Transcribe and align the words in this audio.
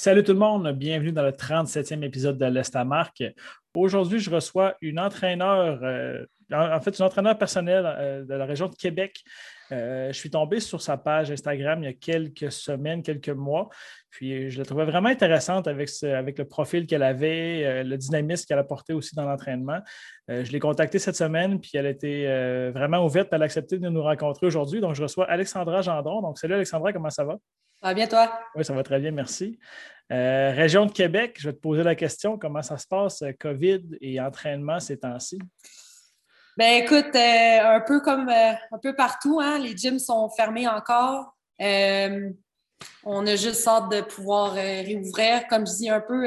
Salut 0.00 0.22
tout 0.22 0.32
le 0.32 0.38
monde, 0.38 0.70
bienvenue 0.76 1.10
dans 1.10 1.24
le 1.24 1.32
37e 1.32 2.04
épisode 2.04 2.38
de 2.38 2.44
l'Estamarque. 2.44 3.24
Aujourd'hui, 3.74 4.20
je 4.20 4.30
reçois 4.30 4.76
une 4.80 5.00
entraîneur, 5.00 5.80
euh, 5.82 6.24
en 6.52 6.80
fait, 6.80 6.96
une 6.96 7.04
entraîneur 7.04 7.36
personnel 7.36 7.82
euh, 7.84 8.24
de 8.24 8.32
la 8.32 8.46
région 8.46 8.68
de 8.68 8.76
Québec. 8.76 9.24
Euh, 9.72 10.08
je 10.12 10.18
suis 10.18 10.30
tombé 10.30 10.60
sur 10.60 10.80
sa 10.80 10.96
page 10.96 11.30
Instagram 11.30 11.82
il 11.82 11.86
y 11.86 11.88
a 11.88 11.92
quelques 11.92 12.50
semaines, 12.52 13.02
quelques 13.02 13.28
mois. 13.28 13.68
Puis 14.10 14.50
je 14.50 14.58
la 14.58 14.64
trouvais 14.64 14.84
vraiment 14.84 15.08
intéressante 15.08 15.68
avec, 15.68 15.90
avec 16.02 16.38
le 16.38 16.46
profil 16.46 16.86
qu'elle 16.86 17.02
avait, 17.02 17.84
le 17.84 17.96
dynamisme 17.96 18.46
qu'elle 18.46 18.58
apportait 18.58 18.94
aussi 18.94 19.14
dans 19.14 19.24
l'entraînement. 19.24 19.80
je 20.28 20.50
l'ai 20.50 20.58
contactée 20.58 20.98
cette 20.98 21.16
semaine, 21.16 21.60
puis 21.60 21.72
elle 21.74 21.86
était 21.86 22.70
vraiment 22.70 23.04
ouverte, 23.04 23.28
elle 23.32 23.42
a 23.42 23.44
accepté 23.44 23.78
de 23.78 23.88
nous 23.88 24.02
rencontrer 24.02 24.46
aujourd'hui. 24.46 24.80
Donc, 24.80 24.94
je 24.94 25.02
reçois 25.02 25.30
Alexandra 25.30 25.82
Gendron. 25.82 26.22
Donc, 26.22 26.38
salut 26.38 26.54
Alexandra, 26.54 26.90
comment 26.92 27.10
ça 27.10 27.24
va? 27.24 27.36
Ça 27.80 27.88
va 27.88 27.94
bien, 27.94 28.08
toi? 28.08 28.40
Oui, 28.56 28.64
ça 28.64 28.74
va 28.74 28.82
très 28.82 28.98
bien, 28.98 29.12
merci. 29.12 29.58
Euh, 30.10 30.52
région 30.52 30.86
de 30.86 30.92
Québec, 30.92 31.36
je 31.38 31.48
vais 31.48 31.52
te 31.52 31.60
poser 31.60 31.82
la 31.82 31.94
question 31.94 32.38
comment 32.38 32.62
ça 32.62 32.78
se 32.78 32.86
passe, 32.86 33.22
euh, 33.22 33.32
COVID 33.38 33.98
et 34.00 34.20
entraînement 34.20 34.80
ces 34.80 34.98
temps-ci? 34.98 35.38
Ben 36.58 36.82
écoute, 36.82 37.14
euh, 37.14 37.76
un 37.76 37.80
peu 37.80 38.00
comme 38.00 38.28
un 38.28 38.78
peu 38.82 38.92
partout, 38.92 39.38
hein, 39.40 39.60
les 39.60 39.76
gyms 39.76 40.00
sont 40.00 40.28
fermés 40.30 40.66
encore. 40.66 41.36
on 41.60 43.26
a 43.26 43.36
juste 43.36 43.64
hâte 43.68 43.90
de 43.92 44.00
pouvoir 44.00 44.54
réouvrir. 44.54 45.46
Comme 45.46 45.64
je 45.68 45.72
dis 45.74 45.88
un 45.88 46.00
peu 46.00 46.26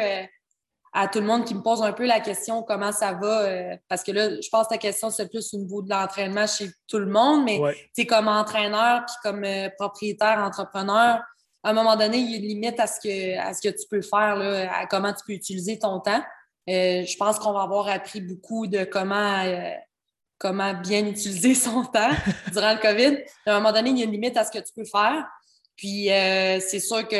à 0.94 1.08
tout 1.10 1.20
le 1.20 1.26
monde 1.26 1.44
qui 1.44 1.54
me 1.54 1.62
pose 1.62 1.82
un 1.84 1.92
peu 1.92 2.06
la 2.06 2.22
question 2.22 2.64
comment 2.64 2.94
ça 2.94 3.12
va, 3.12 3.76
parce 3.90 4.04
que 4.04 4.14
là, 4.14 4.30
je 4.42 4.48
pense 4.50 4.68
que 4.68 4.76
ta 4.76 4.78
question, 4.78 5.10
c'est 5.10 5.28
plus 5.28 5.54
au 5.54 5.58
niveau 5.58 5.82
de 5.82 5.90
l'entraînement 5.90 6.48
chez 6.48 6.70
tout 6.88 7.00
le 7.00 7.08
monde, 7.08 7.44
mais 7.44 7.60
tu 7.94 8.06
comme 8.06 8.30
entraîneur 8.30 9.04
puis 9.06 9.16
comme 9.24 9.46
propriétaire, 9.78 10.40
entrepreneur, 10.40 11.20
à 11.64 11.70
un 11.70 11.74
moment 11.74 11.98
donné, 11.98 12.20
il 12.20 12.32
y 12.32 12.36
a 12.36 12.38
une 12.38 12.48
limite 12.48 12.80
à 12.80 12.88
ce 12.88 13.02
que, 13.02 13.38
à 13.38 13.54
ce 13.54 13.62
que 13.62 13.70
tu 13.70 13.86
peux 13.90 14.02
faire, 14.02 14.38
là, 14.38 14.74
à 14.80 14.86
comment 14.88 15.12
tu 15.12 15.26
peux 15.28 15.34
utiliser 15.34 15.78
ton 15.78 16.00
temps. 16.00 16.24
Euh, 16.70 17.04
je 17.06 17.18
pense 17.18 17.40
qu'on 17.40 17.54
va 17.54 17.62
avoir 17.64 17.88
appris 17.88 18.22
beaucoup 18.22 18.68
de 18.68 18.84
comment, 18.84 19.44
euh, 19.44 19.72
comment 20.42 20.74
bien 20.74 21.06
utiliser 21.06 21.54
son 21.54 21.84
temps 21.94 22.12
durant 22.52 22.74
le 22.74 22.82
COVID. 22.82 23.18
À 23.46 23.56
un 23.56 23.60
moment 23.60 23.72
donné, 23.72 23.92
il 23.92 23.98
y 24.00 24.02
a 24.02 24.06
une 24.06 24.12
limite 24.12 24.36
à 24.36 24.44
ce 24.44 24.52
que 24.52 24.58
tu 24.58 24.74
peux 24.76 24.86
faire. 24.86 25.26
Puis 25.76 26.12
euh, 26.12 26.60
c'est 26.60 26.80
sûr 26.80 27.08
que 27.08 27.16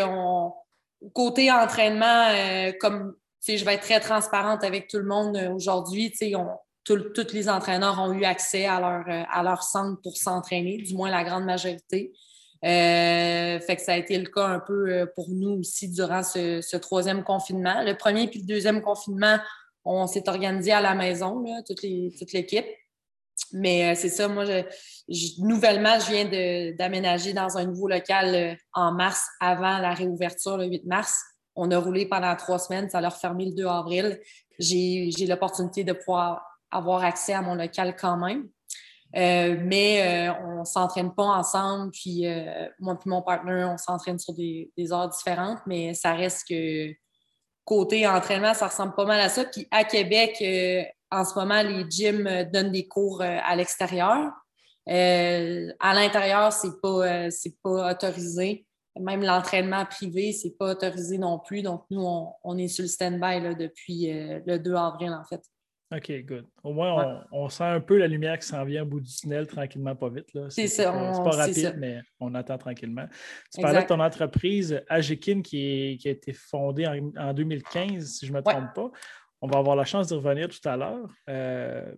côté 1.14 1.52
entraînement, 1.52 2.28
comme 2.80 3.16
je 3.48 3.64
vais 3.64 3.76
être 3.76 3.84
très 3.84 4.00
transparente 4.00 4.64
avec 4.64 4.88
tout 4.88 4.98
le 4.98 5.06
monde 5.06 5.38
aujourd'hui, 5.56 6.14
tous 6.84 7.34
les 7.34 7.50
entraîneurs 7.50 8.00
ont 8.00 8.12
eu 8.12 8.24
accès 8.24 8.66
à 8.66 8.80
leur, 8.80 9.06
à 9.08 9.44
leur 9.44 9.64
centre 9.64 10.02
pour 10.02 10.18
s'entraîner, 10.18 10.78
du 10.78 10.96
moins 10.96 11.10
la 11.10 11.24
grande 11.24 11.46
majorité. 11.46 12.12
Euh, 12.64 13.60
fait 13.60 13.76
que 13.76 13.82
ça 13.82 13.94
a 13.94 13.98
été 13.98 14.20
le 14.20 14.28
cas 14.28 14.46
un 14.46 14.60
peu 14.60 14.90
euh, 14.90 15.06
pour 15.16 15.30
nous 15.30 15.60
aussi 15.60 15.90
durant 15.90 16.22
ce, 16.22 16.78
troisième 16.78 17.24
confinement. 17.24 17.82
Le 17.84 17.98
premier 17.98 18.28
puis 18.28 18.42
le 18.42 18.46
deuxième 18.46 18.82
confinement, 18.82 19.38
on 19.84 20.06
s'est 20.06 20.30
organisé 20.30 20.72
à 20.72 20.80
la 20.80 20.94
maison, 20.94 21.44
toute 21.66 21.82
l'équipe. 21.82 22.66
Mais 23.54 23.92
euh, 23.92 23.96
c'est 23.96 24.10
ça, 24.10 24.28
moi, 24.28 24.46
nouvellement, 25.40 26.00
je 26.00 26.12
viens 26.12 26.74
d'aménager 26.76 27.34
dans 27.34 27.58
un 27.58 27.66
nouveau 27.66 27.88
local 27.88 28.58
en 28.74 28.92
mars, 28.94 29.26
avant 29.40 29.80
la 29.80 29.94
réouverture 29.94 30.58
le 30.58 30.66
8 30.66 30.86
mars. 30.86 31.22
On 31.56 31.70
a 31.72 31.78
roulé 31.78 32.06
pendant 32.06 32.36
trois 32.36 32.60
semaines, 32.60 32.90
ça 32.90 33.00
a 33.00 33.10
refermé 33.10 33.46
le 33.46 33.54
2 33.54 33.66
avril. 33.66 34.20
J'ai 34.60 35.26
l'opportunité 35.28 35.84
de 35.84 35.94
pouvoir 35.94 36.42
avoir 36.72 37.04
accès 37.04 37.34
à 37.34 37.42
mon 37.42 37.56
local 37.56 37.96
quand 38.00 38.18
même. 38.18 38.48
Euh, 39.16 39.58
mais 39.60 40.30
euh, 40.30 40.34
on 40.46 40.60
ne 40.60 40.66
s'entraîne 40.66 41.14
pas 41.14 41.24
ensemble, 41.26 41.92
puis 41.92 42.26
euh, 42.26 42.68
moi 42.80 42.98
et 43.06 43.10
mon 43.10 43.22
partenaire, 43.22 43.70
on 43.70 43.78
s'entraîne 43.78 44.18
sur 44.18 44.34
des, 44.34 44.72
heures 44.92 45.10
différentes, 45.10 45.60
mais 45.66 45.94
ça 45.94 46.14
reste 46.14 46.48
que 46.48 46.94
côté 47.66 48.08
entraînement, 48.08 48.54
ça 48.54 48.68
ressemble 48.68 48.96
pas 48.96 49.06
mal 49.06 49.20
à 49.20 49.28
ça. 49.28 49.44
Puis 49.46 49.68
à 49.70 49.84
Québec, 49.84 50.38
en 51.12 51.26
ce 51.26 51.36
moment, 51.38 51.62
les 51.62 51.86
gyms 51.90 52.50
donnent 52.52 52.72
des 52.72 52.88
cours 52.88 53.22
à 53.22 53.56
l'extérieur. 53.56 54.32
à 54.88 55.94
l'intérieur, 55.94 56.52
c'est 56.54 56.82
pas, 56.82 57.28
pas 57.64 57.92
autorisé. 57.92 58.66
Même 59.00 59.24
l'entraînement 59.24 59.86
privé, 59.86 60.34
c'est 60.34 60.58
pas 60.58 60.72
autorisé 60.72 61.18
non 61.18 61.40
plus. 61.40 61.62
Donc, 61.62 61.86
nous, 61.90 62.04
on, 62.04 62.34
on 62.44 62.58
est 62.58 62.68
sur 62.68 62.84
le 62.84 62.90
stand-by 62.90 63.56
depuis 63.56 64.12
le 64.46 64.58
2 64.58 64.74
avril, 64.76 65.14
en 65.14 65.24
fait. 65.24 65.42
OK, 65.94 66.10
good. 66.24 66.48
Au 66.64 66.72
moins, 66.72 67.26
on, 67.34 67.50
sent 67.50 67.66
un 67.66 67.82
peu 67.82 67.98
la 67.98 68.08
lumière 68.08 68.40
qui 68.40 68.48
s'en 68.48 68.64
vient 68.64 68.84
au 68.84 68.86
bout 68.86 69.02
du 69.02 69.12
tunnel 69.14 69.46
tranquillement, 69.46 69.94
pas 69.94 70.08
vite. 70.08 70.30
C'est 70.48 70.68
ça. 70.68 70.94
C'est 71.14 71.24
pas 71.24 71.36
rapide, 71.36 71.76
mais 71.78 72.00
on 72.22 72.34
attend 72.34 72.58
tranquillement. 72.58 73.08
Tu 73.54 73.62
parlais 73.62 73.82
de 73.82 73.88
ton 73.88 74.00
entreprise 74.00 74.82
Agekin 74.88 75.42
qui, 75.42 75.98
qui, 76.00 76.08
a 76.08 76.12
été 76.12 76.32
fondée 76.32 76.88
en, 77.18 77.34
2015, 77.34 78.06
si 78.06 78.26
je 78.26 78.32
ne 78.32 78.38
me 78.38 78.42
trompe 78.42 78.74
pas. 78.74 78.90
On 79.42 79.48
va 79.48 79.60
avoir 79.60 79.76
la 79.76 79.86
chance 79.86 80.08
d'y 80.08 80.14
revenir 80.14 80.50
tout 80.50 80.68
à 80.68 80.78
l'heure. 80.78 81.10
Euh, 81.30 81.92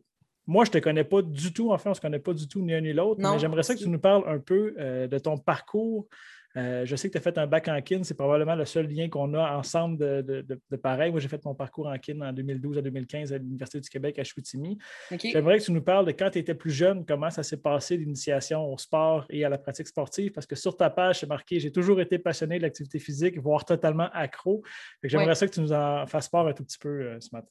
moi, 0.48 0.66
je 0.66 0.70
ne 0.70 0.74
te 0.74 0.78
connais 0.80 1.04
pas 1.04 1.22
du 1.22 1.54
tout. 1.54 1.72
Enfin, 1.72 1.90
on 1.90 1.92
ne 1.92 1.96
se 1.96 2.02
connaît 2.02 2.20
pas 2.20 2.34
du 2.34 2.48
tout 2.48 2.62
ni 2.62 2.74
un 2.74 2.82
ni 2.82 2.94
l'autre. 2.94 3.22
Mais 3.22 3.40
j'aimerais 3.40 3.64
ça 3.64 3.76
que 3.76 3.80
tu 3.80 3.90
nous 3.90 4.00
parles 4.00 4.24
un 4.28 4.40
peu 4.40 4.74
euh, 4.78 5.08
de 5.08 5.18
ton 5.18 5.38
parcours 5.38 6.08
euh, 6.56 6.86
je 6.86 6.96
sais 6.96 7.08
que 7.08 7.14
tu 7.14 7.18
as 7.18 7.22
fait 7.22 7.38
un 7.38 7.48
bac 7.48 7.68
en 7.68 7.82
kin, 7.82 8.04
c'est 8.04 8.14
probablement 8.14 8.56
le 8.56 8.66
seul 8.66 8.88
lien 8.88 9.10
qu'on 9.10 9.34
a 9.34 9.58
ensemble 9.58 9.98
de, 9.98 10.78
pareil. 10.78 11.12
Moi, 11.12 11.20
j'ai 11.20 11.28
fait 11.28 11.44
mon 11.46 11.56
parcours 11.56 11.88
en 11.88 11.98
kin 11.98 12.22
en 12.22 12.32
2012 12.32 12.78
à 12.78 12.82
2015 12.82 13.34
à 13.34 13.38
l'Université 13.38 13.80
du 13.80 13.90
Québec 13.90 14.20
à 14.20 14.24
Chicoutimi. 14.24 14.78
J'aimerais 15.24 15.60
que 15.60 15.64
tu 15.64 15.72
nous 15.72 15.82
parles 15.82 16.06
de 16.06 16.12
quand 16.12 16.30
tu 16.30 16.40
étais 16.40 16.54
plus 16.54 16.72
jeune, 16.72 17.06
comment 17.06 17.30
ça 17.30 17.44
s'est 17.44 17.58
passé 17.58 17.98
l'initiation 17.98 18.72
au 18.72 18.78
sport 18.78 19.26
et 19.30 19.44
à 19.46 19.50
la 19.50 19.58
pratique 19.58 19.88
sportive, 19.88 20.32
parce 20.32 20.46
que 20.46 20.56
sur 20.56 20.78
ta 20.78 20.90
page, 20.90 21.20
c'est 21.20 21.28
marqué 21.28 21.60
J'ai 21.60 21.72
toujours 21.72 22.00
été 22.02 22.20
passionné 22.20 22.58
de 22.58 22.64
l'activité 22.64 23.00
physique, 23.00 23.40
voire 23.40 23.66
totalement 23.66 24.10
accro. 24.14 24.62
J'aimerais 25.04 25.36
ça 25.36 25.48
que 25.48 25.54
tu 25.54 25.62
nous 25.62 25.74
en 25.74 26.06
fasses 26.08 26.30
part 26.30 26.48
un 26.48 26.54
tout 26.54 26.64
petit 26.64 26.78
peu 26.78 26.90
euh, 26.90 27.20
ce 27.20 27.30
matin. 27.32 27.48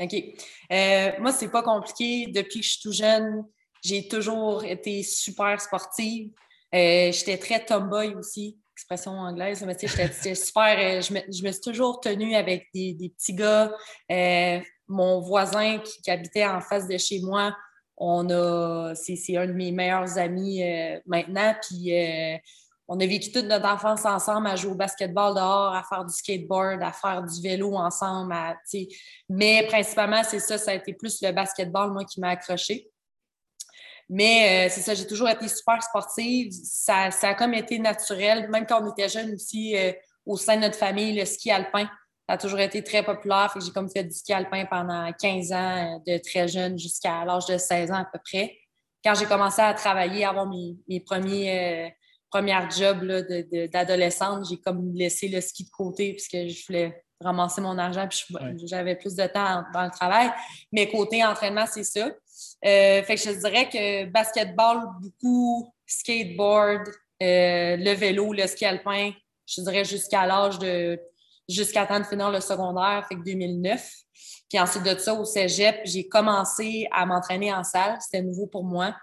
OK. 0.00 0.14
Euh, 0.72 1.10
moi, 1.20 1.32
c'est 1.32 1.50
pas 1.50 1.62
compliqué. 1.62 2.26
Depuis 2.28 2.60
que 2.60 2.66
je 2.66 2.70
suis 2.70 2.80
tout 2.82 2.92
jeune, 2.92 3.44
j'ai 3.84 4.08
toujours 4.08 4.64
été 4.64 5.02
super 5.02 5.60
sportive. 5.60 6.30
Euh, 6.74 7.10
j'étais 7.12 7.38
très 7.38 7.64
tomboy 7.64 8.14
aussi, 8.14 8.58
expression 8.74 9.12
anglaise, 9.12 9.62
mais 9.66 9.74
tu 9.74 9.88
sais, 9.88 10.08
j'étais 10.08 10.34
super. 10.34 10.76
Euh, 10.78 11.00
je, 11.00 11.12
me, 11.12 11.20
je, 11.32 11.42
me, 11.42 11.52
suis 11.52 11.60
toujours 11.60 12.00
tenue 12.00 12.34
avec 12.34 12.68
des, 12.72 12.92
des 12.92 13.08
petits 13.08 13.34
gars. 13.34 13.72
Euh, 14.10 14.60
mon 14.88 15.20
voisin 15.20 15.78
qui, 15.78 16.10
habitait 16.10 16.46
en 16.46 16.60
face 16.60 16.86
de 16.86 16.96
chez 16.98 17.20
moi, 17.20 17.56
on 17.96 18.28
a, 18.30 18.94
c'est, 18.94 19.36
un 19.36 19.46
de 19.46 19.52
mes 19.52 19.72
meilleurs 19.72 20.18
amis 20.18 20.62
maintenant. 21.06 21.54
Puis 21.62 21.92
on 22.88 22.98
a 22.98 23.06
vécu 23.06 23.30
toute 23.30 23.44
notre 23.44 23.68
enfance 23.68 24.04
ensemble 24.04 24.48
à 24.48 24.56
jouer 24.56 24.72
au 24.72 24.74
basketball 24.74 25.32
dehors, 25.34 25.72
à 25.72 25.84
faire 25.84 26.04
du 26.04 26.12
skateboard, 26.12 26.82
à 26.82 26.90
faire 26.90 27.22
du 27.22 27.40
vélo 27.40 27.76
ensemble. 27.76 28.32
À, 28.32 28.56
mais 29.28 29.64
principalement, 29.68 30.22
c'est 30.24 30.40
ça, 30.40 30.58
ça 30.58 30.72
a 30.72 30.74
été 30.74 30.94
plus 30.94 31.22
le 31.22 31.30
basketball, 31.30 31.92
moi, 31.92 32.04
qui 32.04 32.18
m'a 32.18 32.30
accroché. 32.30 32.89
Mais 34.12 34.66
euh, 34.66 34.72
c'est 34.74 34.80
ça, 34.80 34.92
j'ai 34.92 35.06
toujours 35.06 35.28
été 35.28 35.46
super 35.46 35.80
sportive. 35.80 36.50
Ça, 36.64 37.12
ça, 37.12 37.28
a 37.28 37.34
comme 37.34 37.54
été 37.54 37.78
naturel. 37.78 38.50
Même 38.50 38.66
quand 38.66 38.82
on 38.82 38.90
était 38.90 39.08
jeune 39.08 39.34
aussi, 39.34 39.76
euh, 39.76 39.92
au 40.26 40.36
sein 40.36 40.56
de 40.56 40.62
notre 40.62 40.76
famille, 40.76 41.16
le 41.16 41.24
ski 41.24 41.52
alpin, 41.52 41.88
ça 42.28 42.34
a 42.34 42.36
toujours 42.36 42.58
été 42.58 42.82
très 42.82 43.04
populaire. 43.04 43.54
J'ai 43.64 43.70
comme 43.70 43.88
fait 43.88 44.02
du 44.02 44.12
ski 44.12 44.32
alpin 44.32 44.66
pendant 44.66 45.12
15 45.12 45.52
ans, 45.52 45.94
euh, 45.94 45.98
de 46.12 46.18
très 46.18 46.48
jeune 46.48 46.76
jusqu'à 46.76 47.24
l'âge 47.24 47.46
de 47.46 47.56
16 47.56 47.92
ans 47.92 48.02
à 48.02 48.04
peu 48.04 48.18
près. 48.18 48.58
Quand 49.04 49.14
j'ai 49.14 49.26
commencé 49.26 49.62
à 49.62 49.72
travailler, 49.74 50.24
à 50.24 50.30
avoir 50.30 50.46
mes, 50.46 50.76
mes 50.88 50.98
premiers, 50.98 51.94
premières 52.30 52.68
jobs 52.68 53.06
d'adolescente, 53.72 54.44
j'ai 54.50 54.58
comme 54.58 54.92
laissé 54.92 55.28
le 55.28 55.40
ski 55.40 55.64
de 55.64 55.70
côté 55.70 56.12
puisque 56.14 56.36
je 56.36 56.66
voulais 56.66 57.04
ramasser 57.22 57.60
mon 57.60 57.78
argent 57.78 58.08
puis 58.08 58.26
j'avais 58.66 58.96
plus 58.96 59.14
de 59.14 59.26
temps 59.26 59.62
dans 59.72 59.84
le 59.84 59.90
travail. 59.90 60.30
Mais 60.72 60.90
côté 60.90 61.24
entraînement, 61.24 61.66
c'est 61.66 61.84
ça. 61.84 62.10
Euh, 62.64 63.02
fait 63.02 63.14
que 63.14 63.20
je 63.20 63.30
dirais 63.30 63.68
que 63.68 64.06
basketball, 64.06 64.88
beaucoup, 65.00 65.72
skateboard, 65.86 66.88
euh, 67.22 67.76
le 67.76 67.92
vélo, 67.92 68.32
le 68.32 68.46
ski 68.46 68.64
alpin, 68.64 69.12
je 69.46 69.60
dirais 69.62 69.84
jusqu'à 69.84 70.26
l'âge 70.26 70.58
de 70.58 70.98
jusqu'à 71.48 71.84
temps 71.84 71.98
de 71.98 72.04
finir 72.04 72.30
le 72.30 72.40
secondaire, 72.40 73.04
fait 73.08 73.16
que 73.16 73.24
2009. 73.24 73.92
Puis 74.48 74.58
ensuite 74.58 74.84
de 74.84 74.98
ça, 74.98 75.14
au 75.14 75.24
cégep, 75.24 75.80
j'ai 75.84 76.08
commencé 76.08 76.88
à 76.92 77.06
m'entraîner 77.06 77.52
en 77.52 77.64
salle. 77.64 77.98
C'était 78.00 78.22
nouveau 78.22 78.46
pour 78.46 78.64
moi. 78.64 78.94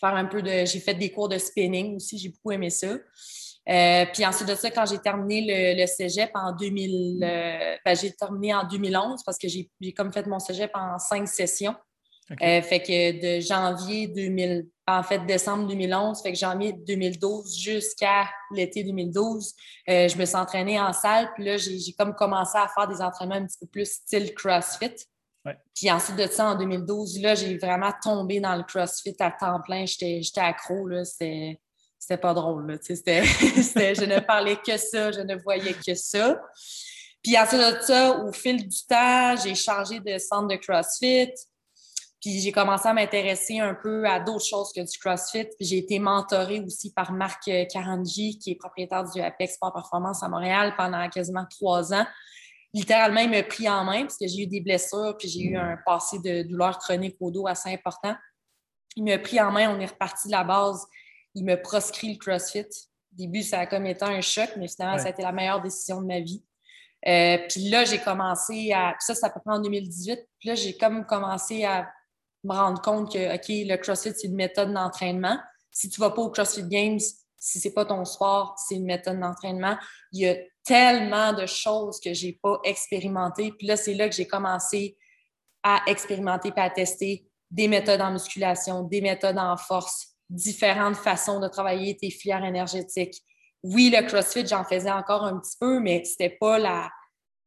Faire 0.00 0.14
un 0.14 0.26
peu 0.26 0.42
de. 0.42 0.64
J'ai 0.64 0.80
fait 0.80 0.94
des 0.94 1.10
cours 1.10 1.28
de 1.28 1.38
spinning 1.38 1.96
aussi, 1.96 2.18
j'ai 2.18 2.28
beaucoup 2.28 2.52
aimé 2.52 2.70
ça. 2.70 2.88
Euh, 3.66 4.04
puis 4.12 4.26
ensuite 4.26 4.48
de 4.48 4.54
ça, 4.54 4.70
quand 4.70 4.84
j'ai 4.84 4.98
terminé 4.98 5.74
le, 5.74 5.86
cégep 5.86 6.30
en 6.34 6.52
2000, 6.52 7.24
euh, 7.24 7.76
ben, 7.84 7.96
j'ai 7.96 8.12
terminé 8.12 8.54
en 8.54 8.64
2011 8.64 9.22
parce 9.24 9.38
que 9.38 9.48
j'ai 9.48 9.70
comme 9.96 10.12
fait 10.12 10.26
mon 10.26 10.38
cégep 10.38 10.70
en 10.74 10.98
cinq 10.98 11.26
sessions. 11.28 11.74
Euh, 12.30 12.62
fait 12.62 12.80
que 12.80 13.36
de 13.36 13.40
janvier 13.40 14.08
2000, 14.08 14.66
en 14.86 15.02
fait 15.02 15.18
décembre 15.26 15.66
2011, 15.68 16.22
fait 16.22 16.32
que 16.32 16.38
janvier 16.38 16.72
2012 16.72 17.58
jusqu'à 17.58 18.30
l'été 18.52 18.82
2012, 18.82 19.52
je 19.86 20.18
me 20.18 20.24
suis 20.24 20.36
entraînée 20.36 20.80
en 20.80 20.92
salle. 20.92 21.30
Puis 21.34 21.44
là, 21.44 21.56
j'ai 21.58 21.92
comme 21.98 22.14
commencé 22.14 22.56
à 22.56 22.66
faire 22.68 22.88
des 22.88 23.02
entraînements 23.02 23.34
un 23.34 23.46
petit 23.46 23.58
peu 23.60 23.66
plus 23.66 23.86
style 23.86 24.32
CrossFit. 24.34 24.94
Puis 25.74 25.90
ensuite 25.90 26.16
de 26.16 26.26
ça, 26.26 26.50
en 26.50 26.54
2012, 26.54 27.20
là, 27.20 27.34
j'ai 27.34 27.58
vraiment 27.58 27.92
tombé 28.02 28.40
dans 28.40 28.56
le 28.56 28.62
CrossFit 28.62 29.16
à 29.20 29.30
temps 29.30 29.60
plein. 29.60 29.84
J'étais 29.84 30.22
accro. 30.40 30.88
C'était 31.04 31.60
c'était 32.04 32.20
pas 32.20 32.34
drôle. 32.34 32.78
je 32.86 34.04
ne 34.04 34.20
parlais 34.20 34.56
que 34.56 34.76
ça, 34.76 35.10
je 35.10 35.20
ne 35.20 35.36
voyais 35.36 35.72
que 35.74 35.94
ça. 35.94 36.38
Puis 37.22 37.38
ensuite 37.38 37.60
de 37.60 37.80
ça, 37.80 38.18
au 38.18 38.32
fil 38.32 38.68
du 38.68 38.84
temps, 38.86 39.34
j'ai 39.42 39.54
changé 39.54 40.00
de 40.00 40.18
centre 40.18 40.48
de 40.48 40.56
CrossFit. 40.56 41.32
Puis 42.24 42.40
j'ai 42.40 42.52
commencé 42.52 42.88
à 42.88 42.94
m'intéresser 42.94 43.60
un 43.60 43.74
peu 43.74 44.06
à 44.08 44.18
d'autres 44.18 44.46
choses 44.46 44.72
que 44.72 44.80
du 44.80 44.98
CrossFit. 44.98 45.44
Puis 45.44 45.66
j'ai 45.66 45.78
été 45.78 45.98
mentorée 45.98 46.60
aussi 46.60 46.92
par 46.92 47.12
Marc 47.12 47.50
Carangi, 47.70 48.38
qui 48.38 48.52
est 48.52 48.54
propriétaire 48.54 49.04
du 49.04 49.20
Apex 49.20 49.54
Sport 49.54 49.74
Performance 49.74 50.22
à 50.22 50.28
Montréal 50.28 50.74
pendant 50.76 51.06
quasiment 51.10 51.44
trois 51.50 51.92
ans. 51.92 52.06
Littéralement, 52.72 53.20
il 53.20 53.30
m'a 53.30 53.42
pris 53.42 53.68
en 53.68 53.84
main 53.84 54.02
parce 54.02 54.16
que 54.16 54.26
j'ai 54.26 54.44
eu 54.44 54.46
des 54.46 54.60
blessures, 54.60 55.16
puis 55.18 55.28
j'ai 55.28 55.42
eu 55.42 55.56
un 55.56 55.76
passé 55.84 56.18
de 56.18 56.42
douleur 56.42 56.78
chronique 56.78 57.16
au 57.20 57.30
dos 57.30 57.46
assez 57.46 57.72
important. 57.72 58.14
Il 58.96 59.04
m'a 59.04 59.18
pris 59.18 59.40
en 59.40 59.52
main, 59.52 59.68
on 59.68 59.78
est 59.78 59.86
reparti 59.86 60.28
de 60.28 60.32
la 60.32 60.44
base 60.44 60.86
il 61.34 61.44
me 61.44 61.60
proscrit 61.60 62.12
le 62.12 62.18
CrossFit. 62.18 62.60
Au 62.60 63.16
début, 63.16 63.42
ça 63.42 63.60
a 63.60 63.66
comme 63.66 63.86
été 63.86 64.04
un 64.04 64.20
choc, 64.20 64.50
mais 64.56 64.68
finalement, 64.68 64.98
ça 64.98 65.06
a 65.06 65.10
été 65.10 65.22
la 65.22 65.32
meilleure 65.32 65.60
décision 65.60 66.00
de 66.00 66.06
ma 66.06 66.20
vie. 66.20 66.42
Euh, 67.06 67.38
puis 67.48 67.68
là, 67.68 67.84
j'ai 67.84 67.98
commencé 67.98 68.72
à. 68.72 68.94
ça, 68.98 69.14
c'est 69.14 69.26
à 69.26 69.30
peu 69.30 69.40
près 69.40 69.54
en 69.54 69.60
2018. 69.60 70.20
Puis 70.38 70.48
là, 70.48 70.54
j'ai 70.54 70.76
comme 70.76 71.04
commencé 71.04 71.64
à 71.64 71.90
me 72.44 72.52
rendre 72.52 72.80
compte 72.80 73.12
que, 73.12 73.34
OK, 73.34 73.48
le 73.48 73.76
CrossFit, 73.76 74.12
c'est 74.16 74.26
une 74.28 74.34
méthode 74.34 74.72
d'entraînement. 74.72 75.38
Si 75.70 75.88
tu 75.88 76.00
ne 76.00 76.06
vas 76.06 76.12
pas 76.12 76.22
au 76.22 76.30
CrossFit 76.30 76.64
Games, 76.64 77.00
si 77.44 77.60
ce 77.60 77.68
n'est 77.68 77.74
pas 77.74 77.84
ton 77.84 78.04
sport, 78.04 78.54
c'est 78.56 78.76
une 78.76 78.86
méthode 78.86 79.20
d'entraînement. 79.20 79.76
Il 80.12 80.20
y 80.20 80.28
a 80.28 80.36
tellement 80.64 81.32
de 81.32 81.46
choses 81.46 82.00
que 82.00 82.14
je 82.14 82.26
n'ai 82.26 82.38
pas 82.42 82.58
expérimentées. 82.64 83.52
Puis 83.52 83.66
là, 83.66 83.76
c'est 83.76 83.94
là 83.94 84.08
que 84.08 84.14
j'ai 84.14 84.26
commencé 84.26 84.96
à 85.62 85.82
expérimenter 85.86 86.52
et 86.56 86.60
à 86.60 86.70
tester 86.70 87.26
des 87.50 87.68
méthodes 87.68 88.00
en 88.00 88.12
musculation, 88.12 88.82
des 88.82 89.00
méthodes 89.00 89.38
en 89.38 89.56
force, 89.56 90.14
différentes 90.28 90.96
façons 90.96 91.38
de 91.38 91.48
travailler 91.48 91.96
tes 91.96 92.10
filières 92.10 92.44
énergétiques. 92.44 93.22
Oui, 93.62 93.94
le 93.94 94.06
CrossFit, 94.06 94.46
j'en 94.46 94.64
faisais 94.64 94.90
encore 94.90 95.24
un 95.24 95.38
petit 95.38 95.56
peu, 95.60 95.80
mais 95.80 96.02
c'était 96.04 96.36
pas 96.40 96.58
la. 96.58 96.90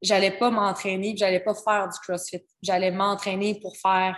J'allais 0.01 0.37
pas 0.37 0.51
m'entraîner, 0.51 1.15
j'allais 1.17 1.39
pas 1.39 1.55
faire 1.55 1.87
du 1.89 1.97
CrossFit. 1.99 2.45
J'allais 2.61 2.91
m'entraîner 2.91 3.59
pour 3.59 3.75
faire 3.77 4.15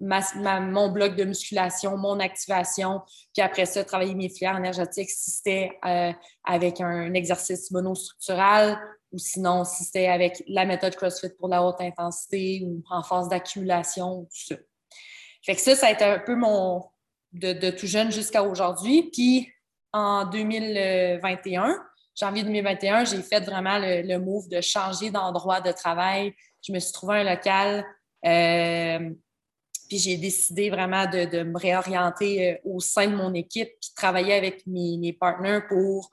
mon 0.00 0.90
bloc 0.90 1.16
de 1.16 1.24
musculation, 1.24 1.96
mon 1.96 2.20
activation, 2.20 3.02
puis 3.34 3.42
après 3.42 3.66
ça, 3.66 3.84
travailler 3.84 4.14
mes 4.14 4.28
filières 4.28 4.56
énergétiques 4.56 5.10
si 5.10 5.30
c'était 5.30 5.70
euh, 5.84 6.12
avec 6.44 6.80
un 6.80 7.12
exercice 7.14 7.70
monostructural 7.70 8.78
ou 9.12 9.18
sinon 9.18 9.64
si 9.64 9.84
c'était 9.84 10.06
avec 10.06 10.42
la 10.46 10.64
méthode 10.64 10.94
CrossFit 10.94 11.30
pour 11.38 11.48
la 11.48 11.62
haute 11.62 11.80
intensité 11.80 12.62
ou 12.64 12.82
en 12.90 13.02
phase 13.02 13.28
d'accumulation, 13.28 14.24
tout 14.24 14.54
ça. 14.54 14.56
Fait 15.44 15.54
que 15.54 15.60
ça, 15.60 15.74
ça 15.74 15.86
a 15.86 15.92
été 15.92 16.04
un 16.04 16.18
peu 16.18 16.34
mon, 16.34 16.84
de, 17.32 17.70
tout 17.70 17.86
jeune 17.86 18.10
jusqu'à 18.12 18.42
aujourd'hui. 18.42 19.10
Puis 19.12 19.50
en 19.92 20.26
2021, 20.26 21.82
janvier 22.14 22.42
2021, 22.42 23.04
j'ai 23.04 23.22
fait 23.22 23.40
vraiment 23.40 23.78
le, 23.78 24.18
move 24.18 24.48
de 24.48 24.60
changer 24.60 25.10
d'endroit 25.10 25.60
de 25.60 25.72
travail. 25.72 26.34
Je 26.66 26.72
me 26.72 26.78
suis 26.78 26.92
trouvé 26.92 27.18
un 27.18 27.24
local. 27.24 27.84
Euh, 28.26 29.10
puis 29.88 29.98
j'ai 29.98 30.16
décidé 30.16 30.70
vraiment 30.70 31.06
de, 31.06 31.42
me 31.42 31.58
réorienter 31.58 32.52
euh, 32.52 32.56
au 32.64 32.80
sein 32.80 33.08
de 33.08 33.16
mon 33.16 33.32
équipe, 33.34 33.68
puis 33.80 33.90
travailler 33.96 34.34
avec 34.34 34.66
mes, 34.66 34.98
mes 34.98 35.12
partenaires 35.12 35.66
pour 35.68 36.10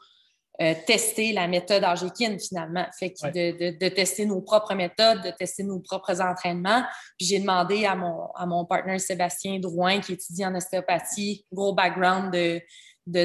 euh, 0.62 0.74
tester 0.88 1.34
la 1.34 1.50
méthode 1.50 1.84
Argekin 1.84 2.38
finalement. 2.40 2.86
Fait 2.98 3.12
que 3.12 3.78
de, 3.78 3.90
tester 3.90 4.26
nos 4.26 4.42
propres 4.42 4.74
méthodes, 4.74 5.22
de 5.22 5.32
tester 5.32 5.64
nos 5.64 5.80
propres 5.80 6.22
entraînements. 6.22 6.84
Puis 7.18 7.28
j'ai 7.28 7.40
demandé 7.40 7.86
à 7.86 7.96
mon, 7.96 8.28
à 8.36 8.46
mon 8.46 8.64
partenaire 8.64 9.02
Sébastien 9.02 9.60
Drouin, 9.60 10.00
qui 10.00 10.14
étudie 10.14 10.46
en 10.46 10.56
ostéopathie, 10.56 11.46
gros 11.52 11.74
background 11.74 12.32
de, 12.32 12.62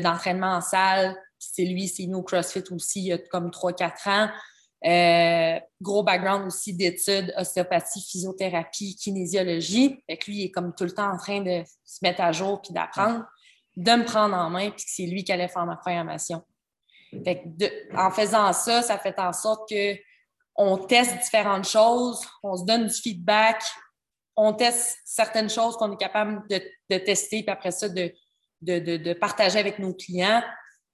d'entraînement 0.01 0.57
en 0.57 0.61
salle. 0.61 1.17
c'est 1.39 1.65
lui, 1.65 1.87
c'est 1.87 2.07
nous 2.07 2.23
CrossFit 2.23 2.65
aussi, 2.73 3.01
il 3.01 3.07
y 3.07 3.13
a 3.13 3.19
comme 3.19 3.51
3-4 3.51 4.11
ans. 4.11 4.31
Euh, 4.87 5.61
gros 5.81 6.03
background 6.03 6.47
aussi 6.47 6.75
d'études, 6.75 7.35
ostéopathie, 7.37 8.01
physiothérapie, 8.01 8.97
kinésiologie. 8.97 10.03
Fait 10.09 10.17
que 10.17 10.31
lui, 10.31 10.39
il 10.39 10.45
est 10.47 10.51
comme 10.51 10.75
tout 10.75 10.85
le 10.85 10.93
temps 10.93 11.13
en 11.13 11.17
train 11.19 11.41
de 11.41 11.63
se 11.85 11.99
mettre 12.03 12.23
à 12.23 12.33
jour 12.33 12.63
puis 12.63 12.73
d'apprendre, 12.73 13.25
de 13.77 13.93
me 13.93 14.05
prendre 14.05 14.35
en 14.35 14.49
main, 14.49 14.71
puis 14.71 14.85
que 14.85 14.91
c'est 14.91 15.07
lui 15.07 15.23
qui 15.23 15.33
allait 15.33 15.49
faire 15.49 15.67
ma 15.67 15.77
formation 15.77 16.43
en 17.97 18.11
faisant 18.11 18.53
ça, 18.53 18.83
ça 18.83 18.99
fait 18.99 19.19
en 19.19 19.33
sorte 19.33 19.69
que 19.69 19.97
on 20.57 20.77
teste 20.77 21.19
différentes 21.23 21.67
choses, 21.67 22.27
on 22.43 22.57
se 22.57 22.65
donne 22.65 22.87
du 22.87 22.95
feedback, 22.95 23.63
on 24.37 24.53
teste 24.53 24.99
certaines 25.05 25.49
choses 25.49 25.77
qu'on 25.77 25.93
est 25.93 25.97
capable 25.97 26.43
de, 26.49 26.99
tester, 26.99 27.43
puis 27.43 27.51
après 27.51 27.71
ça, 27.71 27.89
de, 27.89 29.13
partager 29.15 29.59
avec 29.59 29.79
nos 29.79 29.95
clients. 29.95 30.43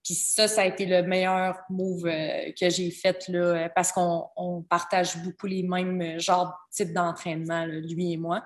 Puis 0.07 0.15
ça, 0.15 0.47
ça 0.47 0.63
a 0.63 0.67
été 0.67 0.87
le 0.87 1.03
meilleur 1.03 1.59
move 1.69 2.07
euh, 2.07 2.53
que 2.53 2.71
j'ai 2.71 2.93
fait 2.93 3.27
là, 3.27 3.69
parce 3.75 3.91
qu'on 3.91 4.65
partage 4.71 5.17
beaucoup 5.17 5.49
les 5.49 5.65
mêmes 5.65 6.21
genres 6.21 6.47
de 6.47 6.77
types 6.77 6.95
d'entraînement, 6.95 7.67
lui 7.67 8.13
et 8.13 8.17
moi. 8.17 8.45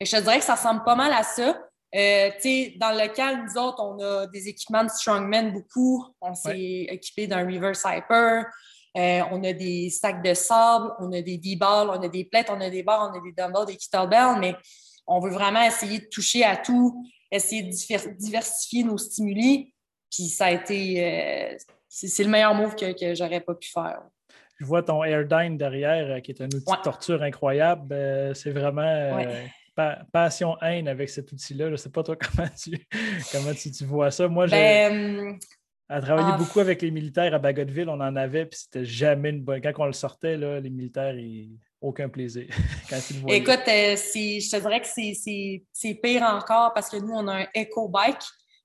je 0.00 0.08
te 0.08 0.22
dirais 0.22 0.38
que 0.38 0.44
ça 0.44 0.54
ressemble 0.54 0.84
pas 0.84 0.94
mal 0.94 1.12
à 1.12 1.24
ça. 1.24 1.60
Euh, 1.96 2.30
dans 2.78 2.92
le 2.92 3.08
local, 3.08 3.44
nous 3.44 3.60
autres, 3.60 3.82
on 3.82 3.98
a 3.98 4.28
des 4.28 4.46
équipements 4.46 4.84
de 4.84 4.90
strongman 4.90 5.52
beaucoup. 5.52 6.06
On 6.20 6.36
s'est 6.36 6.86
équipé 6.88 7.26
d'un 7.26 7.44
reverse 7.44 7.84
hyper. 7.84 8.46
Euh, 8.96 9.22
on 9.32 9.42
a 9.42 9.52
des 9.52 9.90
sacs 9.90 10.22
de 10.22 10.34
sable, 10.34 10.92
on 11.00 11.10
a 11.10 11.20
des 11.20 11.36
D-balls, 11.36 11.88
on 11.90 12.00
a 12.00 12.08
des 12.08 12.26
plates, 12.26 12.48
on 12.48 12.60
a 12.60 12.70
des 12.70 12.84
barres, 12.84 13.10
on 13.12 13.18
a 13.18 13.20
des 13.20 13.32
dumbbells, 13.32 13.66
des 13.66 13.76
kettlebells, 13.76 14.38
mais 14.38 14.54
on 15.08 15.18
veut 15.18 15.30
vraiment 15.30 15.62
essayer 15.62 15.98
de 15.98 16.06
toucher 16.06 16.44
à 16.44 16.56
tout, 16.56 17.04
essayer 17.32 17.64
de 17.64 18.16
diversifier 18.18 18.84
nos 18.84 18.98
stimuli. 18.98 19.71
Puis 20.12 20.24
ça 20.24 20.46
a 20.46 20.50
été. 20.50 21.04
Euh, 21.04 21.56
c'est 21.88 22.24
le 22.24 22.30
meilleur 22.30 22.54
move 22.54 22.74
que, 22.74 22.92
que 22.98 23.14
j'aurais 23.14 23.40
pas 23.40 23.54
pu 23.54 23.70
faire. 23.70 24.02
Je 24.60 24.66
vois 24.66 24.82
ton 24.82 25.02
Airdyne 25.02 25.56
derrière, 25.56 26.20
qui 26.22 26.32
est 26.32 26.40
un 26.40 26.46
outil 26.46 26.58
de 26.58 26.82
torture 26.82 27.22
incroyable. 27.22 27.94
c'est 28.34 28.50
vraiment 28.50 29.18
passion-haine 30.12 30.88
avec 30.88 31.08
cet 31.08 31.32
outil-là. 31.32 31.66
Je 31.66 31.72
ne 31.72 31.76
sais 31.76 31.90
pas 31.90 32.02
toi 32.02 32.16
comment 32.36 32.48
tu, 32.48 32.86
comment 33.32 33.54
tu, 33.54 33.84
vois 33.84 34.10
ça. 34.10 34.28
Moi, 34.28 34.46
j'ai 34.46 35.38
ben, 35.88 36.00
travaillé 36.00 36.36
beaucoup 36.38 36.60
avec 36.60 36.82
les 36.82 36.90
militaires 36.90 37.34
à 37.34 37.38
Bagotville. 37.38 37.88
On 37.88 38.00
en 38.00 38.16
avait, 38.16 38.46
puis 38.46 38.60
c'était 38.60 38.84
jamais 38.84 39.30
une 39.30 39.42
bonne. 39.42 39.60
Quand 39.60 39.72
on 39.78 39.86
le 39.86 39.92
sortait, 39.92 40.36
là, 40.36 40.60
les 40.60 40.70
militaires, 40.70 41.14
ils... 41.14 41.58
aucun 41.80 42.08
plaisir. 42.08 42.46
Quand 42.90 42.98
ils 43.10 43.32
Écoute, 43.32 43.62
euh, 43.68 43.96
je 43.96 44.50
te 44.50 44.60
dirais 44.60 44.80
que 44.80 45.62
c'est 45.72 45.94
pire 45.94 46.22
encore 46.22 46.72
parce 46.74 46.88
que 46.88 46.96
nous, 46.98 47.12
on 47.12 47.26
a 47.28 47.42
un 47.42 47.46
Eco 47.56 47.88
Bike. 47.88 48.22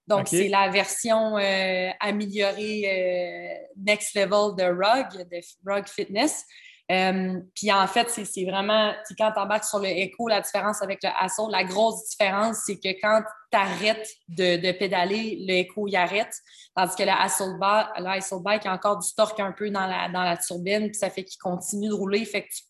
Donc, 0.08 0.30
c'est 0.30 0.48
la 0.48 0.70
version 0.70 1.38
euh, 1.38 1.90
améliorée 2.00 2.84
euh, 2.86 3.68
next 3.78 4.16
level 4.16 4.56
de 4.56 4.64
RUG, 4.64 5.28
de 5.30 5.70
RUG 5.70 5.88
Fitness. 5.88 6.46
Euh, 6.90 7.42
puis 7.54 7.70
en 7.70 7.86
fait, 7.86 8.10
c'est 8.10 8.46
vraiment, 8.46 8.94
quand 9.18 9.32
tu 9.34 9.40
embarques 9.40 9.66
sur 9.66 9.80
le 9.80 9.90
écho, 9.90 10.30
la 10.30 10.40
différence 10.40 10.82
avec 10.82 11.04
le 11.04 11.10
assaut, 11.20 11.50
la 11.50 11.66
grosse 11.66 12.10
différence, 12.10 12.60
c'est 12.66 12.78
que 12.78 12.90
quand 13.02 13.22
tu 13.52 13.58
arrêtes 13.58 14.08
de, 14.30 14.72
pédaler, 14.72 15.44
le 15.46 15.56
écho 15.56 15.88
il 15.88 15.98
arrête. 15.98 16.34
Tandis 16.74 16.96
que 16.96 17.04
le 17.04 17.12
assault, 17.12 17.58
bike, 17.58 18.24
bike 18.42 18.66
a 18.66 18.74
encore 18.74 19.00
du 19.00 19.14
torque 19.14 19.42
un 19.42 19.52
peu 19.52 19.70
dans 19.70 19.86
la, 19.86 20.08
dans 20.08 20.24
la 20.24 20.38
turbine, 20.38 20.88
puis 20.88 20.96
ça 20.96 21.10
fait 21.10 21.26
qu'il 21.26 21.40
continue 21.40 21.90
de 21.90 21.94
rouler. 21.94 22.24
Fait 22.24 22.44
que 22.44 22.48
tu 22.48 22.64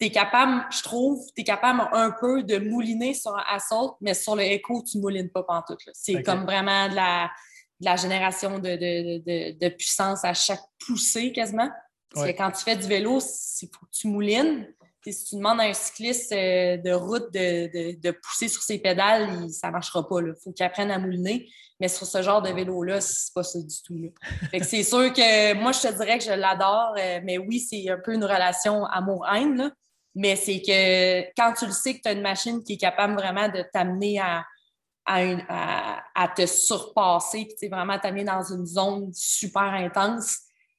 es 0.00 0.10
capable, 0.10 0.66
je 0.70 0.82
trouve, 0.82 1.24
tu 1.34 1.42
es 1.42 1.44
capable 1.44 1.88
un 1.92 2.10
peu 2.10 2.42
de 2.42 2.58
mouliner 2.58 3.14
sur 3.14 3.36
un 3.36 3.44
assault, 3.48 3.96
mais 4.00 4.14
sur 4.14 4.36
le 4.36 4.42
écho, 4.42 4.82
tu 4.82 4.98
ne 4.98 5.02
moulines 5.02 5.30
pas 5.30 5.42
pantoute. 5.42 5.78
C'est 5.92 6.22
comme 6.22 6.44
vraiment 6.44 6.88
de 6.88 6.94
la, 6.94 7.30
de 7.80 7.84
la 7.84 7.96
génération 7.96 8.58
de, 8.58 8.76
de, 8.76 9.58
de, 9.58 9.68
puissance 9.68 10.24
à 10.24 10.34
chaque 10.34 10.62
poussée 10.86 11.32
quasiment. 11.32 11.70
Parce 12.12 12.26
que 12.26 12.36
quand 12.36 12.50
tu 12.50 12.64
fais 12.64 12.76
du 12.76 12.86
vélo, 12.86 13.20
il 13.20 13.68
faut 13.68 13.86
que 13.86 13.90
tu 13.92 14.08
moulines. 14.08 14.66
si 15.04 15.24
tu 15.24 15.36
demandes 15.36 15.60
à 15.60 15.64
un 15.64 15.72
cycliste 15.72 16.32
euh, 16.32 16.76
de 16.78 16.92
route 16.92 17.32
de, 17.32 18.10
pousser 18.10 18.48
sur 18.48 18.62
ses 18.62 18.78
pédales, 18.78 19.50
ça 19.50 19.68
ne 19.68 19.72
marchera 19.72 20.06
pas. 20.06 20.20
Il 20.20 20.34
faut 20.42 20.52
qu'il 20.52 20.64
apprenne 20.64 20.90
à 20.90 20.98
mouliner. 20.98 21.48
Mais 21.78 21.88
sur 21.88 22.06
ce 22.06 22.22
genre 22.22 22.40
de 22.40 22.50
vélo-là, 22.50 23.00
c'est 23.00 23.34
pas 23.34 23.42
ça 23.42 23.58
du 23.58 23.82
tout. 23.82 23.98
c'est 24.62 24.82
sûr 24.82 25.12
que 25.12 25.54
moi, 25.54 25.72
je 25.72 25.80
te 25.82 25.92
dirais 25.92 26.18
que 26.18 26.24
je 26.24 26.32
l'adore, 26.32 26.94
euh, 26.98 27.20
mais 27.22 27.38
oui, 27.38 27.60
c'est 27.60 27.90
un 27.90 27.98
peu 27.98 28.14
une 28.14 28.24
relation 28.24 28.84
amour-haine. 28.86 29.72
Mais 30.14 30.34
c'est 30.36 30.62
que 30.62 31.22
quand 31.36 31.52
tu 31.52 31.66
le 31.66 31.72
sais 31.72 31.94
que 31.94 32.00
tu 32.02 32.08
as 32.08 32.12
une 32.12 32.22
machine 32.22 32.64
qui 32.64 32.74
est 32.74 32.78
capable 32.78 33.14
vraiment 33.14 33.48
de 33.50 33.62
t'amener 33.70 34.18
à, 34.18 34.44
à, 35.04 36.28
te 36.34 36.46
surpasser, 36.46 37.46
puis 37.58 37.68
vraiment 37.68 37.98
t'amener 37.98 38.24
dans 38.24 38.42
une 38.42 38.64
zone 38.64 39.10
super 39.12 39.74
intense, 39.74 40.38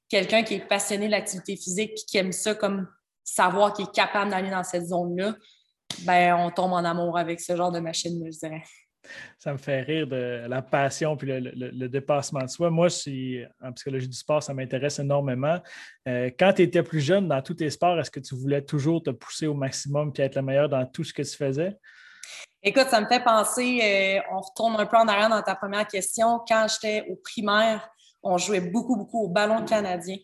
quelqu'un 0.10 0.42
qui 0.42 0.56
est 0.56 0.68
passionné 0.68 1.06
de 1.06 1.12
l'activité 1.12 1.56
physique 1.56 1.94
puis 1.96 2.06
qui 2.06 2.18
aime 2.18 2.32
ça 2.32 2.56
comme 2.56 2.88
savoir 3.24 3.74
qu'il 3.74 3.86
est 3.86 3.94
capable 3.94 4.32
d'aller 4.32 4.50
dans 4.50 4.64
cette 4.64 4.88
zone-là, 4.88 5.36
ben 6.00 6.36
on 6.36 6.50
tombe 6.50 6.74
en 6.74 6.84
amour 6.84 7.18
avec 7.18 7.40
ce 7.40 7.56
genre 7.56 7.72
de 7.72 7.80
machine, 7.80 8.20
je 8.26 8.40
dirais 8.40 8.64
ça 9.38 9.54
me 9.54 9.58
fait 9.58 9.82
rire 9.82 10.08
de 10.08 10.46
la 10.48 10.62
passion 10.62 11.16
puis 11.16 11.28
le, 11.28 11.88
dépassement 11.88 12.42
de 12.42 12.50
soi. 12.50 12.70
Moi, 12.70 12.88
en 13.64 13.72
psychologie 13.74 14.08
du 14.08 14.18
sport, 14.18 14.42
ça 14.44 14.54
m'intéresse 14.54 15.00
énormément. 15.00 15.60
Euh, 16.08 16.30
quand 16.38 16.54
tu 16.54 16.64
étais 16.64 16.84
plus 16.84 17.02
jeune 17.02 17.28
dans 17.28 17.42
tous 17.42 17.56
tes 17.56 17.70
sports, 17.70 18.00
est-ce 18.00 18.12
que 18.12 18.20
tu 18.20 18.36
voulais 18.36 18.62
toujours 18.62 19.02
te 19.02 19.10
pousser 19.10 19.48
au 19.48 19.54
maximum 19.54 20.12
puis 20.12 20.24
être 20.24 20.36
le 20.36 20.42
meilleur 20.42 20.70
dans 20.70 20.86
tout 20.86 21.04
ce 21.04 21.14
que 21.14 21.22
tu 21.22 21.36
faisais? 21.36 21.78
Écoute, 22.64 22.88
ça 22.90 23.00
me 23.00 23.08
fait 23.08 23.24
penser, 23.24 23.80
euh, 23.82 24.20
on 24.36 24.42
retourne 24.42 24.76
un 24.78 24.86
peu 24.86 24.98
en 24.98 25.08
arrière 25.08 25.30
dans 25.30 25.42
ta 25.42 25.56
première 25.56 25.88
question. 25.88 26.40
Quand 26.48 26.68
j'étais 26.68 27.08
au 27.10 27.16
primaire, 27.16 27.88
on 28.24 28.38
jouait 28.38 28.62
beaucoup, 28.62 28.98
beaucoup 28.98 29.26
au 29.26 29.30
ballon 29.30 29.64
canadien. 29.64 30.18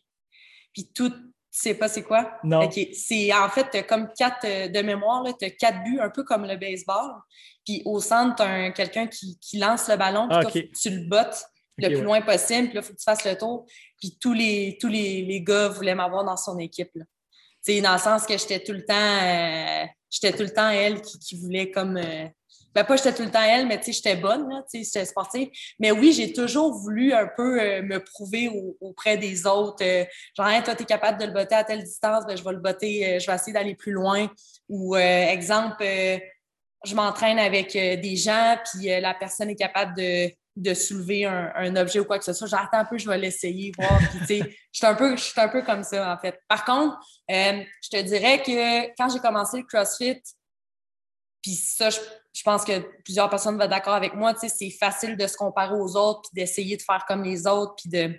Puis 0.73 0.89
tout, 0.93 1.13
tu 1.53 1.59
sais 1.59 1.75
pas 1.75 1.87
c'est 1.87 2.01
quoi? 2.01 2.31
Non. 2.43 2.67
C'est 2.93 3.31
en 3.31 3.47
fait, 3.47 3.85
comme 3.87 4.09
quatre 4.17 4.45
euh, 4.45 4.67
de 4.69 4.81
mémoire, 4.81 5.23
tu 5.37 5.45
as 5.45 5.51
quatre 5.51 5.83
buts, 5.83 5.99
un 6.01 6.09
peu 6.09 6.23
comme 6.23 6.45
le 6.45 6.57
baseball. 6.57 7.11
Puis 7.63 7.83
au 7.85 7.99
centre, 7.99 8.37
tu 8.37 8.41
as 8.41 8.71
quelqu'un 8.71 9.05
qui, 9.05 9.37
lance 9.59 9.87
le 9.87 9.95
ballon, 9.95 10.27
puis 10.51 10.71
tu 10.71 10.89
le 10.89 11.07
bottes 11.07 11.45
le 11.77 11.89
plus 11.89 12.03
loin 12.03 12.21
possible, 12.21 12.67
puis 12.69 12.75
là, 12.75 12.81
il 12.81 12.83
faut 12.83 12.93
que 12.93 12.97
tu 12.97 13.03
fasses 13.03 13.25
le 13.25 13.37
tour. 13.37 13.65
Puis 13.99 14.17
tous 14.19 14.33
les, 14.33 14.77
tous 14.81 14.87
les, 14.87 15.41
gars 15.41 15.69
voulaient 15.69 15.95
m'avoir 15.95 16.23
dans 16.23 16.37
son 16.37 16.57
équipe. 16.57 16.91
Là. 16.95 17.05
Dans 17.81 17.93
le 17.93 17.99
sens 17.99 18.25
que 18.25 18.37
j'étais 18.37 18.59
tout 18.59 18.73
le 18.73 18.83
temps 18.83 18.93
euh, 18.93 19.85
j'étais 20.09 20.35
tout 20.35 20.43
le 20.43 20.49
temps 20.49 20.69
elle 20.69 21.01
qui, 21.01 21.39
voulait 21.39 21.71
comme 21.71 21.97
euh, 21.97 22.27
ben 22.73 22.83
pas 22.83 22.95
j'étais 22.95 23.13
tout 23.13 23.23
le 23.23 23.31
temps 23.31 23.43
elle, 23.43 23.67
mais 23.67 23.79
j'étais 23.85 24.15
bonne, 24.15 24.47
j'étais 24.73 25.05
sportive. 25.05 25.49
Mais 25.79 25.91
oui, 25.91 26.11
j'ai 26.13 26.33
toujours 26.33 26.73
voulu 26.73 27.13
un 27.13 27.27
peu 27.27 27.61
euh, 27.61 27.81
me 27.81 27.99
prouver 27.99 28.49
auprès 28.81 29.17
des 29.17 29.45
autres. 29.45 29.83
genre, 30.37 30.47
hein, 30.47 30.61
toi, 30.61 30.75
tu 30.75 30.83
es 30.83 30.85
capable 30.85 31.19
de 31.19 31.25
le 31.25 31.31
botter 31.31 31.55
à 31.55 31.63
telle 31.63 31.83
distance, 31.83 32.25
ben, 32.25 32.37
je 32.37 32.43
vais 32.43 32.53
le 32.53 32.59
botter, 32.59 33.19
je 33.19 33.27
vais 33.27 33.35
essayer 33.35 33.53
d'aller 33.53 33.75
plus 33.75 33.91
loin. 33.91 34.29
Ou 34.69 34.95
exemple, 34.95 35.83
je 36.83 36.95
m'entraîne 36.95 37.39
avec 37.39 37.75
euh, 37.75 37.95
des 37.95 38.15
gens, 38.15 38.57
puis 38.65 38.91
euh, 38.91 38.99
la 38.99 39.13
personne 39.13 39.49
est 39.49 39.55
capable 39.55 39.95
de, 39.95 40.73
soulever 40.73 41.25
un, 41.25 41.75
objet 41.75 41.99
ou 41.99 42.05
quoi 42.05 42.19
que 42.19 42.25
ce 42.25 42.33
soit. 42.33 42.47
J'attends 42.47 42.79
un 42.79 42.85
peu, 42.85 42.97
je 42.97 43.09
vais 43.09 43.17
l'essayer, 43.17 43.71
voir. 43.77 43.99
je 43.99 44.25
suis 44.25 44.43
un, 44.85 44.93
peu, 44.93 45.15
un 45.37 45.47
peu 45.47 45.61
comme 45.63 45.83
ça, 45.83 46.13
en 46.13 46.17
fait. 46.19 46.39
Par 46.47 46.63
contre, 46.65 46.97
euh, 47.31 47.63
je 47.81 47.89
te 47.89 48.01
dirais 48.01 48.41
que 48.43 48.87
quand 48.97 49.09
j'ai 49.09 49.19
commencé 49.19 49.57
le 49.57 49.63
CrossFit, 49.63 50.21
puis 51.43 51.51
ça, 51.51 51.89
je, 51.91 51.99
pense 52.43 52.63
que 52.63 52.79
plusieurs 53.03 53.29
personnes 53.29 53.57
vont 53.57 53.63
être 53.63 53.69
d'accord 53.69 53.93
avec 53.93 54.15
moi, 54.15 54.33
c'est 54.35 54.69
facile 54.71 55.15
de 55.15 55.27
se 55.27 55.37
comparer 55.37 55.75
aux 55.75 55.95
autres, 55.95 56.21
puis 56.21 56.41
d'essayer 56.41 56.77
de 56.77 56.81
faire 56.81 57.05
comme 57.07 57.23
les 57.23 57.45
autres, 57.45 57.75
puis 57.75 57.89
de 57.89 58.15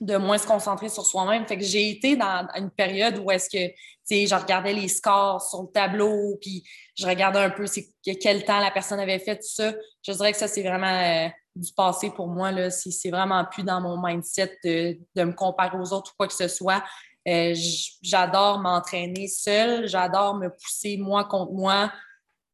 de 0.00 0.16
moins 0.16 0.38
se 0.38 0.46
concentrer 0.46 0.88
sur 0.88 1.04
soi-même. 1.04 1.46
Fait 1.46 1.58
que 1.58 1.64
j'ai 1.64 1.90
été 1.90 2.16
dans 2.16 2.46
une 2.56 2.70
période 2.70 3.18
où 3.18 3.30
est-ce 3.30 3.50
que, 3.50 3.68
tu 3.68 3.74
sais, 4.04 4.26
je 4.26 4.34
regardais 4.34 4.72
les 4.72 4.88
scores 4.88 5.42
sur 5.42 5.62
le 5.62 5.68
tableau, 5.68 6.38
puis 6.40 6.64
je 6.96 7.06
regardais 7.06 7.38
un 7.38 7.50
peu 7.50 7.66
quel 8.02 8.44
temps 8.44 8.60
la 8.60 8.70
personne 8.70 8.98
avait 8.98 9.18
fait, 9.18 9.36
tout 9.36 9.42
ça. 9.42 9.72
Je 10.02 10.12
dirais 10.12 10.32
que 10.32 10.38
ça, 10.38 10.48
c'est 10.48 10.62
vraiment 10.62 10.86
euh, 10.86 11.28
du 11.54 11.72
passé 11.74 12.10
pour 12.10 12.28
moi. 12.28 12.50
Là. 12.50 12.70
C'est, 12.70 13.10
vraiment 13.10 13.44
plus 13.44 13.62
dans 13.62 13.80
mon 13.80 14.02
mindset 14.02 14.58
de, 14.64 14.98
me 15.16 15.32
comparer 15.32 15.76
aux 15.76 15.92
autres 15.92 16.12
ou 16.12 16.14
quoi 16.16 16.28
que 16.28 16.34
ce 16.34 16.48
soit. 16.48 16.82
Euh, 17.28 17.54
j'adore 18.02 18.60
m'entraîner 18.60 19.28
seule, 19.28 19.86
j'adore 19.86 20.34
me 20.36 20.48
pousser 20.48 20.96
moi 20.96 21.24
contre 21.24 21.52
moi. 21.52 21.92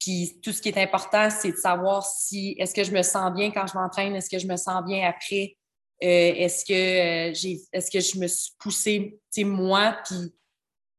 Puis 0.01 0.41
tout 0.43 0.53
ce 0.53 0.61
qui 0.61 0.69
est 0.69 0.79
important, 0.79 1.31
c'est 1.31 1.53
de 1.53 1.57
savoir 1.57 2.05
si 2.05 2.55
est-ce 2.59 2.75
que 2.75 2.85
je 2.85 2.93
me 2.93 3.03
sens 3.03 3.33
bien 3.33 3.51
quand 3.51 3.67
je 3.67 3.75
m'entraîne, 3.75 4.15
est-ce 4.15 4.31
que 4.31 4.39
je 4.39 4.47
me 4.47 4.57
sens 4.57 4.85
bien 4.85 5.09
après, 5.09 5.57
euh, 6.03 6.33
est-ce 6.37 6.65
que 6.65 7.31
euh, 7.31 7.35
j'ai 7.35 7.59
est-ce 7.73 7.91
que 7.91 8.01
je 8.01 8.19
me 8.19 8.27
suis 8.27 8.53
poussée 8.59 9.19
moi? 9.39 9.97
Puis 10.05 10.35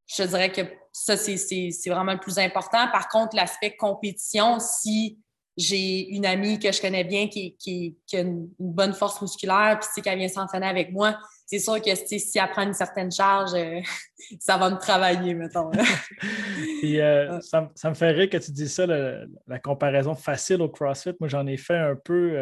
je 0.07 0.23
dirais 0.23 0.51
que 0.51 0.61
ça 0.91 1.15
c'est 1.15 1.69
vraiment 1.87 2.13
le 2.13 2.19
plus 2.19 2.39
important. 2.39 2.87
Par 2.91 3.07
contre 3.09 3.35
l'aspect 3.35 3.75
compétition 3.75 4.59
si 4.59 5.19
j'ai 5.55 6.09
une 6.09 6.25
amie 6.25 6.59
que 6.59 6.71
je 6.71 6.81
connais 6.81 7.03
bien 7.03 7.27
qui, 7.27 7.55
qui, 7.57 7.95
a 8.13 8.19
une, 8.19 8.49
bonne 8.59 8.93
force 8.93 9.21
musculaire 9.21 9.79
puis 9.79 10.01
qu'elle 10.01 10.19
vient 10.19 10.27
s'entraîner 10.27 10.67
avec 10.67 10.91
moi 10.91 11.17
c'est 11.47 11.59
sûr 11.59 11.81
que 11.81 11.95
si 11.95 12.37
elle 12.37 12.49
prend 12.49 12.63
une 12.63 12.73
certaine 12.73 13.11
charge, 13.11 13.53
euh, 13.55 13.79
ça 14.39 14.57
va 14.57 14.69
me 14.69 14.77
travailler, 14.77 15.33
mettons. 15.33 15.71
Puis, 16.81 16.97
ça, 17.41 17.71
ça, 17.73 17.89
me 17.89 17.95
fait 17.95 18.11
rire 18.11 18.29
que 18.29 18.37
tu 18.37 18.51
dis 18.51 18.69
ça, 18.69 18.85
la 18.85 19.59
comparaison 19.59 20.13
facile 20.13 20.61
au 20.61 20.69
CrossFit. 20.69 21.15
Moi, 21.19 21.29
j'en 21.29 21.47
ai 21.47 21.57
fait 21.57 21.77
un 21.77 21.95
peu 21.95 22.33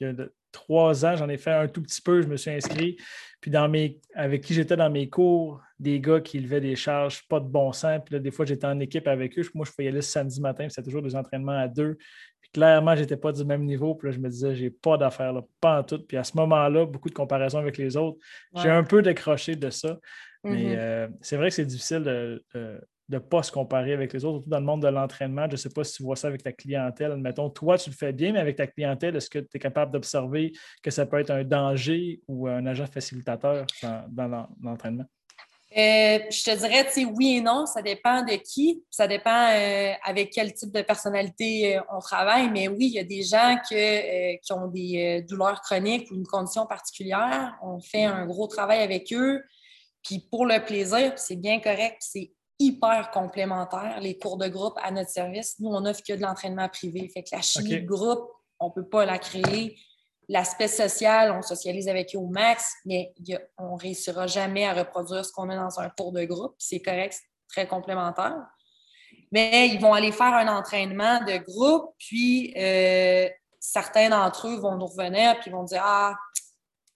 il 0.00 0.06
y 0.06 0.10
a 0.10 0.26
trois 0.52 1.04
ans, 1.04 1.16
j'en 1.16 1.28
ai 1.28 1.36
fait 1.36 1.52
un 1.52 1.68
tout 1.68 1.82
petit 1.82 2.00
peu, 2.00 2.22
je 2.22 2.26
me 2.26 2.36
suis 2.36 2.50
inscrit. 2.50 2.96
Puis 3.40 3.50
dans 3.50 3.68
mes, 3.68 4.00
avec 4.14 4.42
qui 4.42 4.54
j'étais 4.54 4.76
dans 4.76 4.90
mes 4.90 5.08
cours, 5.08 5.60
des 5.78 6.00
gars 6.00 6.20
qui 6.20 6.40
levaient 6.40 6.60
des 6.60 6.74
charges, 6.74 7.26
pas 7.28 7.38
de 7.38 7.46
bon 7.46 7.72
sens. 7.72 8.00
Puis 8.04 8.14
là, 8.14 8.20
des 8.20 8.30
fois, 8.30 8.44
j'étais 8.44 8.66
en 8.66 8.80
équipe 8.80 9.06
avec 9.06 9.38
eux. 9.38 9.42
Moi, 9.54 9.64
je 9.64 9.70
pouvais 9.70 9.84
y 9.84 9.88
aller 9.88 10.02
samedi 10.02 10.40
matin, 10.40 10.68
c'était 10.68 10.82
toujours 10.82 11.02
des 11.02 11.14
entraînements 11.14 11.58
à 11.58 11.68
deux. 11.68 11.96
Puis 12.52 12.60
clairement, 12.60 12.94
je 12.94 13.00
n'étais 13.00 13.16
pas 13.16 13.32
du 13.32 13.44
même 13.44 13.64
niveau. 13.64 13.94
Puis 13.94 14.08
là, 14.08 14.12
je 14.12 14.20
me 14.20 14.28
disais, 14.28 14.54
j'ai 14.54 14.70
pas 14.70 14.96
d'affaires, 14.96 15.34
pas 15.60 15.80
en 15.80 15.82
tout. 15.82 16.00
Puis 16.06 16.16
à 16.16 16.24
ce 16.24 16.36
moment-là, 16.36 16.86
beaucoup 16.86 17.08
de 17.08 17.14
comparaisons 17.14 17.58
avec 17.58 17.78
les 17.78 17.96
autres. 17.96 18.18
J'ai 18.56 18.70
un 18.70 18.84
peu 18.84 19.02
décroché 19.02 19.56
de 19.56 19.70
ça. 19.70 19.98
Mais 20.44 20.74
mm-hmm. 20.74 20.78
euh, 20.78 21.08
c'est 21.20 21.36
vrai 21.36 21.48
que 21.48 21.54
c'est 21.54 21.66
difficile 21.66 22.02
de, 22.02 22.44
de 23.08 23.14
ne 23.16 23.18
pas 23.18 23.42
se 23.42 23.50
comparer 23.50 23.92
avec 23.92 24.12
les 24.12 24.24
autres, 24.24 24.36
surtout 24.38 24.50
dans 24.50 24.60
le 24.60 24.66
monde 24.66 24.82
de 24.82 24.88
l'entraînement. 24.88 25.46
Je 25.46 25.52
ne 25.52 25.56
sais 25.56 25.70
pas 25.70 25.82
si 25.82 25.94
tu 25.94 26.02
vois 26.02 26.16
ça 26.16 26.28
avec 26.28 26.42
ta 26.42 26.52
clientèle. 26.52 27.12
Admettons, 27.12 27.48
toi, 27.48 27.78
tu 27.78 27.90
le 27.90 27.94
fais 27.94 28.12
bien, 28.12 28.32
mais 28.32 28.38
avec 28.38 28.56
ta 28.56 28.66
clientèle, 28.66 29.16
est-ce 29.16 29.30
que 29.30 29.38
tu 29.38 29.48
es 29.54 29.58
capable 29.58 29.92
d'observer 29.92 30.52
que 30.82 30.90
ça 30.90 31.06
peut 31.06 31.18
être 31.18 31.30
un 31.30 31.42
danger 31.42 32.20
ou 32.28 32.48
un 32.48 32.66
agent 32.66 32.86
facilitateur 32.86 33.64
dans, 34.10 34.48
l'entraînement? 34.62 35.06
Euh, 35.76 36.18
je 36.30 36.44
te 36.44 36.56
dirais, 36.56 36.90
tu 36.90 37.04
oui 37.04 37.36
et 37.36 37.40
non, 37.42 37.66
ça 37.66 37.82
dépend 37.82 38.22
de 38.22 38.36
qui, 38.36 38.82
ça 38.90 39.06
dépend 39.06 39.50
euh, 39.52 39.92
avec 40.02 40.30
quel 40.30 40.54
type 40.54 40.72
de 40.72 40.80
personnalité 40.80 41.76
euh, 41.76 41.82
on 41.92 41.98
travaille, 41.98 42.48
mais 42.50 42.68
oui, 42.68 42.86
il 42.86 42.92
y 42.92 42.98
a 42.98 43.04
des 43.04 43.22
gens 43.22 43.58
qui 43.68 44.52
ont 44.52 44.68
des 44.68 45.26
douleurs 45.28 45.60
chroniques 45.60 46.10
ou 46.10 46.14
une 46.14 46.26
condition 46.26 46.64
particulière, 46.64 47.54
on 47.62 47.80
fait 47.80 48.04
un 48.04 48.24
gros 48.24 48.46
travail 48.46 48.80
avec 48.80 49.12
eux, 49.12 49.42
puis 50.02 50.26
pour 50.30 50.46
le 50.46 50.64
plaisir, 50.64 51.12
c'est 51.16 51.36
bien 51.36 51.60
correct, 51.60 51.98
c'est 52.00 52.32
hyper 52.58 53.10
complémentaires, 53.10 54.00
les 54.00 54.18
cours 54.18 54.38
de 54.38 54.48
groupe 54.48 54.78
à 54.82 54.90
notre 54.90 55.10
service. 55.10 55.56
Nous, 55.60 55.68
on 55.68 55.82
n'offre 55.82 56.02
que 56.02 56.14
de 56.14 56.22
l'entraînement 56.22 56.68
privé. 56.68 57.08
Fait 57.12 57.22
que 57.22 57.28
la 57.32 57.42
chimie 57.42 57.80
de 57.80 57.86
groupe, 57.86 58.28
on 58.58 58.68
ne 58.68 58.72
peut 58.72 58.88
pas 58.88 59.04
la 59.04 59.18
créer. 59.18 59.76
L'aspect 60.28 60.68
social, 60.68 61.32
on 61.32 61.40
socialise 61.40 61.88
avec 61.88 62.14
eux 62.14 62.18
au 62.18 62.26
max, 62.26 62.74
mais 62.84 63.14
on 63.56 63.76
ne 63.76 63.80
réussira 63.80 64.26
jamais 64.26 64.66
à 64.66 64.74
reproduire 64.74 65.24
ce 65.24 65.32
qu'on 65.32 65.48
a 65.48 65.56
dans 65.56 65.80
un 65.80 65.88
cours 65.88 66.12
de 66.12 66.24
groupe. 66.24 66.54
C'est 66.58 66.80
correct, 66.80 67.14
c'est 67.14 67.48
très 67.48 67.66
complémentaire. 67.66 68.36
Mais 69.32 69.68
ils 69.68 69.80
vont 69.80 69.94
aller 69.94 70.12
faire 70.12 70.34
un 70.34 70.48
entraînement 70.48 71.20
de 71.24 71.38
groupe, 71.38 71.94
puis 71.98 72.52
euh, 72.56 73.28
certains 73.58 74.10
d'entre 74.10 74.48
eux 74.48 74.56
vont 74.56 74.76
nous 74.76 74.86
revenir, 74.86 75.38
puis 75.40 75.50
vont 75.50 75.64
dire 75.64 75.82
Ah, 75.82 76.14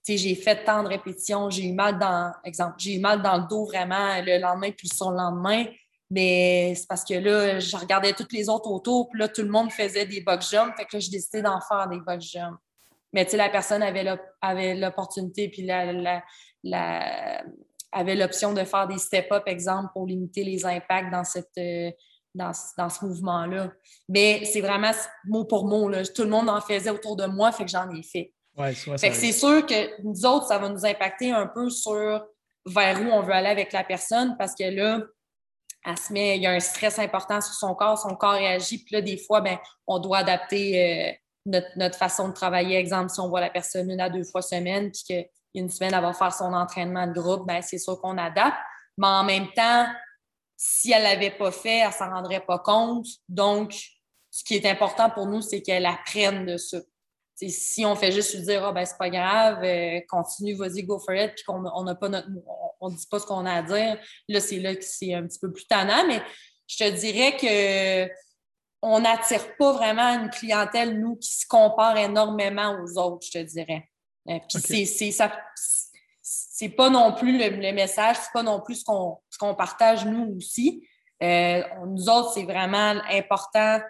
j'ai 0.06 0.34
fait 0.34 0.64
tant 0.64 0.82
de 0.82 0.88
répétitions, 0.88 1.48
j'ai 1.50 1.64
eu 1.64 1.72
mal 1.72 1.98
dans, 1.98 2.32
exemple, 2.44 2.74
j'ai 2.78 2.96
eu 2.96 3.00
mal 3.00 3.22
dans 3.22 3.38
le 3.38 3.44
dos 3.48 3.66
vraiment 3.66 4.20
le 4.20 4.38
lendemain 4.38 4.70
puis 4.72 4.88
le 5.00 5.16
lendemain. 5.16 5.64
Mais 6.10 6.74
c'est 6.76 6.86
parce 6.86 7.04
que 7.04 7.14
là, 7.14 7.58
je 7.58 7.74
regardais 7.74 8.12
toutes 8.12 8.32
les 8.34 8.50
autres 8.50 8.70
autour, 8.70 9.08
puis 9.08 9.18
là, 9.18 9.28
tout 9.28 9.40
le 9.40 9.48
monde 9.48 9.72
faisait 9.72 10.04
des 10.04 10.20
box 10.20 10.50
jumps. 10.50 10.74
Fait 10.76 10.84
que 10.84 10.96
là, 10.96 11.00
j'ai 11.00 11.10
décidé 11.10 11.40
d'en 11.40 11.58
faire 11.60 11.88
des 11.88 12.00
box 12.00 12.26
jumps. 12.26 12.58
Mais 13.12 13.24
tu 13.24 13.32
sais, 13.32 13.36
la 13.36 13.50
personne 13.50 13.82
avait 13.82 14.74
l'opportunité, 14.74 15.48
puis 15.48 15.62
la, 15.62 16.22
avait 17.92 18.14
l'option 18.14 18.52
de 18.52 18.64
faire 18.64 18.88
des 18.88 18.98
step-up, 18.98 19.42
exemple, 19.46 19.90
pour 19.92 20.06
limiter 20.06 20.44
les 20.44 20.64
impacts 20.64 21.12
dans, 21.12 21.24
cette, 21.24 21.50
euh, 21.58 21.90
dans, 22.34 22.52
dans 22.78 22.88
ce 22.88 23.04
mouvement-là. 23.04 23.70
Mais 24.08 24.44
c'est 24.46 24.62
vraiment 24.62 24.92
mot 25.26 25.44
pour 25.44 25.66
mot. 25.66 25.88
Là. 25.88 26.02
Tout 26.04 26.22
le 26.22 26.30
monde 26.30 26.48
en 26.48 26.60
faisait 26.60 26.90
autour 26.90 27.16
de 27.16 27.26
moi, 27.26 27.52
fait 27.52 27.64
que 27.64 27.70
j'en 27.70 27.90
ai 27.90 28.02
fait 28.02 28.32
c'est 28.96 29.32
sûr 29.32 29.64
que 29.66 30.02
nous 30.02 30.26
autres, 30.26 30.46
ça 30.46 30.58
va 30.58 30.68
nous 30.68 30.84
impacter 30.84 31.30
un 31.30 31.46
peu 31.46 31.70
sur 31.70 32.24
vers 32.66 33.00
où 33.00 33.04
on 33.04 33.22
veut 33.22 33.32
aller 33.32 33.48
avec 33.48 33.72
la 33.72 33.82
personne 33.82 34.36
parce 34.38 34.54
que 34.54 34.64
là, 34.64 35.00
elle 35.84 35.98
se 35.98 36.12
met, 36.12 36.36
il 36.36 36.42
y 36.42 36.46
a 36.46 36.52
un 36.52 36.60
stress 36.60 36.98
important 36.98 37.40
sur 37.40 37.54
son 37.54 37.74
corps, 37.74 37.98
son 37.98 38.14
corps 38.14 38.34
réagit, 38.34 38.84
puis 38.84 38.94
là, 38.94 39.00
des 39.00 39.16
fois, 39.16 39.40
ben, 39.40 39.58
on 39.86 39.98
doit 39.98 40.18
adapter 40.18 41.10
euh, 41.10 41.12
notre, 41.46 41.96
façon 41.96 42.28
de 42.28 42.32
travailler. 42.32 42.76
Exemple, 42.76 43.10
si 43.10 43.20
on 43.20 43.28
voit 43.28 43.40
la 43.40 43.50
personne 43.50 43.90
une 43.90 44.00
à 44.00 44.10
deux 44.10 44.24
fois 44.24 44.42
semaine, 44.42 44.90
puis 44.90 45.28
qu'il 45.54 45.70
semaine, 45.70 45.94
elle 45.94 46.02
va 46.02 46.12
faire 46.12 46.32
son 46.32 46.52
entraînement 46.52 47.06
de 47.06 47.12
groupe, 47.12 47.46
ben, 47.46 47.62
c'est 47.62 47.78
sûr 47.78 48.00
qu'on 48.00 48.18
adapte. 48.18 48.58
Mais 48.98 49.06
en 49.06 49.24
même 49.24 49.50
temps, 49.52 49.86
si 50.56 50.92
elle 50.92 51.02
ne 51.02 51.08
l'avait 51.08 51.30
pas 51.30 51.50
fait, 51.50 51.78
elle 51.78 51.88
ne 51.88 51.92
s'en 51.92 52.10
rendrait 52.10 52.44
pas 52.44 52.58
compte. 52.58 53.06
Donc, 53.28 53.74
ce 54.30 54.44
qui 54.44 54.54
est 54.54 54.66
important 54.66 55.10
pour 55.10 55.26
nous, 55.26 55.42
c'est 55.42 55.62
qu'elle 55.62 55.86
apprenne 55.86 56.46
de 56.46 56.56
ça 56.56 56.78
si 57.48 57.84
on 57.84 57.96
fait 57.96 58.12
juste 58.12 58.34
lui 58.34 58.42
dire, 58.42 58.64
oh, 58.68 58.72
ben, 58.72 58.84
c'est 58.84 58.98
pas 58.98 59.10
grave, 59.10 59.62
euh, 59.64 60.00
continue, 60.08 60.54
vas-y, 60.54 60.84
go 60.84 60.98
for 60.98 61.14
it, 61.14 61.34
puis 61.34 61.44
qu'on 61.44 61.82
n'a 61.82 61.94
pas 61.94 62.08
notre, 62.08 62.28
on 62.80 62.90
ne 62.90 62.96
dit 62.96 63.06
pas 63.10 63.18
ce 63.18 63.26
qu'on 63.26 63.46
a 63.46 63.52
à 63.52 63.62
dire, 63.62 63.98
là, 64.28 64.40
c'est 64.40 64.58
là 64.58 64.74
que 64.74 64.84
c'est 64.84 65.14
un 65.14 65.26
petit 65.26 65.38
peu 65.38 65.52
plus 65.52 65.66
tannant, 65.66 66.06
mais 66.06 66.22
je 66.66 66.76
te 66.76 66.90
dirais 66.90 67.36
que 67.36 68.12
on 68.82 69.00
n'attire 69.00 69.56
pas 69.56 69.72
vraiment 69.72 70.08
une 70.20 70.28
clientèle, 70.28 70.98
nous, 70.98 71.16
qui 71.16 71.32
se 71.32 71.46
compare 71.46 71.96
énormément 71.96 72.76
aux 72.82 72.98
autres, 72.98 73.26
je 73.26 73.38
te 73.38 73.44
dirais. 73.44 73.88
Euh, 74.28 74.38
puis 74.48 74.86
c'est 74.86 75.10
ça. 75.12 75.32
C'est 76.20 76.68
pas 76.68 76.90
non 76.90 77.14
plus 77.14 77.38
le, 77.38 77.48
le 77.56 77.72
message, 77.72 78.16
c'est 78.16 78.32
pas 78.32 78.42
non 78.42 78.60
plus 78.60 78.76
ce 78.76 78.84
qu'on 78.84 79.54
partage 79.54 80.04
nous 80.04 80.36
aussi. 80.36 80.86
Euh, 81.22 81.62
nous 81.86 82.08
autres, 82.08 82.32
c'est 82.34 82.44
vraiment 82.44 83.00
important 83.10 83.80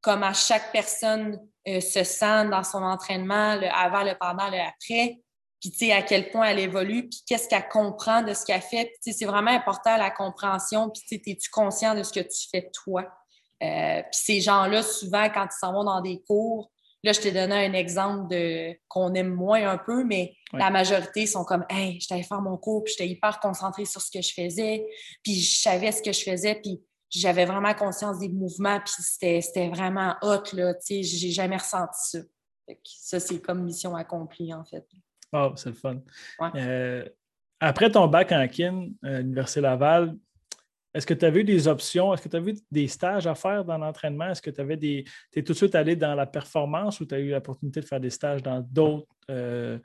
comme 0.00 0.22
à 0.22 0.32
chaque 0.32 0.72
personne 0.72 1.38
euh, 1.68 1.80
se 1.80 2.04
sent 2.04 2.48
dans 2.48 2.64
son 2.64 2.82
entraînement, 2.82 3.56
le 3.56 3.66
avant, 3.66 4.02
le 4.02 4.14
pendant, 4.18 4.48
le 4.48 4.58
après, 4.58 5.20
puis 5.60 5.70
tu 5.70 5.78
sais 5.78 5.92
à 5.92 6.02
quel 6.02 6.30
point 6.30 6.46
elle 6.46 6.58
évolue, 6.58 7.08
puis 7.08 7.20
qu'est-ce 7.26 7.48
qu'elle 7.48 7.68
comprend 7.68 8.22
de 8.22 8.32
ce 8.32 8.46
qu'elle 8.46 8.62
fait. 8.62 8.92
Puis 9.02 9.12
c'est 9.12 9.26
vraiment 9.26 9.50
important 9.50 9.96
la 9.96 10.10
compréhension, 10.10 10.90
puis 10.90 11.20
tu 11.20 11.30
es-tu 11.30 11.50
conscient 11.50 11.94
de 11.94 12.02
ce 12.02 12.12
que 12.12 12.20
tu 12.20 12.48
fais 12.50 12.70
toi? 12.72 13.04
Euh, 13.62 14.02
puis 14.02 14.20
ces 14.24 14.40
gens-là, 14.40 14.82
souvent, 14.82 15.28
quand 15.30 15.44
ils 15.46 15.58
s'en 15.58 15.72
vont 15.72 15.84
dans 15.84 16.00
des 16.00 16.22
cours, 16.26 16.70
là, 17.02 17.12
je 17.12 17.20
t'ai 17.20 17.32
donné 17.32 17.66
un 17.66 17.72
exemple 17.72 18.28
de 18.28 18.74
qu'on 18.88 19.14
aime 19.14 19.32
moins 19.34 19.68
un 19.68 19.78
peu, 19.78 20.04
mais 20.04 20.34
la 20.52 20.70
majorité 20.70 21.26
sont 21.26 21.44
comme 21.44 21.64
Hey, 21.68 22.00
j'étais 22.00 22.22
faire 22.22 22.40
mon 22.40 22.56
cours, 22.56 22.84
puis 22.84 22.94
j'étais 22.96 23.10
hyper 23.10 23.40
concentrée 23.40 23.84
sur 23.84 24.00
ce 24.00 24.10
que 24.10 24.22
je 24.22 24.32
faisais, 24.32 24.86
puis 25.22 25.34
je 25.34 25.60
savais 25.60 25.92
ce 25.92 26.02
que 26.02 26.12
je 26.12 26.22
faisais, 26.22 26.54
puis 26.56 26.80
j'avais 27.10 27.44
vraiment 27.44 27.74
conscience 27.74 28.18
des 28.18 28.28
mouvements, 28.28 28.80
puis 28.80 28.94
c'était 29.02 29.68
vraiment 29.68 30.14
hot, 30.22 30.42
là, 30.52 30.74
tu 30.74 30.80
sais, 30.80 31.02
j'ai 31.02 31.30
jamais 31.30 31.56
ressenti 31.56 31.98
ça. 31.98 32.18
ça, 32.84 33.20
c'est 33.20 33.40
comme 33.40 33.64
mission 33.64 33.96
accomplie, 33.96 34.54
en 34.54 34.64
fait. 34.64 34.86
Oh, 35.32 35.52
c'est 35.56 35.70
le 35.70 35.74
fun. 35.74 36.00
Euh, 36.56 37.08
après 37.60 37.90
ton 37.90 38.06
bac 38.08 38.32
en 38.32 38.46
kin 38.48 38.88
à 39.02 39.18
l'Université 39.18 39.60
Laval, 39.60 40.16
est-ce 40.92 41.06
que 41.06 41.14
tu 41.14 41.24
avais 41.24 41.40
eu 41.40 41.44
des 41.44 41.68
options? 41.68 42.12
Est-ce 42.12 42.22
que 42.22 42.28
tu 42.28 42.50
eu 42.50 42.54
des 42.70 42.88
stages 42.88 43.26
à 43.26 43.34
faire 43.34 43.64
dans 43.64 43.78
l'entraînement? 43.78 44.30
Est-ce 44.30 44.42
que 44.42 44.50
tu 44.50 44.60
avais 44.60 44.76
des. 44.76 45.04
Tu 45.32 45.38
es 45.38 45.42
tout 45.42 45.52
de 45.52 45.58
suite 45.58 45.74
allé 45.74 45.96
dans 45.96 46.14
la 46.14 46.26
performance 46.26 47.00
ou 47.00 47.06
tu 47.06 47.14
as 47.14 47.18
eu 47.18 47.30
l'opportunité 47.30 47.80
de 47.80 47.86
faire 47.86 48.00
des 48.00 48.10
stages 48.10 48.42
dans 48.42 48.60
d'autres 48.60 49.06
euh, 49.30 49.78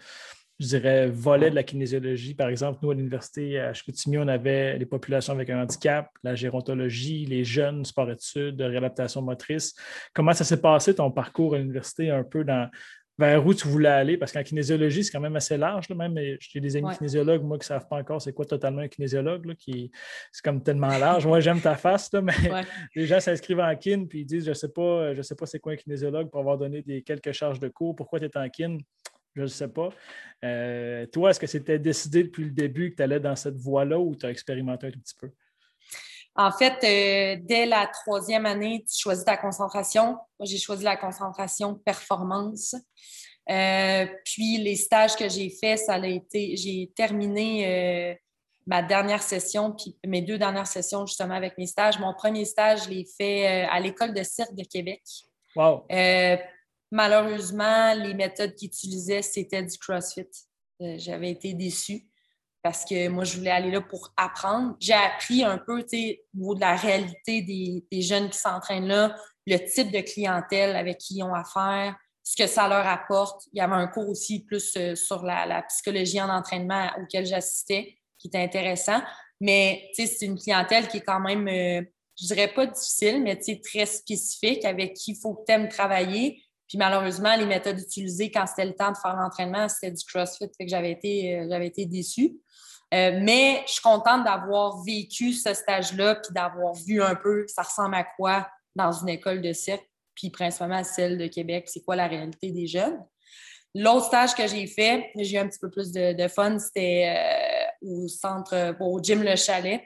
je 0.59 0.67
dirais, 0.67 1.07
volet 1.07 1.49
de 1.49 1.55
la 1.55 1.63
kinésiologie? 1.63 2.33
Par 2.33 2.49
exemple, 2.49 2.79
nous, 2.81 2.91
à 2.91 2.93
l'Université 2.95 3.59
à 3.59 3.73
Chicoutimi, 3.73 4.17
on 4.17 4.27
avait 4.27 4.77
les 4.77 4.85
populations 4.85 5.33
avec 5.33 5.49
un 5.49 5.61
handicap, 5.61 6.09
la 6.23 6.33
gérontologie, 6.33 7.25
les 7.25 7.43
jeunes, 7.43 7.83
sport-études, 7.83 8.61
réadaptation 8.61 9.21
motrice. 9.21 9.75
Comment 10.13 10.33
ça 10.33 10.45
s'est 10.45 10.61
passé, 10.61 10.95
ton 10.95 11.11
parcours 11.11 11.55
à 11.55 11.57
l'université, 11.57 12.09
un 12.09 12.23
peu 12.23 12.45
dans, 12.45 12.69
vers 13.17 13.45
où 13.45 13.53
tu 13.53 13.67
voulais 13.67 13.89
aller? 13.89 14.17
Parce 14.17 14.31
qu'en 14.31 14.43
kinésiologie, 14.43 15.03
c'est 15.03 15.11
quand 15.11 15.21
même 15.21 15.35
assez 15.35 15.57
large. 15.57 15.89
même 15.89 16.17
j'ai 16.39 16.59
des 16.59 16.75
amis 16.75 16.95
kinésiologues, 16.97 17.43
moi, 17.43 17.57
qui 17.57 17.63
ne 17.63 17.65
savent 17.65 17.87
pas 17.87 17.97
encore 17.97 18.21
c'est 18.21 18.33
quoi 18.33 18.45
totalement 18.45 18.81
un 18.81 18.87
kinésiologue, 18.87 19.55
qui 19.55 19.91
c'est 20.31 20.43
comme 20.43 20.61
tellement 20.61 20.97
large. 20.97 21.25
Moi, 21.25 21.39
j'aime 21.39 21.61
ta 21.61 21.75
face, 21.75 22.11
mais 22.13 22.33
les 22.95 23.05
gens 23.05 23.19
s'inscrivent 23.19 23.59
en 23.59 23.75
kin 23.75 24.05
puis 24.09 24.21
ils 24.21 24.25
disent 24.25 24.45
Je 24.45 24.49
ne 24.49 24.55
sais 24.55 24.69
pas, 24.69 25.13
je 25.13 25.21
sais 25.21 25.35
pas 25.35 25.45
c'est 25.45 25.59
quoi 25.59 25.73
un 25.73 25.77
kinésiologue 25.77 26.29
pour 26.29 26.39
avoir 26.39 26.57
donné 26.57 26.81
des 26.81 27.01
quelques 27.01 27.31
charges 27.31 27.59
de 27.59 27.69
cours, 27.69 27.95
pourquoi 27.95 28.19
tu 28.19 28.25
es 28.25 28.37
en 28.37 28.49
kin? 28.49 28.77
Je 29.35 29.41
ne 29.41 29.47
sais 29.47 29.67
pas. 29.67 29.89
Euh, 30.45 31.05
toi, 31.07 31.29
est-ce 31.29 31.39
que 31.39 31.47
c'était 31.47 31.77
décidé 31.77 32.23
depuis 32.23 32.45
le 32.45 32.51
début 32.51 32.91
que 32.91 32.95
tu 32.95 33.03
allais 33.03 33.19
dans 33.19 33.35
cette 33.35 33.57
voie-là 33.57 33.99
ou 33.99 34.15
tu 34.15 34.25
as 34.25 34.31
expérimenté 34.31 34.87
un 34.87 34.91
tout 34.91 34.99
petit 34.99 35.15
peu? 35.19 35.29
En 36.35 36.51
fait, 36.51 36.83
euh, 36.83 37.41
dès 37.43 37.65
la 37.65 37.87
troisième 37.87 38.45
année, 38.45 38.83
tu 38.89 38.99
choisis 38.99 39.23
ta 39.23 39.37
concentration. 39.37 40.17
Moi, 40.39 40.45
j'ai 40.45 40.57
choisi 40.57 40.83
la 40.83 40.97
concentration 40.97 41.75
performance. 41.75 42.75
Euh, 43.49 44.05
puis 44.25 44.57
les 44.57 44.75
stages 44.75 45.15
que 45.15 45.29
j'ai 45.29 45.49
faits, 45.49 45.79
ça 45.79 45.93
a 45.95 46.07
été, 46.07 46.57
j'ai 46.57 46.91
terminé 46.95 48.19
ma 48.67 48.81
dernière 48.81 49.21
session, 49.21 49.71
puis 49.71 49.95
mes 50.05 50.23
deux 50.23 50.39
dernières 50.39 50.67
sessions 50.67 51.05
justement 51.05 51.35
avec 51.35 51.57
mes 51.57 51.67
stages. 51.67 51.99
Mon 51.99 52.13
premier 52.13 52.45
stage, 52.45 52.85
je 52.85 52.89
l'ai 52.89 53.05
fait 53.17 53.45
à 53.65 53.79
l'école 53.79 54.13
de 54.13 54.23
cirque 54.23 54.55
de 54.55 54.63
Québec. 54.63 55.03
Wow. 55.55 55.85
Malheureusement, 56.91 57.93
les 57.93 58.13
méthodes 58.13 58.55
qu'ils 58.55 58.67
utilisaient, 58.67 59.21
c'était 59.21 59.63
du 59.63 59.77
CrossFit. 59.77 60.29
Euh, 60.81 60.95
j'avais 60.97 61.31
été 61.31 61.53
déçue 61.53 62.07
parce 62.65 62.83
que 62.83 63.09
moi, 63.09 63.25
je 63.25 63.37
voulais 63.37 63.51
aller 63.51 63.69
là 63.69 63.79
pour 63.79 64.11
apprendre. 64.17 64.75
J'ai 64.79 64.95
appris 64.95 65.43
un 65.43 65.59
peu, 65.59 65.83
tu 65.83 65.89
sais, 65.89 66.23
au 66.33 66.39
niveau 66.39 66.55
de 66.55 66.61
la 66.61 66.75
réalité 66.75 67.43
des, 67.43 68.01
jeunes 68.01 68.27
qui 68.27 68.39
s'entraînent 68.39 68.87
là, 68.87 69.15
le 69.45 69.59
type 69.71 69.91
de 69.91 69.99
clientèle 69.99 70.75
avec 70.75 70.97
qui 70.97 71.17
ils 71.17 71.23
ont 71.23 71.35
affaire, 71.35 71.95
ce 72.23 72.35
que 72.35 72.49
ça 72.49 72.67
leur 72.67 72.87
apporte. 72.87 73.43
Il 73.53 73.59
y 73.59 73.61
avait 73.61 73.75
un 73.75 73.85
cours 73.85 74.09
aussi 74.09 74.43
plus 74.45 74.75
euh, 74.77 74.95
sur 74.95 75.21
la, 75.21 75.61
psychologie 75.69 76.19
en 76.19 76.27
entraînement 76.27 76.89
auquel 76.99 77.27
j'assistais, 77.27 77.99
qui 78.17 78.29
était 78.29 78.41
intéressant. 78.41 78.99
Mais, 79.39 79.87
tu 79.93 80.07
sais, 80.07 80.11
c'est 80.11 80.25
une 80.25 80.39
clientèle 80.39 80.87
qui 80.87 80.97
est 80.97 81.05
quand 81.05 81.19
même, 81.19 81.47
euh, 81.47 81.85
je 82.19 82.25
dirais 82.25 82.51
pas 82.51 82.65
difficile, 82.65 83.21
mais, 83.21 83.37
tu 83.37 83.43
sais, 83.43 83.61
très 83.63 83.85
spécifique, 83.85 84.65
avec 84.65 84.95
qui 84.95 85.11
il 85.11 85.19
faut 85.21 85.35
que 85.35 85.45
tu 85.45 85.51
aimes 85.51 85.69
travailler 85.69 86.41
puis 86.67 86.77
malheureusement, 86.77 87.35
les 87.35 87.45
méthodes 87.45 87.79
utilisées 87.79 88.31
quand 88.31 88.45
c'était 88.47 88.65
le 88.65 88.73
temps 88.73 88.91
de 88.91 88.97
faire 88.97 89.15
l'entraînement, 89.15 89.69
c'était 89.69 89.91
du 89.91 90.03
CrossFit, 90.03 90.47
fait 90.57 90.65
que 90.65 90.69
j'avais 90.69 90.91
été, 90.91 91.37
euh, 91.37 91.47
j'avais 91.49 91.67
été 91.67 91.85
déçue. 91.85 92.39
Euh, 92.95 93.19
mais 93.21 93.63
je 93.67 93.73
suis 93.73 93.81
contente 93.81 94.23
d'avoir 94.23 94.81
vécu 94.83 95.33
ce 95.33 95.53
stage-là, 95.53 96.15
puis 96.15 96.33
d'avoir 96.33 96.73
vu 96.73 97.01
un 97.01 97.15
peu 97.15 97.45
ça 97.47 97.63
ressemble 97.63 97.95
à 97.95 98.03
quoi 98.03 98.47
dans 98.75 98.91
une 98.91 99.09
école 99.09 99.41
de 99.41 99.51
cirque, 99.51 99.85
puis 100.15 100.29
principalement 100.29 100.83
celle 100.83 101.17
de 101.17 101.27
Québec, 101.27 101.65
c'est 101.67 101.83
quoi 101.83 101.95
la 101.95 102.07
réalité 102.07 102.51
des 102.51 102.67
jeunes. 102.67 102.97
L'autre 103.73 104.05
stage 104.05 104.33
que 104.35 104.47
j'ai 104.47 104.67
fait, 104.67 105.11
j'ai 105.17 105.35
eu 105.35 105.39
un 105.39 105.47
petit 105.47 105.59
peu 105.59 105.69
plus 105.69 105.91
de, 105.91 106.27
fun, 106.29 106.57
c'était 106.57 107.67
euh, 107.83 107.87
au 107.89 108.07
centre, 108.07 108.75
au 108.79 109.01
gym 109.03 109.21
Le 109.21 109.35
Chalet, 109.35 109.81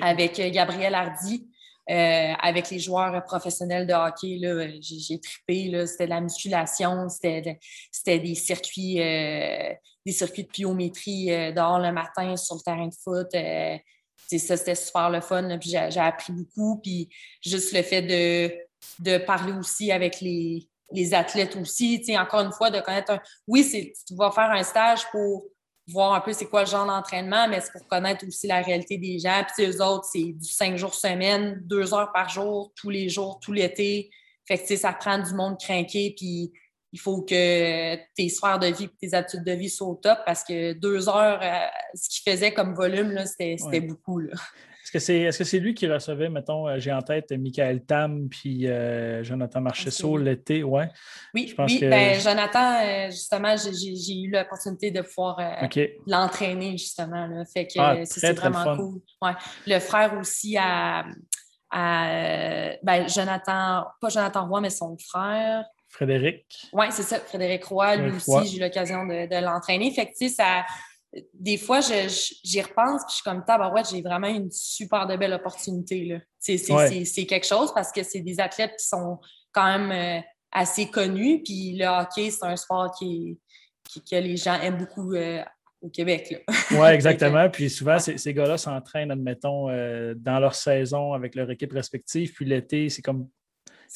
avec 0.00 0.40
Gabriel 0.52 0.94
Hardy. 0.94 1.48
Euh, 1.90 2.32
avec 2.40 2.70
les 2.70 2.78
joueurs 2.78 3.24
professionnels 3.24 3.88
de 3.88 3.92
hockey, 3.92 4.38
j'ai 4.80 5.20
trippé. 5.20 5.86
C'était 5.86 6.04
de 6.04 6.10
la 6.10 6.20
musculation, 6.20 7.08
c'était 7.08 7.58
des 8.20 8.34
circuits, 8.36 9.00
euh, 9.00 9.74
des 10.04 10.12
circuits 10.12 10.44
de 10.44 10.48
pliométrie 10.48 11.32
euh, 11.32 11.52
dehors 11.52 11.78
le 11.78 11.92
matin 11.92 12.36
sur 12.36 12.56
le 12.56 12.60
terrain 12.60 12.88
de 12.88 12.94
foot. 12.94 13.28
ça, 13.32 14.56
c'était 14.56 14.74
super 14.74 15.10
le 15.10 15.20
fun. 15.20 15.58
Puis 15.58 15.70
j'ai 15.70 16.00
appris 16.00 16.32
beaucoup. 16.32 16.80
Puis 16.82 17.08
juste 17.44 17.72
le 17.72 17.82
fait 17.82 18.02
de, 18.02 18.52
de 18.98 19.18
parler 19.18 19.52
aussi 19.52 19.92
avec 19.92 20.20
les, 20.20 20.68
les 20.92 21.14
athlètes 21.14 21.56
aussi. 21.56 22.02
Encore 22.18 22.40
une 22.40 22.52
fois, 22.52 22.70
de 22.70 22.80
connaître 22.80 23.12
un. 23.12 23.20
Oui, 23.46 23.68
tu 24.06 24.14
vas 24.14 24.30
faire 24.30 24.50
un 24.50 24.62
stage 24.62 25.10
pour 25.10 25.44
voir 25.88 26.14
un 26.14 26.20
peu 26.20 26.32
c'est 26.32 26.46
quoi 26.46 26.62
le 26.62 26.68
genre 26.68 26.86
d'entraînement, 26.86 27.48
mais 27.48 27.60
c'est 27.60 27.72
pour 27.72 27.86
connaître 27.88 28.26
aussi 28.26 28.46
la 28.46 28.62
réalité 28.62 28.98
des 28.98 29.18
gens. 29.18 29.42
Puis 29.54 29.66
eux 29.66 29.82
autres, 29.82 30.08
c'est 30.12 30.32
du 30.32 30.48
cinq 30.48 30.76
jours 30.76 30.94
semaine, 30.94 31.60
deux 31.64 31.92
heures 31.92 32.12
par 32.12 32.28
jour, 32.28 32.72
tous 32.76 32.90
les 32.90 33.08
jours, 33.08 33.40
tout 33.40 33.52
l'été. 33.52 34.10
Fait 34.46 34.58
que 34.58 34.76
ça 34.76 34.92
prend 34.92 35.18
du 35.18 35.34
monde 35.34 35.58
craqué, 35.58 36.14
puis 36.16 36.52
il 36.92 37.00
faut 37.00 37.22
que 37.22 37.96
tes 38.14 38.28
sphères 38.28 38.58
de 38.58 38.66
vie 38.66 38.84
et 38.84 39.08
tes 39.08 39.14
habitudes 39.14 39.44
de 39.44 39.52
vie 39.52 39.70
soient 39.70 39.88
au 39.88 39.94
top 39.94 40.18
parce 40.26 40.44
que 40.44 40.74
deux 40.74 41.08
heures, 41.08 41.40
euh, 41.42 41.66
ce 41.94 42.08
qu'il 42.08 42.30
faisait 42.30 42.52
comme 42.52 42.74
volume, 42.74 43.18
c'était 43.24 43.80
beaucoup. 43.80 44.18
Là. 44.18 44.34
Est-ce 44.94 45.38
que 45.38 45.44
c'est 45.44 45.58
lui 45.58 45.72
qui 45.72 45.86
recevait, 45.86 46.28
mettons, 46.28 46.68
euh, 46.68 46.78
j'ai 46.78 46.92
en 46.92 47.00
tête 47.00 47.32
Michael 47.32 47.86
Tam 47.86 48.28
puis 48.28 48.66
euh, 48.66 49.24
Jonathan 49.24 49.62
Marcheseau 49.62 50.18
l'été? 50.18 50.62
Ouais. 50.62 50.90
Oui, 51.32 51.48
je 51.48 51.54
pense 51.54 51.72
oui. 51.72 51.80
Ben, 51.80 52.20
Jonathan, 52.20 53.08
justement, 53.10 53.54
j'ai 53.56 54.20
eu 54.20 54.30
l'opportunité 54.30 54.90
de 54.90 55.00
pouvoir 55.00 55.40
l'entraîner, 56.06 56.72
justement. 56.72 57.26
Là. 57.26 57.44
Fait 57.46 57.66
que 57.66 57.78
ah, 57.78 58.04
c'est 58.04 58.34
vraiment 58.34 58.76
cool. 58.76 59.00
Ouais. 59.22 59.32
Le 59.66 59.78
frère 59.78 60.18
aussi 60.20 60.58
à, 60.60 61.06
ben, 61.72 63.08
Jonathan, 63.08 63.86
pas 63.98 64.10
Jonathan 64.10 64.46
Roy, 64.46 64.60
mais 64.60 64.70
son 64.70 64.94
frère. 64.98 65.64
Frédéric? 65.92 66.68
Oui, 66.72 66.86
c'est 66.90 67.02
ça, 67.02 67.20
Frédéric 67.20 67.64
Roy, 67.64 67.96
lui 67.96 68.16
aussi, 68.16 68.48
j'ai 68.48 68.56
eu 68.56 68.60
l'occasion 68.60 69.06
de, 69.06 69.28
de 69.28 69.44
l'entraîner. 69.44 69.92
Fait 69.92 70.06
que, 70.06 70.10
tu 70.10 70.28
sais, 70.28 70.34
ça 70.34 70.64
des 71.34 71.58
fois, 71.58 71.80
j'y 71.80 72.62
repense, 72.62 73.02
puis 73.02 73.10
je 73.10 73.14
suis 73.16 73.22
comme, 73.22 73.44
tabarouette, 73.44 73.88
j'ai 73.90 74.02
vraiment 74.02 74.28
une 74.28 74.50
super 74.50 75.06
de 75.06 75.16
belle 75.16 75.34
opportunité. 75.34 76.18
C'est 76.38 77.26
quelque 77.26 77.46
chose 77.46 77.72
parce 77.74 77.92
que 77.92 78.02
c'est 78.02 78.20
des 78.20 78.40
athlètes 78.40 78.74
qui 78.78 78.86
sont 78.86 79.18
quand 79.52 79.78
même 79.78 79.92
euh, 79.92 80.22
assez 80.50 80.88
connus, 80.90 81.42
puis 81.42 81.76
le 81.76 81.86
hockey, 81.86 82.30
c'est 82.30 82.46
un 82.46 82.56
sport 82.56 82.94
qui, 82.98 83.38
que 84.10 84.16
les 84.16 84.36
gens 84.36 84.58
aiment 84.60 84.78
beaucoup 84.78 85.12
euh, 85.12 85.42
au 85.82 85.90
Québec. 85.90 86.42
Oui, 86.70 86.88
exactement. 86.88 87.50
puis 87.52 87.68
souvent, 87.68 87.98
ces, 87.98 88.32
gars-là 88.32 88.56
s'entraînent, 88.56 89.10
admettons, 89.10 89.68
euh, 89.68 90.14
dans 90.16 90.40
leur 90.40 90.54
saison 90.54 91.12
avec 91.12 91.34
leur 91.34 91.50
équipe 91.50 91.72
respective, 91.72 92.32
puis 92.32 92.46
l'été, 92.46 92.88
c'est 92.88 93.02
comme 93.02 93.28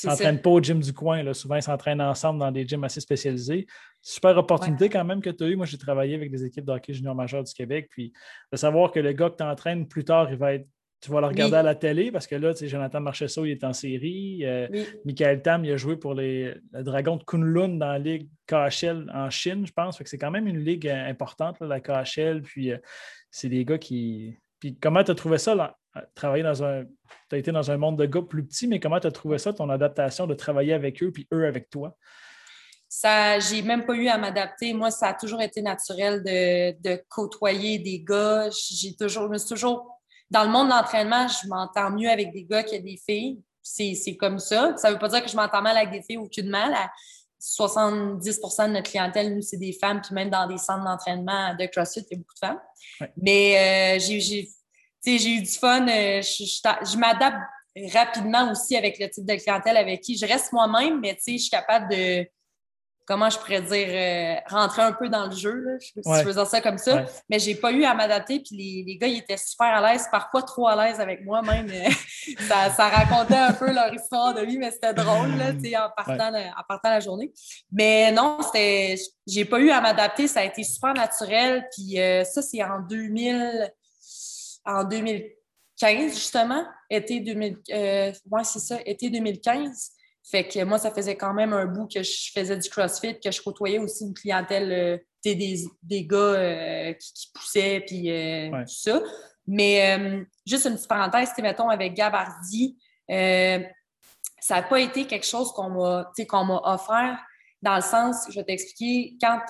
ne 0.04 0.10
s'entraînent 0.10 0.40
pas 0.40 0.50
au 0.50 0.60
gym 0.60 0.80
du 0.80 0.92
coin. 0.92 1.22
Là. 1.22 1.34
Souvent, 1.34 1.56
ils 1.56 1.62
s'entraînent 1.62 2.00
ensemble 2.00 2.40
dans 2.40 2.50
des 2.50 2.66
gyms 2.66 2.84
assez 2.84 3.00
spécialisés. 3.00 3.66
Super 4.02 4.36
opportunité 4.36 4.88
quand 4.88 5.04
même 5.04 5.20
que 5.20 5.30
tu 5.30 5.44
as 5.44 5.48
eu. 5.48 5.56
Moi, 5.56 5.66
j'ai 5.66 5.78
travaillé 5.78 6.14
avec 6.14 6.30
des 6.30 6.44
équipes 6.44 6.64
de 6.64 6.72
hockey 6.72 6.92
junior 6.92 7.14
majeur 7.14 7.42
du 7.42 7.52
Québec. 7.52 7.88
Puis 7.90 8.12
de 8.52 8.56
savoir 8.56 8.92
que 8.92 9.00
le 9.00 9.12
gars 9.12 9.30
que 9.30 9.36
tu 9.36 9.44
entraînes 9.44 9.88
plus 9.88 10.04
tard, 10.04 10.30
il 10.30 10.36
va 10.36 10.54
être 10.54 10.66
tu 11.00 11.10
vas 11.10 11.20
le 11.20 11.26
regarder 11.26 11.56
à 11.56 11.62
la 11.62 11.74
télé 11.74 12.10
parce 12.10 12.26
que 12.26 12.34
là, 12.36 12.52
Jonathan 12.58 13.00
Marchesso, 13.00 13.44
il 13.44 13.52
est 13.52 13.64
en 13.64 13.72
série. 13.72 14.44
Euh, 14.44 14.66
Michael 15.04 15.42
Tam, 15.42 15.64
il 15.64 15.72
a 15.72 15.76
joué 15.76 15.96
pour 15.96 16.14
les, 16.14 16.54
le 16.72 16.82
Dragon 16.82 17.16
de 17.16 17.22
Kunlun 17.22 17.76
dans 17.76 17.92
la 17.92 17.98
Ligue 17.98 18.28
KHL 18.46 19.10
en 19.12 19.28
Chine, 19.30 19.66
je 19.66 19.72
pense. 19.72 20.02
c'est 20.04 20.18
quand 20.18 20.30
même 20.30 20.46
une 20.46 20.58
ligue 20.58 20.88
euh, 20.88 21.08
importante, 21.08 21.60
la 21.60 21.80
KHL. 21.80 22.42
Puis 22.42 22.72
euh, 22.72 22.78
c'est 23.30 23.48
des 23.48 23.64
gars 23.64 23.78
qui. 23.78 24.36
Puis 24.58 24.78
comment 24.78 25.02
tu 25.04 25.10
as 25.10 25.14
trouvé 25.14 25.38
ça, 25.38 25.76
travailler 26.14 26.42
dans 26.42 26.64
un. 26.64 26.84
Tu 27.28 27.34
as 27.34 27.38
été 27.38 27.52
dans 27.52 27.70
un 27.70 27.76
monde 27.76 27.98
de 27.98 28.06
gars 28.06 28.22
plus 28.22 28.44
petit, 28.44 28.66
mais 28.66 28.80
comment 28.80 29.00
tu 29.00 29.06
as 29.06 29.12
trouvé 29.12 29.38
ça, 29.38 29.52
ton 29.52 29.68
adaptation 29.70 30.26
de 30.26 30.34
travailler 30.34 30.72
avec 30.72 31.02
eux, 31.02 31.10
puis 31.10 31.26
eux 31.32 31.46
avec 31.46 31.70
toi? 31.70 31.96
Ça, 32.88 33.38
j'ai 33.40 33.62
même 33.62 33.84
pas 33.84 33.94
eu 33.94 34.08
à 34.08 34.16
m'adapter. 34.16 34.72
Moi, 34.72 34.90
ça 34.90 35.08
a 35.08 35.14
toujours 35.14 35.42
été 35.42 35.60
naturel 35.60 36.22
de, 36.22 37.02
côtoyer 37.08 37.78
des 37.78 38.00
gars. 38.00 38.48
J'ai 38.50 38.94
toujours, 38.94 39.24
je 39.24 39.28
me 39.28 39.38
suis 39.38 39.48
toujours 39.48 40.00
dans 40.30 40.44
le 40.44 40.50
monde 40.50 40.68
de 40.68 40.72
l'entraînement, 40.72 41.28
je 41.28 41.46
m'entends 41.48 41.90
mieux 41.90 42.08
avec 42.08 42.32
des 42.32 42.44
gars 42.44 42.62
que 42.62 42.76
des 42.76 42.98
filles. 43.04 43.40
C'est 43.62 44.16
comme 44.16 44.38
ça. 44.38 44.76
Ça 44.76 44.90
veut 44.90 44.98
pas 44.98 45.08
dire 45.08 45.22
que 45.22 45.28
je 45.28 45.36
m'entends 45.36 45.62
mal 45.62 45.76
avec 45.76 45.90
des 45.90 46.02
filles 46.02 46.18
de 46.18 46.50
mal. 46.50 46.74
70% 47.40 48.68
de 48.68 48.72
notre 48.72 48.90
clientèle, 48.90 49.34
nous, 49.34 49.42
c'est 49.42 49.56
des 49.56 49.72
femmes, 49.72 50.00
puis 50.00 50.14
même 50.14 50.30
dans 50.30 50.46
des 50.46 50.58
centres 50.58 50.84
d'entraînement 50.84 51.54
de 51.54 51.66
CrossFit, 51.66 52.04
il 52.10 52.14
y 52.14 52.14
a 52.14 52.18
beaucoup 52.18 52.34
de 52.34 52.46
femmes. 52.46 52.60
Mais 53.16 53.96
euh, 53.96 53.98
j'ai 53.98 54.46
eu 55.06 55.42
du 55.42 55.50
fun. 55.50 55.86
Euh, 55.88 56.22
je, 56.22 56.96
m'adapte 56.96 57.36
rapidement 57.92 58.50
aussi 58.50 58.76
avec 58.76 58.98
le 58.98 59.08
type 59.10 59.26
de 59.26 59.34
clientèle 59.34 59.76
avec 59.76 60.00
qui 60.00 60.16
je 60.16 60.26
reste 60.26 60.52
moi-même, 60.52 61.00
mais 61.00 61.16
je 61.24 61.36
suis 61.36 61.50
capable 61.50 61.90
de, 61.90 62.26
comment 63.06 63.30
je 63.30 63.38
pourrais 63.38 63.62
dire, 63.62 63.88
euh, 63.88 64.34
rentrer 64.48 64.82
un 64.82 64.92
peu 64.92 65.08
dans 65.08 65.26
le 65.26 65.34
jeu, 65.34 65.54
là, 65.54 65.78
si 65.78 65.92
je 65.94 66.24
veux 66.24 66.32
dire 66.32 66.46
ça 66.46 66.60
comme 66.60 66.76
ça. 66.76 66.96
Mais 66.96 67.06
Mais 67.30 67.38
j'ai 67.38 67.54
pas 67.54 67.70
eu 67.70 67.84
à 67.84 67.94
m'adapter, 67.94 68.40
puis 68.40 68.56
les, 68.56 68.84
les, 68.86 68.96
gars, 68.96 69.06
ils 69.06 69.18
étaient 69.18 69.36
super 69.36 69.68
à 69.68 69.92
l'aise, 69.92 70.08
parfois 70.10 70.42
trop 70.42 70.66
à 70.66 70.74
l'aise 70.74 71.00
avec 71.00 71.24
moi 71.24 71.42
même. 71.42 71.70
Ça, 72.48 72.70
ça, 72.70 72.88
racontait 72.88 73.36
un 73.36 73.52
peu 73.52 73.72
leur 73.72 73.94
histoire 73.94 74.34
de 74.34 74.42
vie, 74.42 74.58
mais 74.58 74.72
c'était 74.72 74.92
drôle, 74.92 75.36
là, 75.36 75.50
en, 75.50 75.90
partant 75.96 76.34
en 76.34 76.62
partant 76.68 76.90
la 76.90 76.98
journée. 76.98 77.32
Mais 77.70 78.10
non, 78.10 78.38
c'était, 78.42 78.96
j'ai 79.26 79.44
pas 79.44 79.60
eu 79.60 79.70
à 79.70 79.80
m'adapter, 79.80 80.26
ça 80.26 80.40
a 80.40 80.44
été 80.44 80.64
super 80.64 80.92
naturel, 80.92 81.68
puis 81.72 82.00
euh, 82.00 82.24
ça, 82.24 82.42
c'est 82.42 82.62
en 82.64 82.80
2000, 82.80 83.72
en 84.64 84.84
2015, 84.84 86.14
justement, 86.14 86.64
été 86.90 87.20
2000, 87.20 87.58
euh, 87.70 88.12
ouais, 88.30 88.44
c'est 88.44 88.58
ça, 88.58 88.78
été 88.84 89.08
2015. 89.08 89.95
Fait 90.28 90.48
que 90.48 90.64
moi, 90.64 90.78
ça 90.78 90.90
faisait 90.90 91.16
quand 91.16 91.32
même 91.32 91.52
un 91.52 91.66
bout 91.66 91.86
que 91.86 92.02
je 92.02 92.32
faisais 92.34 92.56
du 92.56 92.68
CrossFit, 92.68 93.20
que 93.20 93.30
je 93.30 93.40
côtoyais 93.40 93.78
aussi 93.78 94.04
une 94.04 94.14
clientèle, 94.14 94.72
euh, 94.72 94.98
des, 95.24 95.64
des, 95.82 96.04
gars 96.04 96.16
euh, 96.16 96.92
qui, 96.94 97.30
poussaient, 97.32 97.84
puis 97.86 98.10
euh, 98.10 98.50
tout 98.50 98.74
ça. 98.74 99.00
Mais 99.46 100.26
juste 100.44 100.66
une 100.66 100.74
petite 100.74 100.88
parenthèse, 100.88 101.30
mettons, 101.38 101.68
avec 101.68 101.94
Gabardi, 101.94 102.76
ça 103.08 104.56
n'a 104.56 104.62
pas 104.62 104.80
été 104.80 105.06
quelque 105.06 105.26
chose 105.26 105.52
qu'on 105.52 105.70
m'a 105.70 106.10
qu'on 106.28 106.44
m'a 106.44 106.60
offert 106.64 107.18
dans 107.62 107.76
le 107.76 107.82
sens, 107.82 108.26
je 108.28 108.34
vais 108.34 108.44
t'expliquer, 108.44 109.16
quand 109.20 109.40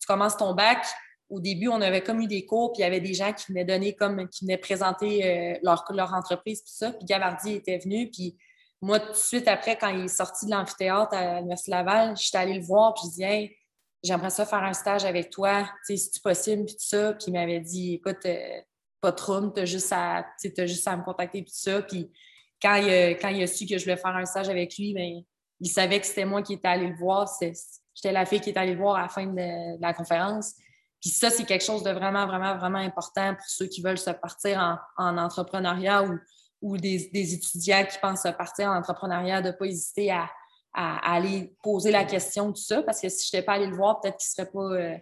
tu 0.00 0.06
commences 0.06 0.36
ton 0.36 0.54
bac, 0.54 0.86
au 1.28 1.40
début, 1.40 1.68
on 1.68 1.80
avait 1.80 2.02
comme 2.02 2.20
eu 2.20 2.28
des 2.28 2.46
cours, 2.46 2.72
puis 2.72 2.82
il 2.82 2.84
y 2.84 2.86
avait 2.86 3.00
des 3.00 3.14
gens 3.14 3.32
qui 3.32 3.52
venaient 3.52 3.64
donner 3.64 3.94
comme, 3.94 4.28
qui 4.28 4.44
venaient 4.44 4.58
présenter 4.58 5.58
leur, 5.62 5.84
leur 5.90 6.14
entreprise, 6.14 6.60
tout 6.60 6.72
ça. 6.72 6.92
Puis 6.92 7.04
Gabardi 7.04 7.54
était 7.54 7.78
venu, 7.78 8.08
puis 8.10 8.36
moi, 8.82 8.98
tout 8.98 9.12
de 9.12 9.16
suite 9.16 9.46
après, 9.46 9.78
quand 9.78 9.88
il 9.88 10.06
est 10.06 10.08
sorti 10.08 10.44
de 10.44 10.50
l'amphithéâtre 10.50 11.14
à 11.14 11.36
l'Université 11.36 11.70
Laval, 11.70 12.16
j'étais 12.16 12.38
allée 12.38 12.58
le 12.58 12.64
voir, 12.64 12.94
puis 12.94 13.04
je 13.06 13.14
dis 13.14 13.22
hey, 13.22 13.56
j'aimerais 14.02 14.30
ça 14.30 14.44
faire 14.44 14.64
un 14.64 14.72
stage 14.72 15.04
avec 15.04 15.30
toi, 15.30 15.70
si 15.84 15.96
c'est 15.96 16.20
possible, 16.20 16.64
puis 16.64 16.74
tout 16.74 16.84
ça? 16.84 17.12
Puis 17.12 17.26
il 17.28 17.32
m'avait 17.32 17.60
dit 17.60 17.94
écoute, 17.94 18.26
euh, 18.26 18.60
pas 19.00 19.12
trop, 19.12 19.48
tu 19.50 19.60
as 19.60 19.66
juste 19.66 19.92
à 19.92 20.24
me 20.96 21.04
contacter, 21.04 21.42
puis 21.42 21.52
tout 21.52 21.58
ça. 21.58 21.80
Puis 21.82 22.10
quand 22.60 22.74
il, 22.74 22.90
a, 22.90 23.10
quand 23.10 23.28
il 23.28 23.44
a 23.44 23.46
su 23.46 23.66
que 23.66 23.78
je 23.78 23.84
voulais 23.84 23.96
faire 23.96 24.16
un 24.16 24.24
stage 24.24 24.48
avec 24.48 24.76
lui, 24.76 24.94
bien, 24.94 25.22
il 25.60 25.68
savait 25.68 26.00
que 26.00 26.06
c'était 26.06 26.24
moi 26.24 26.42
qui 26.42 26.54
étais 26.54 26.68
allée 26.68 26.88
le 26.88 26.96
voir. 26.96 27.30
J'étais 27.40 28.12
la 28.12 28.26
fille 28.26 28.40
qui 28.40 28.50
était 28.50 28.58
allée 28.58 28.74
le 28.74 28.80
voir 28.80 28.96
à 28.96 29.02
la 29.02 29.08
fin 29.08 29.26
de, 29.26 29.80
la 29.80 29.94
conférence. 29.94 30.54
Puis 31.00 31.10
ça, 31.10 31.30
c'est 31.30 31.44
quelque 31.44 31.64
chose 31.64 31.84
de 31.84 31.90
vraiment, 31.90 32.26
vraiment, 32.26 32.56
vraiment 32.56 32.78
important 32.78 33.34
pour 33.34 33.46
ceux 33.46 33.66
qui 33.66 33.80
veulent 33.80 33.98
se 33.98 34.10
partir 34.10 34.58
en, 34.58 34.78
en 35.04 35.18
entrepreneuriat 35.18 36.02
ou 36.02 36.18
ou 36.62 36.76
des, 36.76 37.10
étudiants 37.12 37.84
qui 37.84 37.98
pensent 37.98 38.26
partir 38.38 38.68
en 38.68 38.78
entrepreneuriat, 38.78 39.42
de 39.42 39.48
ne 39.48 39.52
pas 39.52 39.66
hésiter 39.66 40.10
à, 40.10 40.28
aller 40.74 41.54
poser 41.62 41.90
la 41.90 42.04
question, 42.04 42.50
tout 42.50 42.62
ça, 42.62 42.82
parce 42.82 42.98
que 42.98 43.10
si 43.10 43.28
je 43.30 43.36
n'étais 43.36 43.44
pas 43.44 43.54
allé 43.54 43.66
le 43.66 43.76
voir, 43.76 44.00
peut-être 44.00 44.16
qu'il 44.16 44.30
ne 44.30 44.46
serait 44.46 44.50
pas, 44.50 44.74
euh, 44.74 44.96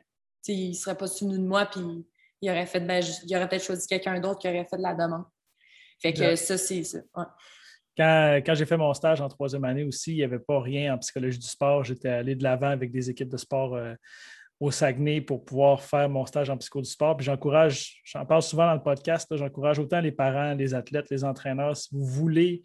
il 0.48 0.74
serait 0.74 0.96
pas 0.96 1.06
souvenu 1.06 1.38
de 1.38 1.46
moi, 1.46 1.66
puis 1.66 1.80
il 2.42 2.50
aurait 2.50 2.66
fait, 2.66 2.80
ben, 2.80 3.04
il 3.24 3.36
aurait 3.36 3.48
peut-être 3.48 3.64
choisi 3.64 3.86
quelqu'un 3.86 4.18
d'autre 4.18 4.40
qui 4.40 4.48
aurait 4.48 4.66
fait 4.68 4.78
de 4.78 4.82
la 4.82 4.94
demande. 4.94 5.24
Fait 6.02 6.12
que 6.12 6.34
ça, 6.34 6.58
c'est 6.58 6.82
ça. 6.82 6.98
Quand, 7.96 8.54
j'ai 8.54 8.64
fait 8.66 8.76
mon 8.76 8.94
stage 8.94 9.20
en 9.20 9.28
troisième 9.28 9.64
année 9.64 9.84
aussi, 9.84 10.12
il 10.12 10.16
n'y 10.16 10.24
avait 10.24 10.38
pas 10.38 10.60
rien 10.60 10.94
en 10.94 10.98
psychologie 10.98 11.38
du 11.38 11.46
sport. 11.46 11.84
J'étais 11.84 12.08
allé 12.08 12.34
de 12.34 12.42
l'avant 12.42 12.70
avec 12.70 12.90
des 12.90 13.10
équipes 13.10 13.28
de 13.28 13.36
sport 13.36 13.74
euh, 13.74 13.94
au 14.60 14.70
Saguenay 14.70 15.22
pour 15.22 15.44
pouvoir 15.44 15.82
faire 15.82 16.08
mon 16.10 16.26
stage 16.26 16.50
en 16.50 16.56
psycho 16.58 16.82
du 16.82 16.90
sport. 16.90 17.16
Puis 17.16 17.24
j'encourage, 17.24 18.00
j'en 18.04 18.26
parle 18.26 18.42
souvent 18.42 18.66
dans 18.66 18.74
le 18.74 18.82
podcast, 18.82 19.26
j'encourage 19.34 19.78
autant 19.78 20.00
les 20.00 20.12
parents, 20.12 20.54
les 20.54 20.74
athlètes, 20.74 21.08
les 21.10 21.24
entraîneurs, 21.24 21.76
si 21.76 21.88
vous 21.92 22.04
voulez 22.04 22.62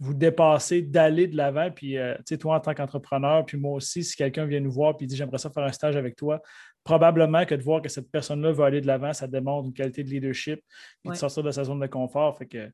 vous 0.00 0.14
dépasser, 0.14 0.82
d'aller 0.82 1.26
de 1.26 1.36
l'avant. 1.36 1.70
Puis, 1.70 1.96
euh, 1.96 2.14
tu 2.18 2.22
sais, 2.26 2.38
toi 2.38 2.56
en 2.56 2.60
tant 2.60 2.74
qu'entrepreneur, 2.74 3.44
puis 3.44 3.56
moi 3.56 3.74
aussi, 3.74 4.04
si 4.04 4.16
quelqu'un 4.16 4.46
vient 4.46 4.60
nous 4.60 4.70
voir 4.70 4.94
et 5.00 5.06
dit 5.06 5.16
j'aimerais 5.16 5.38
ça 5.38 5.50
faire 5.50 5.64
un 5.64 5.72
stage 5.72 5.96
avec 5.96 6.16
toi, 6.16 6.40
probablement 6.84 7.44
que 7.44 7.54
de 7.54 7.62
voir 7.62 7.82
que 7.82 7.88
cette 7.88 8.10
personne-là 8.10 8.52
veut 8.52 8.64
aller 8.64 8.80
de 8.80 8.86
l'avant, 8.86 9.12
ça 9.12 9.26
démontre 9.26 9.66
une 9.66 9.74
qualité 9.74 10.04
de 10.04 10.10
leadership, 10.10 10.60
puis 11.02 11.12
de 11.12 11.16
sortir 11.16 11.42
de 11.42 11.50
sa 11.50 11.64
zone 11.64 11.80
de 11.80 11.86
confort. 11.86 12.36
Fait 12.38 12.46
que 12.46 12.70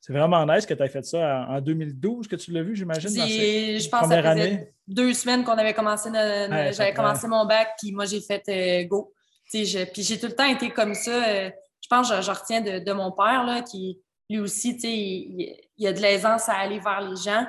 c'est 0.00 0.12
vraiment 0.12 0.46
nice 0.46 0.66
que 0.66 0.74
tu 0.74 0.82
aies 0.82 0.88
fait 0.88 1.04
ça 1.04 1.46
en 1.48 1.60
2012 1.60 2.28
que 2.28 2.36
tu 2.36 2.52
l'as 2.52 2.62
vu, 2.62 2.76
j'imagine. 2.76 3.10
Je 3.10 3.88
pense 3.88 4.02
que 4.02 4.08
ça 4.08 4.22
faisait 4.22 4.72
deux 4.86 5.12
semaines 5.14 5.44
qu'on 5.44 5.58
avait 5.58 5.74
commencé, 5.74 6.10
j'avais 6.12 6.94
commencé 6.94 7.26
mon 7.26 7.44
bac, 7.44 7.70
puis 7.78 7.92
moi 7.92 8.04
j'ai 8.04 8.20
fait 8.20 8.42
euh, 8.48 8.86
go. 8.86 9.12
puis 9.50 9.64
j'ai 9.64 10.18
tout 10.18 10.26
le 10.26 10.34
temps 10.34 10.46
été 10.46 10.70
comme 10.70 10.94
ça. 10.94 11.10
Euh, 11.10 11.50
je 11.80 11.88
pense 11.88 12.10
que 12.10 12.20
je, 12.20 12.30
retiens 12.30 12.60
de, 12.60 12.92
mon 12.92 13.12
père, 13.12 13.44
là, 13.44 13.62
qui 13.62 14.00
lui 14.28 14.38
aussi, 14.38 14.76
il, 14.82 15.56
il, 15.76 15.86
a 15.86 15.92
de 15.92 16.00
l'aisance 16.00 16.48
à 16.48 16.54
aller 16.54 16.80
vers 16.80 17.00
les 17.00 17.16
gens. 17.16 17.44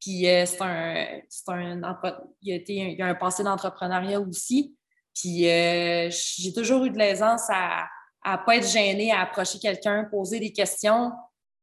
Puis 0.00 0.28
euh, 0.28 0.44
c'est 0.46 0.60
un, 0.60 1.82
un, 1.82 2.00
il, 2.42 2.52
a 2.52 2.56
été, 2.56 2.74
il 2.74 3.02
a 3.02 3.06
un 3.06 3.14
passé 3.14 3.42
d'entrepreneuriat 3.42 4.20
aussi. 4.20 4.76
Puis 5.14 5.44
j'ai 5.44 6.52
toujours 6.54 6.84
eu 6.84 6.90
de 6.90 6.98
l'aisance 6.98 7.48
à 7.48 7.88
ne 8.26 8.44
pas 8.44 8.56
être 8.56 8.68
gêné, 8.68 9.12
à 9.12 9.20
approcher 9.20 9.58
quelqu'un, 9.58 10.04
poser 10.10 10.40
des 10.40 10.52
questions. 10.52 11.12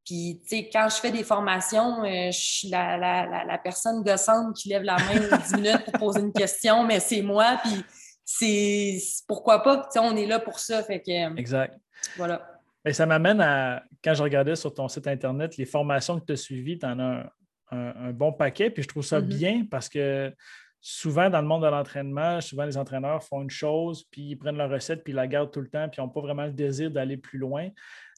Puis, 0.06 0.42
tu 0.42 0.50
sais, 0.50 0.70
quand 0.72 0.88
je 0.90 0.96
fais 0.96 1.12
des 1.12 1.24
formations, 1.24 2.04
euh, 2.04 2.32
je 2.32 2.40
suis 2.40 2.70
la, 2.70 2.98
la, 2.98 3.46
la, 3.46 3.58
personne 3.58 4.04
gossante 4.04 4.56
qui 4.56 4.70
lève 4.70 4.82
la 4.82 4.98
main 4.98 5.38
10 5.46 5.56
minutes 5.56 5.86
pour 5.86 6.00
poser 6.00 6.22
une 6.22 6.34
question, 6.34 6.84
mais 6.84 7.00
c'est 7.00 7.22
moi, 7.22 7.60
puis 7.64 7.84
c'est 8.26 9.00
pourquoi 9.28 9.62
pas, 9.62 9.78
tu 9.78 9.84
sais, 9.92 10.00
on 10.00 10.16
est 10.16 10.26
là 10.26 10.40
pour 10.40 10.60
ça. 10.60 10.82
Fait 10.84 11.02
que, 11.02 11.38
exact. 11.38 11.78
Voilà. 12.18 12.62
Et 12.86 12.94
ça 12.94 13.06
m'amène 13.06 13.42
à, 13.42 13.84
quand 14.04 14.14
je 14.14 14.24
regardais 14.24 14.56
sur 14.56 14.74
ton 14.74 14.88
site 14.88 15.08
Internet, 15.08 15.58
les 15.58 15.66
formations 15.66 16.20
que 16.20 16.26
tu 16.26 16.34
as 16.34 16.38
suivies, 16.38 16.80
tu 16.80 16.86
en 16.86 17.00
as 17.00 17.32
un, 17.72 18.12
bon 18.12 18.34
paquet, 18.34 18.70
puis 18.70 18.84
je 18.84 18.88
trouve 18.88 19.04
ça 19.04 19.22
mm-hmm. 19.22 19.26
bien 19.26 19.66
parce 19.70 19.88
que 19.88 20.34
souvent 20.82 21.30
dans 21.30 21.42
le 21.42 21.48
monde 21.48 21.62
de 21.62 21.68
l'entraînement, 21.68 22.42
souvent 22.42 22.66
les 22.66 22.76
entraîneurs 22.76 23.24
font 23.24 23.44
une 23.44 23.50
chose, 23.50 24.04
puis 24.12 24.32
ils 24.32 24.36
prennent 24.36 24.58
leur 24.58 24.70
recette, 24.70 25.04
puis 25.04 25.14
ils 25.14 25.16
la 25.16 25.28
gardent 25.28 25.52
tout 25.52 25.62
le 25.62 25.70
temps, 25.70 25.88
puis 25.88 26.02
ils 26.02 26.04
n'ont 26.04 26.10
pas 26.10 26.22
vraiment 26.22 26.46
le 26.46 26.52
désir 26.52 26.90
d'aller 26.90 27.18
plus 27.18 27.38
loin. 27.38 27.70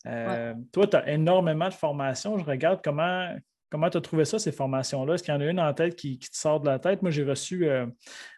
Euh, 0.06 0.54
toi, 0.72 0.88
tu 0.88 0.98
as 0.98 1.10
énormément 1.10 1.70
de 1.70 1.74
formations. 1.74 2.38
Je 2.38 2.46
regarde 2.46 2.82
comment 2.84 3.36
comment 3.70 3.90
tu 3.90 3.98
as 3.98 4.02
trouvé 4.02 4.24
ça, 4.24 4.38
ces 4.38 4.52
formations-là. 4.52 5.16
Est-ce 5.16 5.24
qu'il 5.24 5.34
y 5.34 5.38
en 5.38 5.42
a 5.42 5.46
une 5.46 5.60
en 5.60 5.74
tête 5.74 5.96
qui, 5.96 6.20
te 6.20 6.38
sort 6.38 6.60
de 6.60 6.68
la 6.68 6.78
tête? 6.78 7.02
Moi, 7.02 7.10
j'ai 7.10 7.24
reçu 7.24 7.68
euh, 7.68 7.88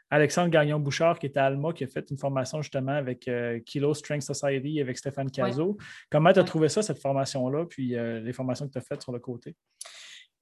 Alexandre 0.10 0.48
Gagnon-Bouchard, 0.48 1.20
qui 1.20 1.26
était 1.26 1.42
à 1.42 1.48
Alma, 1.48 1.74
qui 1.74 1.84
a 1.84 1.88
fait 1.88 2.10
une 2.10 2.18
formation 2.18 2.62
justement 2.62 2.94
avec 2.94 3.28
euh, 3.28 3.60
Kilo 3.66 3.94
Strength 3.94 4.22
Society 4.22 4.80
avec 4.80 4.98
Stéphane 4.98 5.30
Cazot. 5.30 5.76
Comment 6.10 6.32
tu 6.32 6.40
as 6.40 6.46
trouvé 6.46 6.70
ça, 6.70 6.82
cette 6.82 7.02
formation-là, 7.02 7.66
puis 7.66 7.98
les 7.98 8.32
formations 8.32 8.66
que 8.66 8.72
tu 8.72 8.78
as 8.78 8.82
faites 8.82 9.02
sur 9.02 9.12
le 9.12 9.20
côté? 9.20 9.56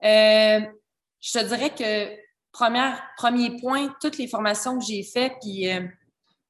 je 0.04 1.32
te 1.32 1.48
dirais 1.48 1.72
que 1.72 2.16
première, 2.52 3.02
premier 3.18 3.58
point, 3.60 3.96
toutes 4.00 4.20
les 4.20 4.28
formations 4.28 4.78
que 4.78 4.86
j'ai 4.86 5.02
faites, 5.02 5.34
puis 5.42 5.68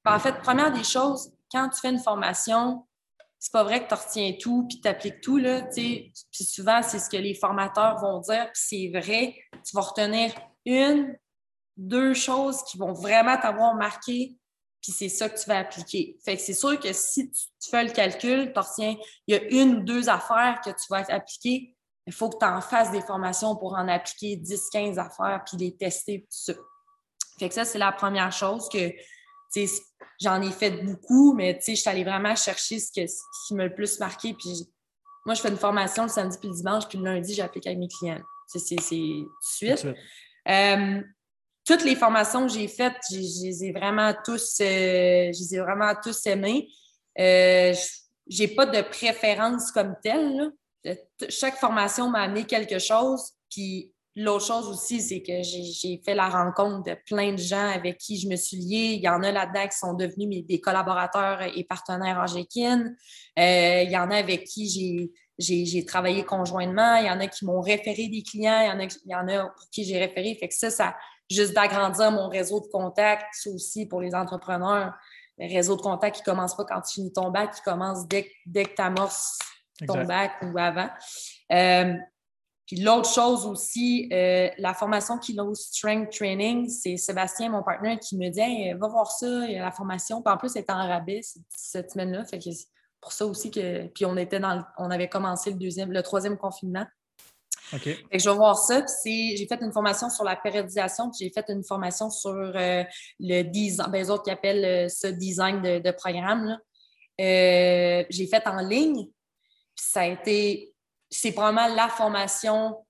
en 0.04 0.18
fait, 0.18 0.34
première 0.42 0.70
des 0.70 0.84
choses, 0.84 1.32
quand 1.50 1.70
tu 1.70 1.80
fais 1.80 1.90
une 1.90 1.98
formation, 1.98 2.84
c'est 3.44 3.52
pas 3.52 3.62
vrai 3.62 3.84
que 3.84 3.88
tu 3.88 3.94
retiens 3.94 4.32
tout 4.40 4.66
puis 4.66 4.80
tu 4.80 4.88
appliques 4.88 5.20
tout. 5.20 5.36
Là, 5.36 5.68
puis 5.74 6.14
souvent, 6.32 6.80
c'est 6.80 6.98
ce 6.98 7.10
que 7.10 7.18
les 7.18 7.34
formateurs 7.34 7.98
vont 7.98 8.20
dire, 8.20 8.50
puis 8.50 8.90
c'est 8.90 8.98
vrai. 8.98 9.36
Tu 9.62 9.76
vas 9.76 9.82
retenir 9.82 10.32
une, 10.64 11.14
deux 11.76 12.14
choses 12.14 12.64
qui 12.64 12.78
vont 12.78 12.94
vraiment 12.94 13.36
t'avoir 13.36 13.74
marqué, 13.74 14.38
puis 14.80 14.92
c'est 14.92 15.10
ça 15.10 15.28
que 15.28 15.38
tu 15.38 15.44
vas 15.46 15.58
appliquer. 15.58 16.16
Fait 16.24 16.36
que 16.36 16.42
c'est 16.42 16.54
sûr 16.54 16.80
que 16.80 16.94
si 16.94 17.30
tu, 17.30 17.70
fais 17.70 17.84
le 17.84 17.90
calcul, 17.90 18.50
tu 18.50 18.58
retiens, 18.58 18.96
il 19.26 19.34
y 19.34 19.38
a 19.38 19.42
une 19.50 19.74
ou 19.74 19.80
deux 19.80 20.08
affaires 20.08 20.62
que 20.64 20.70
tu 20.70 20.86
vas 20.88 21.04
appliquer. 21.10 21.76
Il 22.06 22.14
faut 22.14 22.30
que 22.30 22.38
tu 22.38 22.46
en 22.46 22.62
fasses 22.62 22.92
des 22.92 23.02
formations 23.02 23.56
pour 23.56 23.74
en 23.74 23.88
appliquer 23.88 24.36
10, 24.36 24.70
15 24.70 24.98
affaires 24.98 25.42
puis 25.46 25.58
les 25.58 25.76
tester, 25.76 26.20
tout 26.20 26.28
ça. 26.30 26.54
Fait 27.38 27.50
que 27.50 27.54
ça, 27.54 27.66
c'est 27.66 27.78
la 27.78 27.92
première 27.92 28.32
chose 28.32 28.70
que 28.70 28.90
j'en 30.20 30.40
ai 30.42 30.50
fait 30.50 30.82
beaucoup, 30.82 31.34
mais 31.34 31.58
je 31.66 31.74
suis 31.74 31.90
allée 31.90 32.04
vraiment 32.04 32.34
chercher 32.36 32.78
ce, 32.78 32.90
qui 32.92 33.54
m'a 33.54 33.64
le 33.64 33.74
plus 33.74 33.98
marqué. 33.98 34.34
Puis 34.34 34.68
moi, 35.26 35.34
je 35.34 35.40
fais 35.40 35.48
une 35.48 35.56
formation 35.56 36.04
le 36.04 36.08
samedi 36.08 36.38
puis 36.38 36.48
le 36.48 36.54
dimanche, 36.54 36.88
puis 36.88 36.98
le 36.98 37.04
lundi, 37.04 37.34
j'applique 37.34 37.66
avec 37.66 37.78
mes 37.78 37.88
clients. 37.88 38.20
C'est 38.46 38.58
suite. 38.58 39.86
Euh, 40.48 41.00
toutes 41.64 41.84
les 41.84 41.96
formations 41.96 42.46
que 42.46 42.52
j'ai 42.52 42.68
faites, 42.68 42.96
je 43.10 43.16
les 43.16 43.64
ai 43.64 43.72
vraiment 43.72 44.14
tous, 44.24 44.60
euh, 44.60 45.32
je 45.32 45.60
vraiment 45.60 45.94
tous 46.02 46.26
aimées. 46.26 46.68
Euh, 47.18 47.72
j'ai 48.26 48.48
pas 48.48 48.66
de 48.66 48.82
préférence 48.82 49.72
comme 49.72 49.94
telle. 50.02 50.52
Chaque 51.30 51.56
formation 51.56 52.10
m'a 52.10 52.22
amené 52.22 52.44
quelque 52.44 52.78
chose. 52.78 53.32
Puis 53.50 53.93
l'autre 54.16 54.46
chose 54.46 54.68
aussi, 54.68 55.00
c'est 55.00 55.22
que 55.22 55.42
j'ai 55.42 56.00
fait 56.04 56.14
la 56.14 56.28
rencontre 56.28 56.82
de 56.84 56.96
plein 57.06 57.32
de 57.32 57.38
gens 57.38 57.68
avec 57.68 57.98
qui 57.98 58.18
je 58.18 58.28
me 58.28 58.36
suis 58.36 58.56
liée. 58.56 58.94
Il 58.94 59.02
y 59.02 59.08
en 59.08 59.22
a 59.22 59.32
là-dedans 59.32 59.66
qui 59.66 59.76
sont 59.76 59.94
devenus 59.94 60.44
des 60.46 60.60
collaborateurs 60.60 61.42
et 61.42 61.64
partenaires 61.64 62.18
en 62.18 62.26
Gékin. 62.26 62.94
Euh, 63.38 63.82
il 63.82 63.90
y 63.90 63.98
en 63.98 64.10
a 64.10 64.16
avec 64.16 64.44
qui 64.44 65.10
j'ai 65.38 65.84
travaillé 65.84 66.24
conjointement. 66.24 66.96
Il 66.96 67.06
y 67.06 67.10
en 67.10 67.20
a 67.20 67.26
qui 67.26 67.44
m'ont 67.44 67.60
référé 67.60 68.08
des 68.08 68.22
clients. 68.22 68.60
Il 68.60 68.68
y 68.68 68.70
en 68.70 68.80
a, 68.80 68.84
il 68.84 69.10
y 69.10 69.14
en 69.14 69.28
a 69.28 69.48
pour 69.48 69.70
qui 69.70 69.84
j'ai 69.84 69.98
référé. 69.98 70.36
Fait 70.38 70.48
que 70.48 70.54
ça, 70.54 70.70
ça 70.70 70.94
juste 71.30 71.54
d'agrandir 71.54 72.10
mon 72.12 72.28
réseau 72.28 72.60
de 72.60 72.66
contacts, 72.66 73.26
c'est 73.32 73.50
aussi 73.50 73.86
pour 73.86 74.00
les 74.00 74.14
entrepreneurs. 74.14 74.94
Le 75.38 75.52
réseau 75.52 75.76
de 75.76 75.82
contacts 75.82 76.16
qui 76.16 76.22
ne 76.22 76.26
commence 76.26 76.56
pas 76.56 76.64
quand 76.64 76.80
tu 76.82 76.94
finis 76.94 77.12
ton 77.12 77.30
bac, 77.30 77.52
qui 77.54 77.62
commence 77.62 78.06
dès, 78.06 78.30
dès 78.46 78.64
que 78.64 78.74
tu 78.76 78.82
amorces 78.82 79.38
ton 79.86 80.04
bac 80.04 80.32
ou 80.42 80.56
avant. 80.56 80.88
Euh, 81.50 81.94
puis 82.66 82.76
l'autre 82.80 83.12
chose 83.12 83.44
aussi, 83.46 84.08
euh, 84.12 84.48
la 84.56 84.72
formation 84.72 85.18
Kilo 85.18 85.54
Strength 85.54 86.10
Training, 86.10 86.68
c'est 86.68 86.96
Sébastien, 86.96 87.50
mon 87.50 87.62
partenaire, 87.62 87.98
qui 87.98 88.16
me 88.16 88.30
dit 88.30 88.72
va 88.78 88.88
voir 88.88 89.10
ça, 89.10 89.26
il 89.46 89.52
y 89.52 89.58
a 89.58 89.62
la 89.62 89.72
formation. 89.72 90.22
Puis 90.22 90.32
en 90.32 90.38
plus, 90.38 90.48
c'est 90.48 90.70
en 90.70 90.86
rabais 90.86 91.20
cette 91.50 91.90
semaine-là. 91.90 92.24
Fait 92.24 92.38
que 92.38 92.48
pour 93.00 93.12
ça 93.12 93.26
aussi 93.26 93.50
que. 93.50 93.86
Puis 93.88 94.06
on 94.06 94.16
était 94.16 94.40
dans 94.40 94.64
on 94.78 94.90
avait 94.90 95.08
commencé 95.08 95.50
le 95.50 95.58
deuxième, 95.58 95.92
le 95.92 96.02
troisième 96.02 96.38
confinement. 96.38 96.86
OK. 97.74 97.82
Fait 97.82 97.96
que 98.10 98.18
je 98.18 98.30
vais 98.30 98.36
voir 98.36 98.56
ça. 98.56 98.82
J'ai 99.04 99.46
fait 99.46 99.60
une 99.60 99.72
formation 99.72 100.08
sur 100.08 100.24
la 100.24 100.36
périodisation, 100.36 101.10
puis 101.10 101.26
j'ai 101.26 101.30
fait 101.30 101.44
une 101.52 101.64
formation 101.64 102.08
sur 102.08 102.32
euh, 102.32 102.82
le 103.20 103.42
design, 103.42 103.90
ben, 103.90 103.98
les 103.98 104.08
autres 104.08 104.22
qui 104.22 104.30
appellent 104.30 104.64
euh, 104.64 104.88
ce 104.88 105.08
design 105.08 105.60
de, 105.60 105.90
programme. 105.90 106.58
j'ai 107.18 108.26
fait 108.26 108.46
en 108.46 108.60
ligne. 108.60 109.04
Puis 109.76 109.86
ça 109.86 110.02
a 110.02 110.06
été 110.06 110.73
c'est 111.14 111.32
probablement 111.32 111.74
la 111.74 111.88
formation 111.88 112.84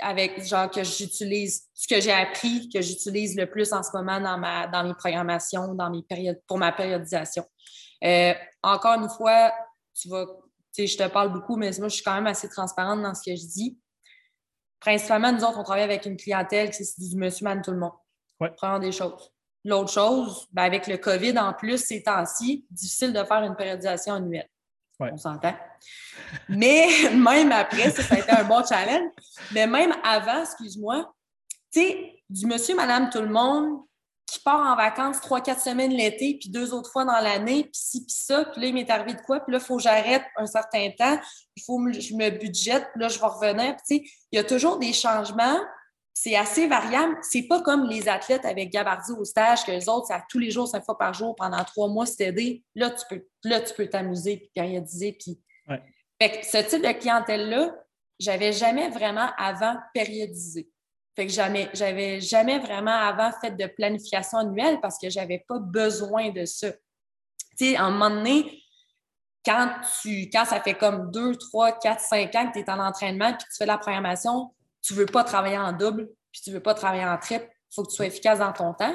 avec 0.00 0.44
genre 0.44 0.70
que 0.70 0.84
j'utilise, 0.84 1.68
ce 1.74 1.88
que 1.88 2.00
j'ai 2.00 2.12
appris, 2.12 2.68
que 2.68 2.80
j'utilise 2.80 3.36
le 3.36 3.50
plus 3.50 3.72
en 3.72 3.82
ce 3.82 3.90
moment 3.92 4.20
dans, 4.20 4.38
ma, 4.38 4.66
dans 4.68 4.84
mes 4.84 4.94
programmations, 4.94 5.74
dans 5.74 5.90
mes 5.90 6.02
périodes, 6.02 6.40
pour 6.46 6.58
ma 6.58 6.72
périodisation. 6.72 7.44
Euh, 8.04 8.34
encore 8.62 9.00
une 9.00 9.08
fois, 9.08 9.52
tu 9.94 10.08
vas, 10.08 10.26
je 10.78 10.96
te 10.96 11.08
parle 11.08 11.32
beaucoup, 11.32 11.56
mais 11.56 11.70
moi, 11.78 11.88
je 11.88 11.94
suis 11.94 12.04
quand 12.04 12.14
même 12.14 12.26
assez 12.26 12.48
transparente 12.48 13.02
dans 13.02 13.14
ce 13.14 13.22
que 13.22 13.36
je 13.36 13.46
dis. 13.46 13.78
Principalement, 14.78 15.32
nous 15.32 15.42
autres, 15.44 15.58
on 15.58 15.64
travaille 15.64 15.82
avec 15.82 16.06
une 16.06 16.16
clientèle 16.16 16.70
qui 16.70 16.84
c'est 16.84 17.00
du 17.00 17.16
monsieur, 17.16 17.44
man, 17.44 17.62
tout 17.62 17.72
le 17.72 17.78
monde. 17.78 17.94
Ouais. 18.40 18.50
Prendre 18.50 18.80
des 18.80 18.92
choses. 18.92 19.30
L'autre 19.64 19.92
chose, 19.92 20.46
ben 20.52 20.64
avec 20.64 20.86
le 20.86 20.98
COVID 20.98 21.38
en 21.38 21.54
plus, 21.54 21.78
ces 21.78 22.02
temps-ci, 22.02 22.66
difficile 22.70 23.12
de 23.12 23.24
faire 23.24 23.42
une 23.42 23.56
périodisation 23.56 24.14
annuelle. 24.14 24.48
On 25.00 25.16
s'entend. 25.16 25.54
Mais 26.48 26.86
même 27.14 27.52
après, 27.52 27.90
ça, 27.90 28.14
a 28.14 28.18
été 28.18 28.30
un 28.30 28.44
bon 28.44 28.64
challenge. 28.64 29.10
Mais 29.52 29.66
même 29.66 29.92
avant, 30.02 30.42
excuse-moi, 30.42 31.12
tu 31.72 31.80
sais, 31.80 32.22
du 32.28 32.46
monsieur, 32.46 32.74
madame, 32.74 33.10
tout 33.10 33.20
le 33.20 33.28
monde 33.28 33.80
qui 34.26 34.40
part 34.40 34.60
en 34.60 34.74
vacances 34.76 35.20
trois, 35.20 35.40
quatre 35.40 35.60
semaines 35.60 35.92
l'été, 35.92 36.38
puis 36.40 36.48
deux 36.48 36.72
autres 36.72 36.90
fois 36.90 37.04
dans 37.04 37.20
l'année, 37.20 37.64
puis 37.64 37.72
ci, 37.74 38.04
puis 38.04 38.14
ça, 38.16 38.44
puis 38.46 38.60
là, 38.60 38.66
il 38.68 38.74
m'est 38.74 38.90
arrivé 38.90 39.14
de 39.14 39.20
quoi, 39.20 39.40
puis 39.40 39.52
là, 39.52 39.58
il 39.58 39.64
faut 39.64 39.76
que 39.76 39.82
j'arrête 39.82 40.22
un 40.36 40.46
certain 40.46 40.90
temps, 40.96 41.18
il 41.56 41.62
faut 41.62 41.84
que 41.84 41.92
je 41.92 42.14
me 42.14 42.30
budgète, 42.30 42.88
puis 42.92 43.02
là, 43.02 43.08
je 43.08 43.18
vais 43.18 43.26
revenir. 43.26 43.76
tu 43.76 43.96
sais, 43.96 44.04
il 44.32 44.36
y 44.36 44.38
a 44.38 44.44
toujours 44.44 44.78
des 44.78 44.92
changements, 44.92 45.58
c'est 46.16 46.36
assez 46.36 46.68
variable. 46.68 47.18
C'est 47.22 47.42
pas 47.42 47.60
comme 47.60 47.88
les 47.88 48.08
athlètes 48.08 48.44
avec 48.44 48.70
Gabardi 48.70 49.12
au 49.12 49.24
stage, 49.24 49.64
que 49.64 49.72
les 49.72 49.88
autres, 49.88 50.06
c'est 50.06 50.22
tous 50.30 50.38
les 50.38 50.52
jours, 50.52 50.68
cinq 50.68 50.84
fois 50.84 50.96
par 50.96 51.12
jour, 51.12 51.34
pendant 51.34 51.62
trois 51.64 51.88
mois, 51.88 52.06
c'est 52.06 52.26
aidé. 52.26 52.64
Là, 52.76 52.90
tu 52.90 53.04
peux, 53.10 53.26
là, 53.42 53.60
tu 53.60 53.74
peux 53.74 53.88
t'amuser, 53.88 54.36
puis 54.36 54.50
périodiser. 54.54 55.12
Puis... 55.12 55.40
Fait 56.22 56.40
que 56.40 56.46
ce 56.46 56.58
type 56.58 56.82
de 56.82 56.92
clientèle-là, 56.92 57.74
j'avais 58.20 58.52
jamais 58.52 58.88
vraiment 58.90 59.28
avant 59.36 59.76
périodisé. 59.92 60.70
Fait 61.16 61.26
que 61.26 61.32
jamais, 61.32 61.68
j'avais 61.74 62.20
jamais 62.20 62.60
vraiment 62.60 62.92
avant 62.92 63.32
fait 63.40 63.50
de 63.50 63.66
planification 63.66 64.38
annuelle 64.38 64.80
parce 64.80 64.98
que 64.98 65.10
j'avais 65.10 65.44
pas 65.48 65.58
besoin 65.58 66.30
de 66.30 66.44
ça. 66.44 66.70
Tu 67.56 67.70
sais, 67.70 67.76
à 67.76 67.84
un 67.84 67.90
moment 67.90 68.10
donné, 68.10 68.62
quand, 69.44 69.68
tu, 70.00 70.30
quand 70.32 70.44
ça 70.44 70.60
fait 70.60 70.74
comme 70.74 71.10
deux, 71.10 71.34
trois, 71.36 71.72
quatre, 71.72 72.00
cinq 72.00 72.34
ans 72.36 72.48
que 72.48 72.58
tu 72.58 72.60
es 72.60 72.70
en 72.70 72.78
entraînement 72.78 73.32
puis 73.32 73.46
tu 73.50 73.56
fais 73.58 73.66
la 73.66 73.78
programmation, 73.78 74.52
tu 74.84 74.92
ne 74.92 74.98
veux 74.98 75.06
pas 75.06 75.24
travailler 75.24 75.58
en 75.58 75.72
double, 75.72 76.08
puis 76.30 76.42
tu 76.42 76.50
ne 76.50 76.56
veux 76.56 76.62
pas 76.62 76.74
travailler 76.74 77.04
en 77.04 77.16
triple. 77.16 77.48
Il 77.50 77.74
faut 77.74 77.82
que 77.82 77.90
tu 77.90 77.96
sois 77.96 78.06
efficace 78.06 78.38
dans 78.38 78.52
ton 78.52 78.74
temps. 78.74 78.94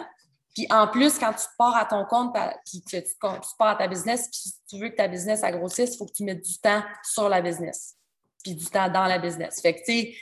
Puis 0.56 0.68
en 0.70 0.88
plus, 0.88 1.18
quand 1.18 1.34
tu 1.34 1.46
pars 1.58 1.76
à 1.76 1.86
ton 1.86 2.06
compte, 2.06 2.36
puis 2.66 2.82
que 2.84 2.98
tu, 2.98 3.16
pars 3.20 3.70
à 3.70 3.76
ta 3.76 3.88
business, 3.88 4.30
puis 4.32 4.52
tu 4.70 4.80
veux 4.80 4.90
que 4.90 4.96
ta 4.96 5.08
business 5.08 5.42
grossisse, 5.42 5.96
il 5.96 5.98
faut 5.98 6.06
que 6.06 6.14
tu 6.14 6.24
mettes 6.24 6.44
du 6.44 6.58
temps 6.60 6.84
sur 7.04 7.28
la 7.28 7.42
business, 7.42 7.96
puis 8.44 8.56
du 8.56 8.66
temps 8.66 8.90
dans 8.90 9.06
la 9.06 9.20
business. 9.20 9.62
Fait 9.62 9.74
que, 9.74 9.80
tu 9.80 9.86
sais, 9.86 10.16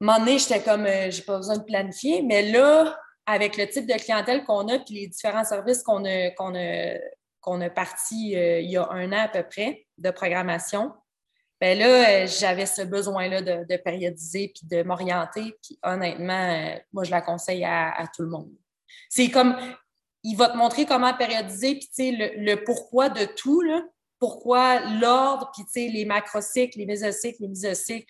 un 0.00 0.18
moment 0.18 0.38
j'étais 0.38 0.62
comme, 0.62 0.86
euh, 0.86 1.10
j'ai 1.10 1.22
pas 1.22 1.36
besoin 1.36 1.58
de 1.58 1.64
planifier, 1.64 2.22
mais 2.22 2.50
là, 2.50 2.98
avec 3.26 3.56
le 3.56 3.68
type 3.68 3.86
de 3.86 3.94
clientèle 3.94 4.44
qu'on 4.44 4.68
a, 4.68 4.78
puis 4.78 4.94
les 4.94 5.08
différents 5.08 5.44
services 5.44 5.82
qu'on 5.82 6.04
a, 6.04 6.28
a, 6.38 7.64
a 7.64 7.70
partis 7.70 8.36
euh, 8.36 8.60
il 8.60 8.70
y 8.70 8.76
a 8.76 8.88
un 8.90 9.12
an 9.12 9.24
à 9.24 9.28
peu 9.28 9.42
près 9.42 9.86
de 9.98 10.10
programmation, 10.10 10.92
ben 11.60 11.78
là, 11.78 12.10
euh, 12.24 12.26
j'avais 12.26 12.66
ce 12.66 12.82
besoin-là 12.82 13.40
de, 13.40 13.76
périodiser 13.76 14.52
puis 14.54 14.66
de 14.66 14.82
m'orienter. 14.82 15.54
Puis 15.62 15.78
honnêtement, 15.82 16.52
euh, 16.52 16.76
moi, 16.92 17.04
je 17.04 17.10
la 17.10 17.22
conseille 17.22 17.64
à, 17.64 18.04
tout 18.14 18.22
le 18.22 18.28
monde. 18.28 18.50
C'est 19.08 19.30
comme, 19.30 19.56
il 20.22 20.36
va 20.36 20.48
te 20.48 20.56
montrer 20.56 20.84
comment 20.84 21.14
périodiser, 21.14 21.76
puis 21.76 21.88
tu 21.88 21.94
sais, 21.94 22.12
le, 22.12 22.56
pourquoi 22.64 23.08
de 23.08 23.24
tout, 23.24 23.60
là. 23.62 23.82
Pourquoi 24.18 24.80
l'ordre, 24.98 25.50
puis 25.54 25.64
tu 25.66 25.72
sais, 25.72 25.88
les 25.88 26.06
macrocycles, 26.06 26.78
les 26.78 26.86
mésocycles, 26.86 27.36
les 27.40 27.48
mésocycles, 27.48 28.06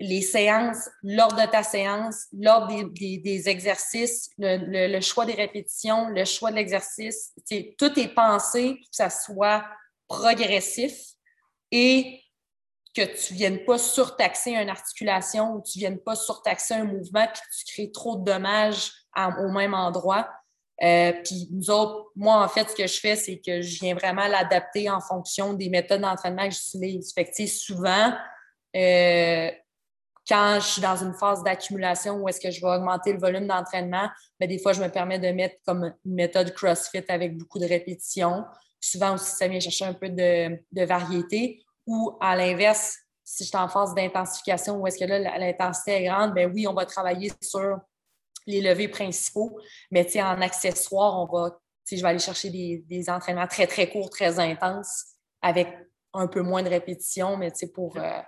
les 0.00 0.22
séances, 0.22 0.88
l'ordre 1.02 1.36
de 1.36 1.50
ta 1.50 1.62
séance, 1.62 2.26
l'ordre 2.32 2.90
des, 2.94 3.48
exercices, 3.48 4.30
le, 4.38 5.00
choix 5.00 5.26
des 5.26 5.34
répétitions, 5.34 6.08
le 6.08 6.24
choix 6.24 6.50
de 6.50 6.56
l'exercice. 6.56 7.34
Tout 7.78 8.00
est 8.00 8.14
pensé 8.14 8.74
pour 8.74 8.90
que 8.90 8.96
ça 8.96 9.10
soit 9.10 9.64
progressif 10.08 10.94
et 11.70 12.22
que 12.94 13.02
tu 13.02 13.32
ne 13.32 13.38
viennes 13.38 13.64
pas 13.64 13.78
surtaxer 13.78 14.52
une 14.52 14.68
articulation 14.68 15.54
ou 15.54 15.62
tu 15.62 15.78
ne 15.78 15.80
viennes 15.80 16.00
pas 16.00 16.14
surtaxer 16.14 16.74
un 16.74 16.84
mouvement 16.84 17.26
puis 17.26 17.40
que 17.42 17.56
tu 17.56 17.74
crées 17.74 17.92
trop 17.92 18.16
de 18.16 18.24
dommages 18.24 18.92
au 19.16 19.50
même 19.50 19.74
endroit. 19.74 20.28
Euh, 20.82 21.12
puis 21.24 21.48
nous 21.52 21.70
autres, 21.70 22.10
moi, 22.16 22.42
en 22.42 22.48
fait, 22.48 22.68
ce 22.68 22.74
que 22.74 22.86
je 22.86 22.98
fais, 22.98 23.14
c'est 23.14 23.38
que 23.38 23.62
je 23.62 23.80
viens 23.80 23.94
vraiment 23.94 24.26
l'adapter 24.26 24.90
en 24.90 25.00
fonction 25.00 25.54
des 25.54 25.68
méthodes 25.68 26.00
d'entraînement 26.00 26.48
que 26.48 26.54
j'utilise. 26.54 27.12
Fait 27.14 27.24
que, 27.24 27.46
souvent, 27.46 28.12
euh, 28.74 29.50
quand 30.28 30.58
je 30.60 30.66
suis 30.66 30.82
dans 30.82 30.96
une 30.96 31.14
phase 31.14 31.42
d'accumulation 31.44 32.16
où 32.16 32.28
est-ce 32.28 32.40
que 32.40 32.50
je 32.50 32.60
vais 32.60 32.66
augmenter 32.66 33.12
le 33.12 33.18
volume 33.18 33.46
d'entraînement, 33.46 34.08
ben, 34.40 34.48
des 34.48 34.58
fois, 34.58 34.72
je 34.72 34.82
me 34.82 34.88
permets 34.88 35.18
de 35.18 35.28
mettre 35.28 35.56
comme 35.66 35.92
une 36.04 36.14
méthode 36.14 36.52
CrossFit 36.52 37.04
avec 37.08 37.36
beaucoup 37.36 37.58
de 37.58 37.66
répétitions. 37.66 38.44
Souvent 38.80 39.14
aussi, 39.14 39.36
ça 39.36 39.46
vient 39.46 39.60
chercher 39.60 39.84
un 39.84 39.94
peu 39.94 40.08
de 40.08 40.84
variété. 40.84 41.62
Ou 41.86 42.16
à 42.20 42.36
l'inverse, 42.36 42.96
si 43.24 43.44
je 43.44 43.48
suis 43.48 43.58
en 43.58 43.68
phase 43.68 43.94
d'intensification 43.94 44.76
où 44.76 44.86
est-ce 44.86 44.98
que 44.98 45.04
là, 45.04 45.38
l'intensité 45.38 45.92
est 45.92 46.04
grande, 46.04 46.34
ben 46.34 46.50
oui, 46.52 46.66
on 46.66 46.74
va 46.74 46.86
travailler 46.86 47.32
sur 47.40 47.78
les 48.46 48.60
levées 48.60 48.88
principaux, 48.88 49.58
mais 49.90 50.06
en 50.20 50.40
accessoire, 50.40 51.20
on 51.20 51.26
va, 51.26 51.58
je 51.90 51.96
vais 51.96 52.08
aller 52.08 52.18
chercher 52.18 52.50
des, 52.50 53.10
entraînements 53.10 53.46
très, 53.46 53.66
très 53.66 53.88
courts, 53.88 54.10
très 54.10 54.38
intenses, 54.38 55.04
avec 55.40 55.68
un 56.12 56.26
peu 56.26 56.42
moins 56.42 56.62
de 56.62 56.68
répétition, 56.68 57.36
mais 57.36 57.52
pour, 57.72 57.96
euh, 57.96 58.20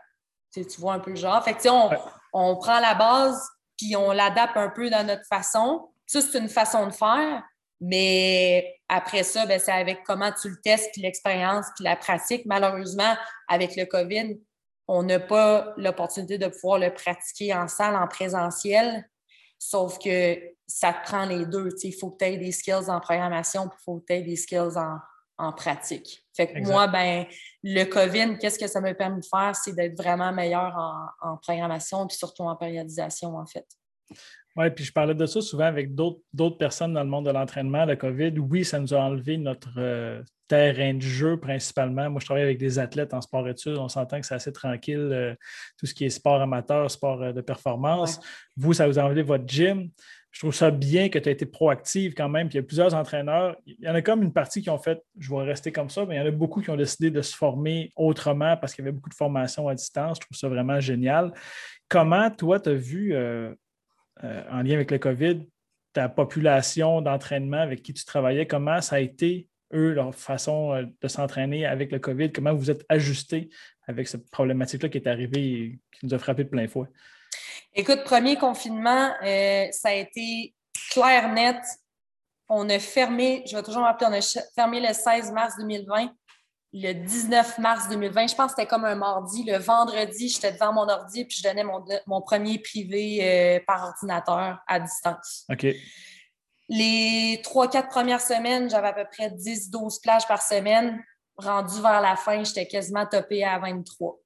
tu 0.52 0.62
vois 0.78 0.94
un 0.94 1.00
peu 1.00 1.10
le 1.10 1.16
genre. 1.16 1.42
Fait 1.44 1.54
que, 1.54 1.68
on, 1.68 1.90
on 2.32 2.56
prend 2.56 2.80
la 2.80 2.94
base, 2.94 3.40
puis 3.76 3.96
on 3.96 4.12
l'adapte 4.12 4.56
un 4.56 4.70
peu 4.70 4.88
dans 4.88 5.06
notre 5.06 5.26
façon. 5.26 5.90
Ça, 6.06 6.20
c'est 6.20 6.38
une 6.38 6.48
façon 6.48 6.86
de 6.86 6.92
faire, 6.92 7.42
mais 7.86 8.80
après 8.88 9.24
ça, 9.24 9.44
ben, 9.44 9.60
c'est 9.60 9.72
avec 9.72 10.04
comment 10.04 10.32
tu 10.32 10.48
le 10.48 10.56
testes, 10.62 10.88
puis 10.92 11.02
l'expérience, 11.02 11.66
puis 11.76 11.84
la 11.84 11.96
pratique. 11.96 12.46
Malheureusement, 12.46 13.14
avec 13.46 13.76
le 13.76 13.84
COVID, 13.84 14.40
on 14.88 15.02
n'a 15.02 15.20
pas 15.20 15.74
l'opportunité 15.76 16.38
de 16.38 16.46
pouvoir 16.46 16.78
le 16.78 16.94
pratiquer 16.94 17.52
en 17.52 17.68
salle, 17.68 17.94
en 17.94 18.08
présentiel. 18.08 19.06
Sauf 19.58 19.98
que 19.98 20.38
ça 20.66 20.94
te 20.94 21.04
prend 21.04 21.26
les 21.26 21.44
deux. 21.44 21.68
Il 21.82 21.92
faut 21.92 22.10
que 22.10 22.24
tu 22.24 22.24
aies 22.24 22.38
des 22.38 22.52
skills 22.52 22.88
en 22.88 23.00
programmation, 23.00 23.68
puis 23.68 23.76
il 23.78 23.84
faut 23.84 23.98
que 23.98 24.06
tu 24.06 24.12
aies 24.14 24.22
des 24.22 24.36
skills 24.36 24.78
en, 25.36 25.52
pratique. 25.52 26.24
Fait 26.34 26.50
que 26.50 26.60
moi, 26.60 26.86
ben, 26.86 27.26
le 27.62 27.84
COVID, 27.84 28.38
qu'est-ce 28.38 28.58
que 28.58 28.66
ça 28.66 28.80
m'a 28.80 28.94
permis 28.94 29.20
de 29.20 29.26
faire? 29.26 29.54
C'est 29.54 29.74
d'être 29.74 29.96
vraiment 29.96 30.32
meilleur 30.32 30.74
en, 30.74 31.32
en 31.32 31.36
programmation, 31.36 32.06
puis 32.06 32.16
surtout 32.16 32.44
en 32.44 32.56
périodisation, 32.56 33.36
en 33.36 33.44
fait. 33.44 33.66
Oui, 34.56 34.70
puis 34.70 34.84
je 34.84 34.92
parlais 34.92 35.14
de 35.14 35.26
ça 35.26 35.40
souvent 35.40 35.64
avec 35.64 35.94
d'autres 35.94 36.58
personnes 36.58 36.92
dans 36.92 37.02
le 37.02 37.08
monde 37.08 37.26
de 37.26 37.30
l'entraînement, 37.30 37.84
le 37.84 37.96
COVID. 37.96 38.38
Oui, 38.38 38.64
ça 38.64 38.78
nous 38.78 38.94
a 38.94 38.98
enlevé 38.98 39.36
notre 39.36 39.72
euh, 39.78 40.22
terrain 40.46 40.94
de 40.94 41.00
jeu 41.00 41.40
principalement. 41.40 42.08
Moi, 42.08 42.20
je 42.20 42.26
travaille 42.26 42.44
avec 42.44 42.58
des 42.58 42.78
athlètes 42.78 43.14
en 43.14 43.20
sport-études. 43.20 43.78
On 43.78 43.88
s'entend 43.88 44.20
que 44.20 44.26
c'est 44.26 44.34
assez 44.34 44.52
tranquille, 44.52 45.10
euh, 45.12 45.34
tout 45.76 45.86
ce 45.86 45.94
qui 45.94 46.04
est 46.04 46.10
sport 46.10 46.40
amateur, 46.40 46.88
sport 46.88 47.20
euh, 47.22 47.32
de 47.32 47.40
performance. 47.40 48.20
Vous, 48.56 48.74
ça 48.74 48.86
vous 48.86 48.96
a 49.00 49.02
enlevé 49.02 49.22
votre 49.22 49.46
gym. 49.46 49.90
Je 50.30 50.40
trouve 50.40 50.54
ça 50.54 50.70
bien 50.70 51.08
que 51.08 51.18
tu 51.18 51.28
aies 51.28 51.32
été 51.32 51.46
proactive 51.46 52.14
quand 52.14 52.28
même. 52.28 52.48
Puis 52.48 52.58
il 52.58 52.60
y 52.60 52.64
a 52.64 52.66
plusieurs 52.66 52.94
entraîneurs. 52.94 53.56
Il 53.66 53.76
y 53.80 53.88
en 53.88 53.94
a 53.94 54.02
comme 54.02 54.22
une 54.22 54.32
partie 54.32 54.62
qui 54.62 54.70
ont 54.70 54.78
fait 54.78 55.00
je 55.18 55.30
vais 55.34 55.42
rester 55.42 55.72
comme 55.72 55.90
ça, 55.90 56.06
mais 56.06 56.16
il 56.16 56.18
y 56.18 56.20
en 56.20 56.26
a 56.26 56.30
beaucoup 56.30 56.60
qui 56.60 56.70
ont 56.70 56.76
décidé 56.76 57.10
de 57.10 57.22
se 57.22 57.34
former 57.36 57.92
autrement 57.96 58.56
parce 58.56 58.74
qu'il 58.74 58.84
y 58.84 58.88
avait 58.88 58.94
beaucoup 58.94 59.10
de 59.10 59.14
formations 59.14 59.68
à 59.68 59.74
distance. 59.74 60.18
Je 60.20 60.26
trouve 60.26 60.36
ça 60.36 60.48
vraiment 60.48 60.78
génial. 60.78 61.32
Comment, 61.88 62.30
toi, 62.30 62.58
tu 62.58 62.70
as 62.70 62.74
vu 62.74 63.14
euh, 64.22 64.42
en 64.50 64.62
lien 64.62 64.74
avec 64.74 64.90
le 64.90 64.98
COVID, 64.98 65.46
ta 65.92 66.08
population 66.08 67.00
d'entraînement 67.00 67.60
avec 67.60 67.82
qui 67.82 67.92
tu 67.92 68.04
travaillais, 68.04 68.46
comment 68.46 68.80
ça 68.80 68.96
a 68.96 69.00
été, 69.00 69.48
eux, 69.72 69.92
leur 69.92 70.14
façon 70.14 70.72
euh, 70.72 70.84
de 71.00 71.08
s'entraîner 71.08 71.66
avec 71.66 71.90
le 71.90 71.98
COVID? 71.98 72.32
Comment 72.32 72.54
vous 72.54 72.70
êtes 72.70 72.84
ajusté 72.88 73.48
avec 73.86 74.08
cette 74.08 74.30
problématique-là 74.30 74.88
qui 74.88 74.98
est 74.98 75.08
arrivée 75.08 75.52
et 75.52 75.78
qui 75.92 76.06
nous 76.06 76.14
a 76.14 76.18
frappé 76.18 76.44
de 76.44 76.48
plein 76.48 76.68
fouet? 76.68 76.88
Écoute, 77.74 78.04
premier 78.04 78.36
confinement, 78.36 79.12
euh, 79.22 79.66
ça 79.72 79.88
a 79.88 79.94
été 79.94 80.54
clair, 80.92 81.32
net. 81.32 81.56
On 82.48 82.68
a 82.68 82.78
fermé, 82.78 83.42
je 83.46 83.56
vais 83.56 83.62
toujours 83.62 83.82
m'appeler, 83.82 84.10
on 84.10 84.14
a 84.14 84.42
fermé 84.54 84.80
le 84.80 84.92
16 84.92 85.32
mars 85.32 85.54
2020 85.58 86.12
le 86.74 86.92
19 86.92 87.58
mars 87.58 87.88
2020. 87.88 88.26
Je 88.26 88.34
pense 88.34 88.46
que 88.46 88.56
c'était 88.58 88.66
comme 88.66 88.84
un 88.84 88.96
mardi. 88.96 89.44
Le 89.44 89.58
vendredi, 89.58 90.28
j'étais 90.28 90.52
devant 90.52 90.72
mon 90.72 90.88
ordi 90.88 91.24
puis 91.24 91.38
je 91.38 91.48
donnais 91.48 91.64
mon, 91.64 92.20
premier 92.20 92.58
privé 92.58 93.20
euh, 93.22 93.60
par 93.64 93.84
ordinateur 93.84 94.58
à 94.66 94.80
distance. 94.80 95.46
OK. 95.50 95.66
Les 96.68 97.40
trois, 97.44 97.68
quatre 97.68 97.88
premières 97.88 98.20
semaines, 98.20 98.68
j'avais 98.68 98.88
à 98.88 98.92
peu 98.92 99.04
près 99.04 99.28
10-12 99.28 100.00
plages 100.02 100.26
par 100.26 100.42
semaine. 100.42 101.02
Rendu 101.36 101.80
vers 101.80 102.00
la 102.00 102.16
fin, 102.16 102.42
j'étais 102.42 102.66
quasiment 102.66 103.06
topé 103.06 103.44
à 103.44 103.58
23. 103.58 104.18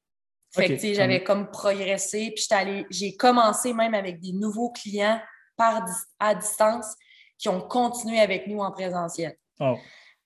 Fait 0.54 0.78
que, 0.78 0.94
j'avais 0.94 1.22
comme 1.22 1.50
progressé. 1.50 2.32
Puis 2.34 2.46
j'ai 2.90 3.16
commencé 3.16 3.74
même 3.74 3.92
avec 3.92 4.20
des 4.20 4.32
nouveaux 4.32 4.70
clients 4.70 5.20
par, 5.56 5.84
à 6.18 6.34
distance 6.34 6.94
qui 7.36 7.48
ont 7.48 7.60
continué 7.60 8.20
avec 8.20 8.46
nous 8.46 8.60
en 8.60 8.70
présentiel. 8.70 9.36
Oh 9.60 9.76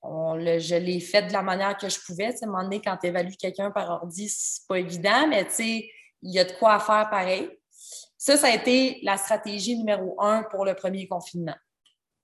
je 0.04 0.74
l'ai 0.76 1.00
fait 1.00 1.22
de 1.22 1.32
la 1.32 1.42
manière 1.42 1.76
que 1.76 1.88
je 1.88 1.98
pouvais. 2.00 2.26
À 2.26 2.44
un 2.44 2.46
moment 2.46 2.62
donné, 2.64 2.80
quand 2.80 2.96
tu 2.96 3.06
évalues 3.06 3.36
quelqu'un 3.36 3.70
par 3.70 3.90
ordi, 3.90 4.28
c'est 4.28 4.66
pas 4.66 4.78
évident, 4.78 5.28
mais 5.28 5.46
il 5.58 5.90
y 6.22 6.38
a 6.38 6.44
de 6.44 6.52
quoi 6.52 6.78
faire 6.78 7.08
pareil. 7.10 7.50
Ça, 8.18 8.36
ça 8.36 8.46
a 8.48 8.54
été 8.54 9.00
la 9.02 9.16
stratégie 9.16 9.76
numéro 9.76 10.20
un 10.20 10.44
pour 10.44 10.64
le 10.64 10.74
premier 10.74 11.08
confinement. 11.08 11.56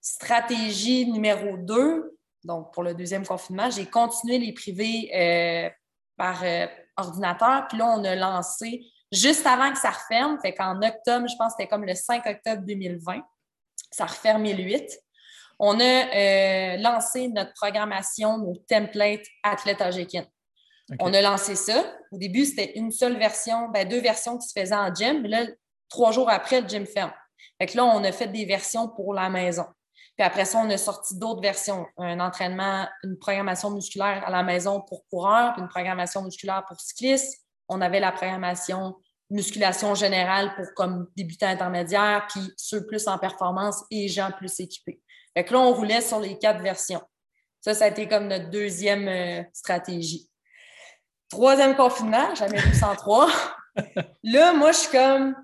Stratégie 0.01 1.11
numéro 1.11 1.57
deux, 1.57 2.17
donc 2.45 2.73
pour 2.73 2.83
le 2.83 2.95
deuxième 2.95 3.27
confinement, 3.27 3.69
j'ai 3.71 3.87
continué 3.87 4.39
les 4.39 4.53
privés 4.53 5.11
euh, 5.15 5.71
par 6.17 6.43
euh, 6.45 6.67
ordinateur. 6.97 7.67
Puis 7.69 7.79
là, 7.79 7.95
on 7.97 8.05
a 8.05 8.15
lancé 8.15 8.87
juste 9.11 9.47
avant 9.47 9.73
que 9.73 9.79
ça 9.79 9.91
referme. 9.91 10.39
Fait 10.41 10.55
qu'en 10.55 10.81
octobre, 10.83 11.27
je 11.29 11.37
pense 11.37 11.55
que 11.55 11.57
c'était 11.59 11.69
comme 11.69 11.85
le 11.85 11.95
5 11.95 12.25
octobre 12.27 12.63
2020. 12.65 13.23
Ça 13.91 14.07
referme 14.07 14.45
le 14.45 14.63
8 14.63 15.01
on 15.59 15.81
a 15.81 15.85
euh, 15.85 16.77
lancé 16.79 17.29
notre 17.29 17.53
programmation, 17.55 18.39
nos 18.39 18.57
templates 18.69 19.27
Athlète 19.43 19.81
Agekin. 19.81 20.25
On 21.01 21.13
a 21.13 21.21
lancé 21.21 21.55
ça. 21.55 21.85
Au 22.13 22.17
début, 22.17 22.47
c'était 22.47 22.73
une 22.79 22.91
seule 22.91 23.19
version, 23.19 23.69
ben, 23.69 23.87
deux 23.87 24.01
versions 24.01 24.39
qui 24.39 24.49
se 24.49 24.59
faisaient 24.59 24.75
en 24.75 24.95
gym. 24.95 25.27
Là, 25.27 25.47
trois 25.91 26.13
jours 26.13 26.31
après, 26.31 26.63
le 26.63 26.69
gym 26.69 26.87
ferme. 26.87 27.13
Fait 27.61 27.67
que 27.67 27.77
là, 27.77 27.85
on 27.85 28.03
a 28.05 28.13
fait 28.13 28.29
des 28.29 28.47
versions 28.47 28.89
pour 28.89 29.13
la 29.13 29.29
maison. 29.29 29.67
Puis 30.17 30.27
après 30.27 30.45
ça, 30.45 30.59
on 30.59 30.71
a 30.71 30.79
sorti 30.79 31.19
d'autres 31.19 31.43
versions. 31.43 31.87
Un 31.99 32.21
entraînement, 32.21 32.87
une 33.05 33.19
programmation 33.19 33.71
musculaire 33.71 34.25
à 34.27 34.31
la 34.31 34.43
maison 34.43 34.81
pour 34.81 35.07
coureurs, 35.09 35.53
puis 35.53 35.63
une 35.63 35.69
programmation 35.69 36.23
musculaire 36.23 36.65
pour 36.67 36.81
cyclistes. 36.81 37.45
On 37.69 37.81
avait 37.81 38.01
la 38.01 38.13
programmation 38.13 38.97
musculation 39.31 39.95
générale 39.95 40.55
pour 40.57 40.67
comme 40.75 41.07
débutants 41.17 41.49
intermédiaires, 41.49 42.27
puis 42.31 42.41
ceux 42.57 42.87
plus 42.87 43.07
en 43.09 43.19
performance 43.19 43.85
et 43.91 44.09
gens 44.09 44.31
plus 44.33 44.59
équipés. 44.59 45.01
Fait 45.39 45.45
que 45.45 45.53
là, 45.53 45.61
on 45.61 45.73
roulait 45.73 46.01
sur 46.01 46.19
les 46.19 46.37
quatre 46.37 46.61
versions. 46.61 47.01
Ça, 47.61 47.73
ça 47.73 47.85
a 47.85 47.89
été 47.89 48.09
comme 48.09 48.27
notre 48.27 48.51
deuxième 48.51 49.07
euh, 49.07 49.45
stratégie. 49.53 50.29
Troisième 51.31 51.77
confinement, 51.77 52.35
jamais 52.35 52.59
vu 52.59 52.75
103. 52.75 53.29
là, 54.25 54.53
moi, 54.53 54.73
je 54.73 54.79
suis 54.79 54.91
comme, 54.91 55.37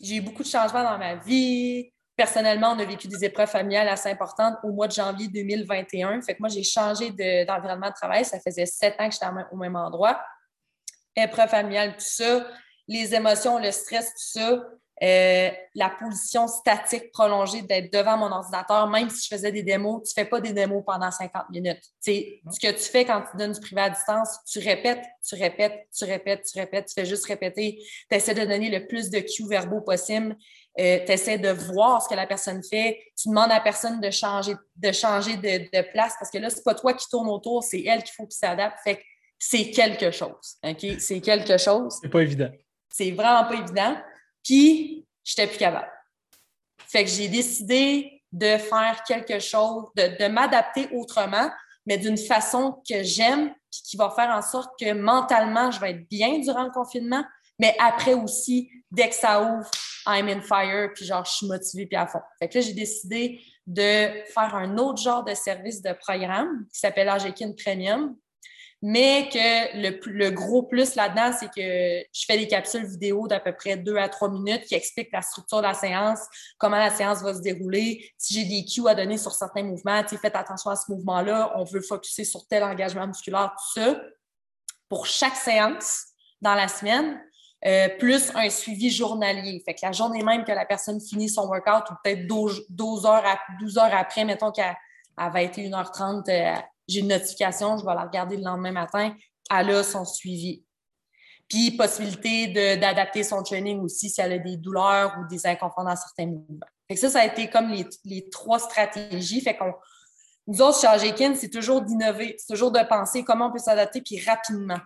j'ai 0.00 0.16
eu 0.16 0.20
beaucoup 0.22 0.42
de 0.42 0.48
changements 0.48 0.82
dans 0.82 0.96
ma 0.96 1.16
vie. 1.16 1.92
Personnellement, 2.16 2.70
on 2.70 2.78
a 2.78 2.86
vécu 2.86 3.06
des 3.06 3.22
épreuves 3.22 3.50
familiales 3.50 3.88
assez 3.88 4.08
importantes 4.08 4.56
au 4.62 4.72
mois 4.72 4.88
de 4.88 4.94
janvier 4.94 5.28
2021. 5.28 6.22
Fait 6.22 6.32
que 6.32 6.40
moi, 6.40 6.48
j'ai 6.48 6.64
changé 6.64 7.10
d'environnement 7.10 7.90
de, 7.90 7.94
travail. 7.94 8.24
Ça 8.24 8.40
faisait 8.40 8.64
sept 8.64 8.98
ans 8.98 9.10
que 9.10 9.12
j'étais 9.12 9.26
au 9.50 9.56
même 9.58 9.76
endroit. 9.76 10.24
Épreuve 11.14 11.50
familiale, 11.50 11.92
tout 11.96 12.00
ça. 12.00 12.46
Les 12.88 13.14
émotions, 13.14 13.58
le 13.58 13.72
stress, 13.72 14.06
tout 14.06 14.40
ça. 14.40 14.62
Euh, 15.02 15.50
la 15.74 15.90
position 15.90 16.46
statique 16.46 17.10
prolongée 17.10 17.62
d'être 17.62 17.92
devant 17.92 18.16
mon 18.16 18.30
ordinateur, 18.30 18.86
même 18.88 19.10
si 19.10 19.26
je 19.28 19.34
faisais 19.34 19.50
des 19.50 19.64
démos, 19.64 20.02
tu 20.04 20.12
ne 20.16 20.22
fais 20.22 20.30
pas 20.30 20.40
des 20.40 20.52
démos 20.52 20.84
pendant 20.86 21.10
50 21.10 21.50
minutes. 21.50 21.82
C'est 21.98 22.40
ce 22.48 22.60
que 22.60 22.70
tu 22.70 22.84
fais 22.84 23.04
quand 23.04 23.20
tu 23.28 23.36
donnes 23.36 23.50
du 23.50 23.60
privé 23.60 23.80
à 23.80 23.90
distance, 23.90 24.38
tu 24.48 24.60
répètes, 24.60 25.02
tu 25.26 25.34
répètes, 25.34 25.88
tu 25.92 26.04
répètes, 26.04 26.44
tu 26.44 26.56
répètes, 26.56 26.86
tu 26.86 26.94
fais 26.94 27.04
juste 27.04 27.26
répéter, 27.26 27.78
tu 28.08 28.16
essaies 28.16 28.34
de 28.34 28.44
donner 28.44 28.70
le 28.70 28.86
plus 28.86 29.10
de 29.10 29.18
cues 29.18 29.48
verbaux 29.48 29.80
possible, 29.80 30.36
euh, 30.78 31.00
tu 31.04 31.10
essaies 31.10 31.38
de 31.38 31.50
voir 31.50 32.00
ce 32.00 32.08
que 32.08 32.14
la 32.14 32.28
personne 32.28 32.62
fait, 32.62 33.00
tu 33.20 33.28
demandes 33.28 33.50
à 33.50 33.54
la 33.54 33.60
personne 33.60 34.00
de 34.00 34.10
changer 34.10 34.54
de, 34.76 34.92
changer 34.92 35.36
de, 35.36 35.92
place 35.92 36.14
parce 36.16 36.30
que 36.30 36.38
là, 36.38 36.48
c'est 36.48 36.62
pas 36.62 36.76
toi 36.76 36.94
qui 36.94 37.08
tourne 37.08 37.28
autour, 37.28 37.64
c'est 37.64 37.82
elle 37.82 38.04
qu'il 38.04 38.14
faut 38.14 38.26
qu'il 38.26 38.38
s'adapte. 38.38 38.78
Fait 38.84 38.96
que 38.96 39.02
c'est 39.36 39.70
quelque 39.70 40.12
chose. 40.12 40.58
OK? 40.62 40.86
C'est 41.00 41.20
quelque 41.20 41.58
chose. 41.58 41.98
C'est 42.00 42.08
pas 42.08 42.22
évident. 42.22 42.50
C'est 42.88 43.10
vraiment 43.10 43.48
pas 43.48 43.54
évident. 43.54 43.96
Puis, 44.44 45.06
j'étais 45.24 45.46
plus 45.46 45.58
capable. 45.58 45.90
Fait 46.86 47.04
que 47.04 47.10
j'ai 47.10 47.28
décidé 47.28 48.22
de 48.32 48.56
faire 48.58 49.02
quelque 49.06 49.38
chose, 49.38 49.84
de, 49.96 50.28
m'adapter 50.28 50.88
autrement, 50.92 51.50
mais 51.86 51.98
d'une 51.98 52.18
façon 52.18 52.82
que 52.88 53.02
j'aime, 53.02 53.54
puis 53.70 53.80
qui 53.84 53.96
va 53.96 54.10
faire 54.10 54.30
en 54.30 54.42
sorte 54.42 54.78
que 54.78 54.92
mentalement, 54.92 55.70
je 55.70 55.80
vais 55.80 55.92
être 55.92 56.08
bien 56.08 56.38
durant 56.38 56.64
le 56.64 56.70
confinement, 56.70 57.24
mais 57.58 57.76
après 57.78 58.14
aussi, 58.14 58.70
dès 58.90 59.08
que 59.08 59.14
ça 59.14 59.42
ouvre, 59.42 59.70
I'm 60.06 60.28
in 60.28 60.40
fire, 60.40 60.90
puis 60.94 61.04
genre, 61.04 61.24
je 61.24 61.32
suis 61.32 61.46
motivée 61.46 61.86
puis 61.86 61.96
à 61.96 62.06
fond. 62.06 62.20
Fait 62.38 62.48
que 62.48 62.58
là, 62.58 62.60
j'ai 62.64 62.72
décidé 62.72 63.40
de 63.66 64.24
faire 64.32 64.54
un 64.54 64.76
autre 64.78 65.00
genre 65.00 65.24
de 65.24 65.34
service 65.34 65.80
de 65.80 65.92
programme 65.92 66.66
qui 66.72 66.80
s'appelle 66.80 67.08
AGKIN 67.08 67.52
Premium, 67.52 68.16
mais 68.82 69.28
que 69.32 69.80
le, 69.80 70.00
le 70.06 70.30
gros 70.30 70.64
plus 70.64 70.96
là-dedans, 70.96 71.30
c'est 71.38 71.46
que 71.46 72.04
je 72.12 72.24
fais 72.26 72.36
des 72.36 72.48
capsules 72.48 72.84
vidéo 72.84 73.28
d'à 73.28 73.38
peu 73.38 73.52
près 73.52 73.76
deux 73.76 73.96
à 73.96 74.08
trois 74.08 74.28
minutes 74.28 74.64
qui 74.64 74.74
expliquent 74.74 75.12
la 75.12 75.22
structure 75.22 75.58
de 75.58 75.62
la 75.62 75.74
séance, 75.74 76.18
comment 76.58 76.78
la 76.78 76.90
séance 76.90 77.22
va 77.22 77.32
se 77.32 77.40
dérouler. 77.40 78.10
Si 78.18 78.34
j'ai 78.34 78.44
des 78.44 78.64
cues 78.64 78.88
à 78.88 78.96
donner 78.96 79.18
sur 79.18 79.32
certains 79.32 79.62
mouvements, 79.62 80.02
faites 80.08 80.34
attention 80.34 80.70
à 80.70 80.76
ce 80.76 80.90
mouvement-là, 80.90 81.52
on 81.54 81.62
veut 81.62 81.80
focuser 81.80 82.24
sur 82.24 82.44
tel 82.48 82.64
engagement 82.64 83.06
musculaire, 83.06 83.54
tout 83.56 83.80
ça. 83.80 84.00
Pour 84.88 85.06
chaque 85.06 85.36
séance 85.36 86.06
dans 86.40 86.54
la 86.54 86.66
semaine, 86.66 87.20
euh, 87.64 87.88
plus 88.00 88.34
un 88.34 88.50
suivi 88.50 88.90
journalier. 88.90 89.62
Fait 89.64 89.74
que 89.74 89.80
la 89.84 89.92
journée 89.92 90.24
même 90.24 90.44
que 90.44 90.50
la 90.50 90.66
personne 90.66 91.00
finit 91.00 91.28
son 91.28 91.46
workout, 91.46 91.88
ou 91.88 91.94
peut-être 92.02 92.26
12, 92.26 93.06
heures, 93.06 93.38
12 93.60 93.78
heures 93.78 93.94
après, 93.94 94.24
mettons 94.24 94.50
qu'à 94.50 94.76
21h30, 95.16 96.64
j'ai 96.88 97.00
une 97.00 97.08
notification, 97.08 97.76
je 97.76 97.84
vais 97.84 97.94
la 97.94 98.04
regarder 98.04 98.36
le 98.36 98.42
lendemain 98.42 98.72
matin, 98.72 99.14
elle 99.50 99.70
a 99.70 99.82
son 99.82 100.04
suivi. 100.04 100.64
Puis, 101.48 101.72
possibilité 101.72 102.76
d'adapter 102.78 103.22
son 103.22 103.42
training 103.42 103.80
aussi 103.80 104.08
si 104.08 104.20
elle 104.20 104.32
a 104.32 104.38
des 104.38 104.56
douleurs 104.56 105.14
ou 105.18 105.28
des 105.28 105.46
inconforts 105.46 105.84
dans 105.84 105.96
certains 105.96 106.26
mouvements. 106.26 106.66
Ça, 106.96 107.10
ça 107.10 107.20
a 107.20 107.26
été 107.26 107.48
comme 107.50 107.70
les, 108.04 108.28
trois 108.30 108.58
stratégies. 108.58 109.40
Fait 109.40 109.58
nous 110.46 110.60
autres, 110.62 110.80
chez 110.80 110.86
Agekin, 110.86 111.34
c'est 111.34 111.50
toujours 111.50 111.82
d'innover, 111.82 112.36
c'est 112.38 112.52
toujours 112.52 112.72
de 112.72 112.80
penser 112.88 113.22
comment 113.22 113.46
on 113.46 113.52
peut 113.52 113.58
s'adapter, 113.58 114.00
puis 114.00 114.20
rapidement. 114.24 114.80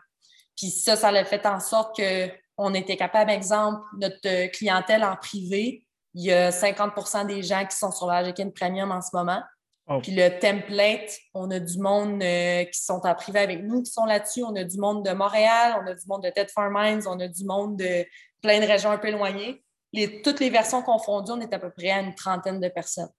Puis 0.56 0.70
ça, 0.70 0.96
ça 0.96 1.08
a 1.08 1.24
fait 1.24 1.46
en 1.46 1.60
sorte 1.60 2.00
qu'on 2.00 2.74
était 2.74 2.96
capable, 2.96 3.30
exemple, 3.30 3.80
notre 3.98 4.50
clientèle 4.50 5.04
en 5.04 5.16
privé, 5.16 5.86
il 6.14 6.24
y 6.24 6.32
a 6.32 6.50
50% 6.50 7.26
des 7.26 7.42
gens 7.42 7.64
qui 7.66 7.76
sont 7.76 7.92
sur 7.92 8.06
l'Agekin 8.06 8.50
Premium 8.50 8.90
en 8.90 9.02
ce 9.02 9.10
moment. 9.12 9.42
Oh. 9.88 10.00
Puis 10.02 10.12
le 10.12 10.38
template, 10.40 11.16
on 11.32 11.50
a 11.50 11.60
du 11.60 11.78
monde 11.78 12.20
euh, 12.22 12.64
qui 12.64 12.80
sont 12.80 13.00
en 13.04 13.14
privé 13.14 13.38
avec 13.38 13.62
nous 13.62 13.82
qui 13.82 13.92
sont 13.92 14.04
là-dessus. 14.04 14.42
On 14.42 14.56
a 14.56 14.64
du 14.64 14.78
monde 14.78 15.04
de 15.04 15.12
Montréal, 15.12 15.80
on 15.80 15.86
a 15.86 15.94
du 15.94 16.06
monde 16.08 16.24
de 16.24 16.30
Ted 16.30 16.50
for 16.52 16.68
Minds, 16.70 17.06
on 17.06 17.20
a 17.20 17.28
du 17.28 17.44
monde 17.44 17.78
de 17.78 18.04
plein 18.42 18.60
de 18.60 18.66
régions 18.66 18.90
un 18.90 18.98
peu 18.98 19.08
éloignées. 19.08 19.62
toutes 20.24 20.40
les 20.40 20.50
versions 20.50 20.82
confondues, 20.82 21.32
on 21.32 21.40
est 21.40 21.54
à 21.54 21.58
peu 21.60 21.70
près 21.70 21.90
à 21.90 22.00
une 22.00 22.14
trentaine 22.14 22.60
de 22.60 22.68
personnes. 22.68 23.10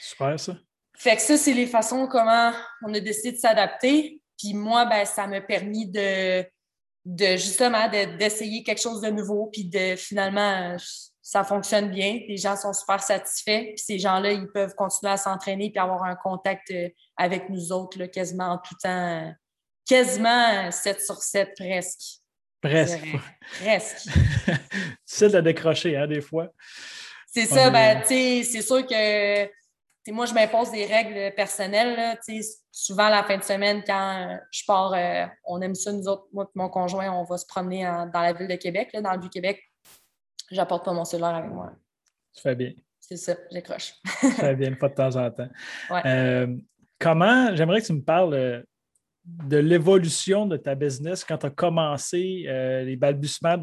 Super, 0.00 0.38
ça. 0.38 0.54
Fait 0.98 1.16
que 1.16 1.22
ça, 1.22 1.36
c'est 1.36 1.52
les 1.52 1.66
façons 1.66 2.06
comment 2.06 2.52
on 2.82 2.92
a 2.92 3.00
décidé 3.00 3.32
de 3.32 3.38
s'adapter. 3.38 4.20
Puis 4.38 4.54
moi, 4.54 4.84
ben, 4.86 5.04
ça 5.04 5.26
m'a 5.26 5.40
permis 5.40 5.86
de, 5.86 6.42
de 7.04 7.36
justement 7.36 7.88
d'essayer 7.88 8.62
quelque 8.62 8.80
chose 8.80 9.00
de 9.00 9.08
nouveau, 9.08 9.48
puis 9.52 9.64
de 9.64 9.96
finalement 9.96 10.76
ça 11.26 11.42
fonctionne 11.42 11.90
bien. 11.90 12.20
Les 12.28 12.36
gens 12.36 12.54
sont 12.54 12.72
super 12.72 13.02
satisfaits. 13.02 13.72
Puis 13.74 13.78
ces 13.78 13.98
gens-là, 13.98 14.30
ils 14.30 14.46
peuvent 14.46 14.76
continuer 14.76 15.10
à 15.10 15.16
s'entraîner 15.16 15.70
puis 15.70 15.80
avoir 15.80 16.04
un 16.04 16.14
contact 16.14 16.70
euh, 16.70 16.88
avec 17.16 17.50
nous 17.50 17.72
autres 17.72 17.98
là, 17.98 18.06
quasiment 18.06 18.52
en 18.52 18.58
tout 18.58 18.76
temps. 18.80 19.34
Quasiment 19.88 20.70
7 20.70 21.00
sur 21.00 21.16
7 21.16 21.50
presque. 21.58 22.20
Presque. 22.62 23.04
Presque. 23.60 24.08
c'est 25.04 25.30
de 25.30 25.40
décrocher, 25.40 25.96
hein, 25.96 26.06
des 26.06 26.20
fois. 26.20 26.46
C'est 27.26 27.46
ça, 27.46 27.70
ben, 27.70 28.02
tu 28.02 28.06
sais, 28.06 28.42
c'est 28.44 28.62
sûr 28.62 28.86
que 28.86 29.50
moi, 30.12 30.26
je 30.26 30.34
m'impose 30.34 30.70
des 30.70 30.86
règles 30.86 31.34
personnelles. 31.34 32.20
souvent, 32.70 33.08
la 33.08 33.24
fin 33.24 33.36
de 33.36 33.42
semaine, 33.42 33.82
quand 33.84 34.38
je 34.52 34.62
pars, 34.64 34.92
euh, 34.94 35.26
on 35.44 35.60
aime 35.60 35.74
ça, 35.74 35.90
nous 35.90 36.06
autres, 36.06 36.28
moi 36.32 36.44
et 36.44 36.52
mon 36.54 36.68
conjoint, 36.68 37.10
on 37.10 37.24
va 37.24 37.36
se 37.36 37.46
promener 37.46 37.82
dans 37.82 38.20
la 38.20 38.32
ville 38.32 38.46
de 38.46 38.54
Québec, 38.54 38.90
dans 38.94 39.12
le 39.12 39.20
Vieux-Québec. 39.20 39.60
J'apporte 40.50 40.84
pas 40.84 40.92
mon 40.92 41.04
cellulaire 41.04 41.34
avec 41.34 41.50
moi. 41.50 41.72
Tu 42.34 42.42
fais 42.42 42.54
bien. 42.54 42.72
C'est 43.00 43.16
ça, 43.16 43.36
j'accroche. 43.52 43.94
tu 44.20 44.30
fais 44.32 44.56
bien, 44.56 44.72
pas 44.74 44.88
de 44.88 44.94
temps 44.94 45.16
en 45.16 45.30
temps. 45.30 45.48
Euh, 46.06 46.56
comment, 46.98 47.54
j'aimerais 47.54 47.80
que 47.80 47.86
tu 47.86 47.92
me 47.92 48.02
parles 48.02 48.34
euh, 48.34 48.62
de 49.24 49.56
l'évolution 49.56 50.46
de 50.46 50.56
ta 50.56 50.74
business 50.74 51.24
quand 51.24 51.38
tu 51.38 51.46
as 51.46 51.50
commencé, 51.50 52.46
les 52.84 52.96
balbutiements 52.96 53.58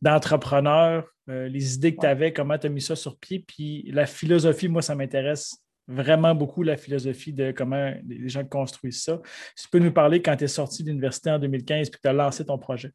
d'entrepreneur, 0.00 1.08
euh, 1.28 1.48
les 1.48 1.74
idées 1.74 1.94
que 1.94 2.00
tu 2.00 2.06
avais, 2.06 2.32
comment 2.32 2.56
tu 2.56 2.66
as 2.66 2.70
mis 2.70 2.80
ça 2.80 2.96
sur 2.96 3.18
pied, 3.18 3.44
puis 3.46 3.90
la 3.92 4.06
philosophie, 4.06 4.68
moi, 4.68 4.80
ça 4.80 4.94
m'intéresse 4.94 5.56
vraiment 5.86 6.34
beaucoup, 6.34 6.62
la 6.62 6.76
philosophie 6.76 7.32
de 7.32 7.52
comment 7.52 7.92
les 8.06 8.28
gens 8.28 8.44
construisent 8.44 9.02
ça. 9.02 9.20
Si 9.54 9.64
tu 9.64 9.70
peux 9.70 9.78
nous 9.78 9.92
parler 9.92 10.20
quand 10.22 10.36
tu 10.36 10.44
es 10.44 10.48
sorti 10.48 10.82
de 10.82 10.88
l'université 10.88 11.30
en 11.30 11.38
2015 11.38 11.90
puis 11.90 11.98
que 11.98 12.02
tu 12.02 12.08
as 12.08 12.12
lancé 12.12 12.44
ton 12.44 12.58
projet. 12.58 12.92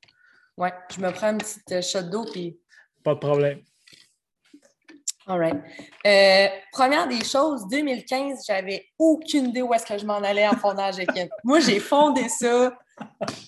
Oui, 0.58 0.70
je 0.96 1.02
me 1.02 1.12
prends 1.12 1.32
une 1.32 1.40
petite 1.40 1.72
euh, 1.72 1.82
shot 1.82 2.04
d'eau, 2.04 2.26
puis... 2.26 2.60
Pas 3.04 3.16
de 3.16 3.20
problème. 3.20 3.62
All 5.26 5.40
right. 5.40 5.56
Euh, 6.06 6.48
première 6.74 7.08
des 7.08 7.24
choses, 7.24 7.66
2015, 7.70 8.44
j'avais 8.46 8.86
aucune 9.00 9.48
idée 9.48 9.62
où 9.62 9.74
est-ce 9.74 9.86
que 9.86 9.98
je 9.98 10.06
m'en 10.06 10.18
allais 10.18 10.48
en 10.48 10.58
fondage 10.58 11.00
équipe. 11.00 11.30
Moi, 11.46 11.62
j'ai 11.62 11.80
fondé 11.80 12.28
ça. 12.28 12.78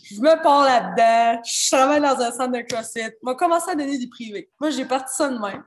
Je 0.10 0.22
me 0.22 0.42
pars 0.42 0.64
là-dedans. 0.64 1.42
Je 1.44 1.70
travaille 1.70 2.02
dans 2.02 2.18
un 2.22 2.32
centre 2.32 2.54
de 2.54 2.62
CrossFit. 2.62 3.12
m'a 3.22 3.36
commencé 3.36 3.72
à 3.72 3.76
donner 3.76 3.98
du 3.98 4.08
privé. 4.08 4.50
Moi, 4.60 4.70
j'ai 4.70 4.86
parti 4.86 5.14
ça 5.16 5.28
de 5.28 5.38
même. 5.38 5.64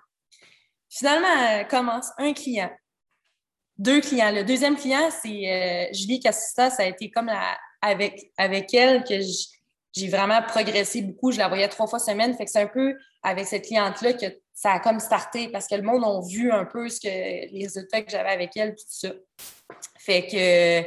Finalement, 0.89 1.28
euh, 1.28 1.64
commence 1.64 2.11
un 2.16 2.32
client. 2.32 2.70
Deux 3.76 4.01
clients. 4.01 4.32
Le 4.32 4.45
deuxième 4.45 4.76
client, 4.76 5.11
c'est 5.11 5.89
euh, 5.91 5.93
Julie 5.93 6.20
Cassista. 6.20 6.70
Ça 6.70 6.84
a 6.84 6.86
été 6.86 7.11
comme 7.11 7.30
avec, 7.82 8.32
avec 8.39 8.72
elle 8.72 9.05
que 9.05 9.20
j'ai 9.99 10.09
vraiment 10.09 10.42
progressé 10.42 11.03
beaucoup. 11.03 11.32
Je 11.32 11.38
la 11.38 11.49
voyais 11.49 11.68
trois 11.68 11.86
fois 11.86 11.99
semaine. 11.99 12.34
Fait 12.36 12.44
que 12.44 12.51
c'est 12.51 12.62
un 12.62 12.66
peu 12.66 12.96
avec 13.22 13.46
cette 13.46 13.64
cliente-là 13.64 14.12
que 14.12 14.26
ça 14.55 14.72
a 14.72 14.80
comme 14.80 15.01
starté 15.01 15.49
parce 15.49 15.66
que 15.66 15.74
le 15.74 15.82
monde 15.82 16.05
a 16.05 16.20
vu 16.26 16.51
un 16.53 16.64
peu 16.64 16.88
ce 16.88 17.01
que 17.01 17.09
les 17.09 17.64
résultats 17.64 18.03
que 18.03 18.11
j'avais 18.11 18.30
avec 18.30 18.57
elle, 18.57 18.74
tout 18.74 18.84
ça. 18.88 19.11
Fait 19.99 20.26
que 20.26 20.82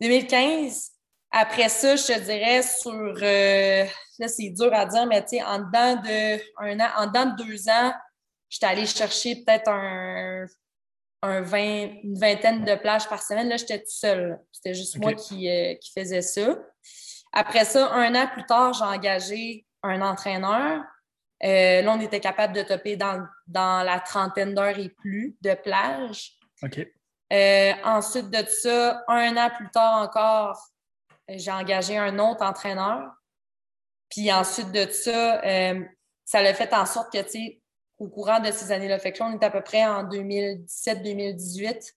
2015, 0.00 0.90
après 1.30 1.68
ça, 1.68 1.96
je 1.96 2.06
te 2.06 2.20
dirais 2.20 2.62
sur 2.62 2.92
euh, 2.92 3.84
là, 4.18 4.28
c'est 4.28 4.50
dur 4.50 4.72
à 4.72 4.86
dire, 4.86 5.06
mais 5.06 5.22
tu 5.22 5.36
sais, 5.36 5.42
en 5.42 5.58
dedans 5.58 5.96
de 5.96 6.40
un 6.58 6.80
an, 6.80 6.88
en 6.96 7.06
dedans 7.06 7.26
de 7.26 7.44
deux 7.44 7.68
ans, 7.68 7.92
j'étais 8.48 8.66
allée 8.66 8.86
chercher 8.86 9.36
peut-être 9.36 9.68
un, 9.68 10.46
un 11.22 11.40
20, 11.40 11.58
une 12.04 12.18
vingtaine 12.18 12.64
de 12.64 12.74
plages 12.76 13.08
par 13.08 13.22
semaine. 13.22 13.48
Là, 13.48 13.56
j'étais 13.56 13.78
toute 13.78 13.88
seule. 13.88 14.38
C'était 14.52 14.74
juste 14.74 14.98
moi 14.98 15.14
qui, 15.14 15.50
euh, 15.50 15.74
qui 15.74 15.92
faisais 15.92 16.22
ça. 16.22 16.56
Après 17.34 17.64
ça, 17.64 17.92
un 17.92 18.14
an 18.14 18.26
plus 18.32 18.44
tard, 18.46 18.72
j'ai 18.72 18.84
engagé 18.84 19.66
un 19.82 20.00
entraîneur 20.00 20.84
euh, 21.44 21.82
là, 21.82 21.92
on 21.92 22.00
était 22.00 22.20
capable 22.20 22.54
de 22.54 22.62
topper 22.62 22.96
dans, 22.96 23.28
la 23.48 24.00
trentaine 24.00 24.54
d'heures 24.54 24.78
et 24.78 24.88
plus 24.88 25.36
de 25.42 25.52
plage. 25.54 26.38
OK. 26.62 26.78
Euh, 27.32 27.72
ensuite 27.84 28.30
de 28.30 28.44
ça, 28.48 29.02
un 29.08 29.36
an 29.36 29.50
plus 29.50 29.68
tard 29.70 30.02
encore, 30.02 30.58
j'ai 31.28 31.50
engagé 31.50 31.98
un 31.98 32.18
autre 32.18 32.42
entraîneur. 32.42 33.10
Puis 34.08 34.32
ensuite 34.32 34.72
de 34.72 34.90
ça, 34.90 35.42
euh, 35.44 35.84
ça 36.24 36.40
l'a 36.40 36.54
fait 36.54 36.72
en 36.72 36.86
sorte 36.86 37.12
que, 37.12 37.22
tu 37.22 37.30
sais, 37.30 37.60
au 37.98 38.08
courant 38.08 38.40
de 38.40 38.50
ces 38.50 38.72
années-là, 38.72 38.98
fait 38.98 39.12
que 39.12 39.18
là, 39.18 39.26
on 39.30 39.38
est 39.38 39.44
à 39.44 39.50
peu 39.50 39.62
près 39.62 39.84
en 39.84 40.04
2017-2018. 40.04 41.92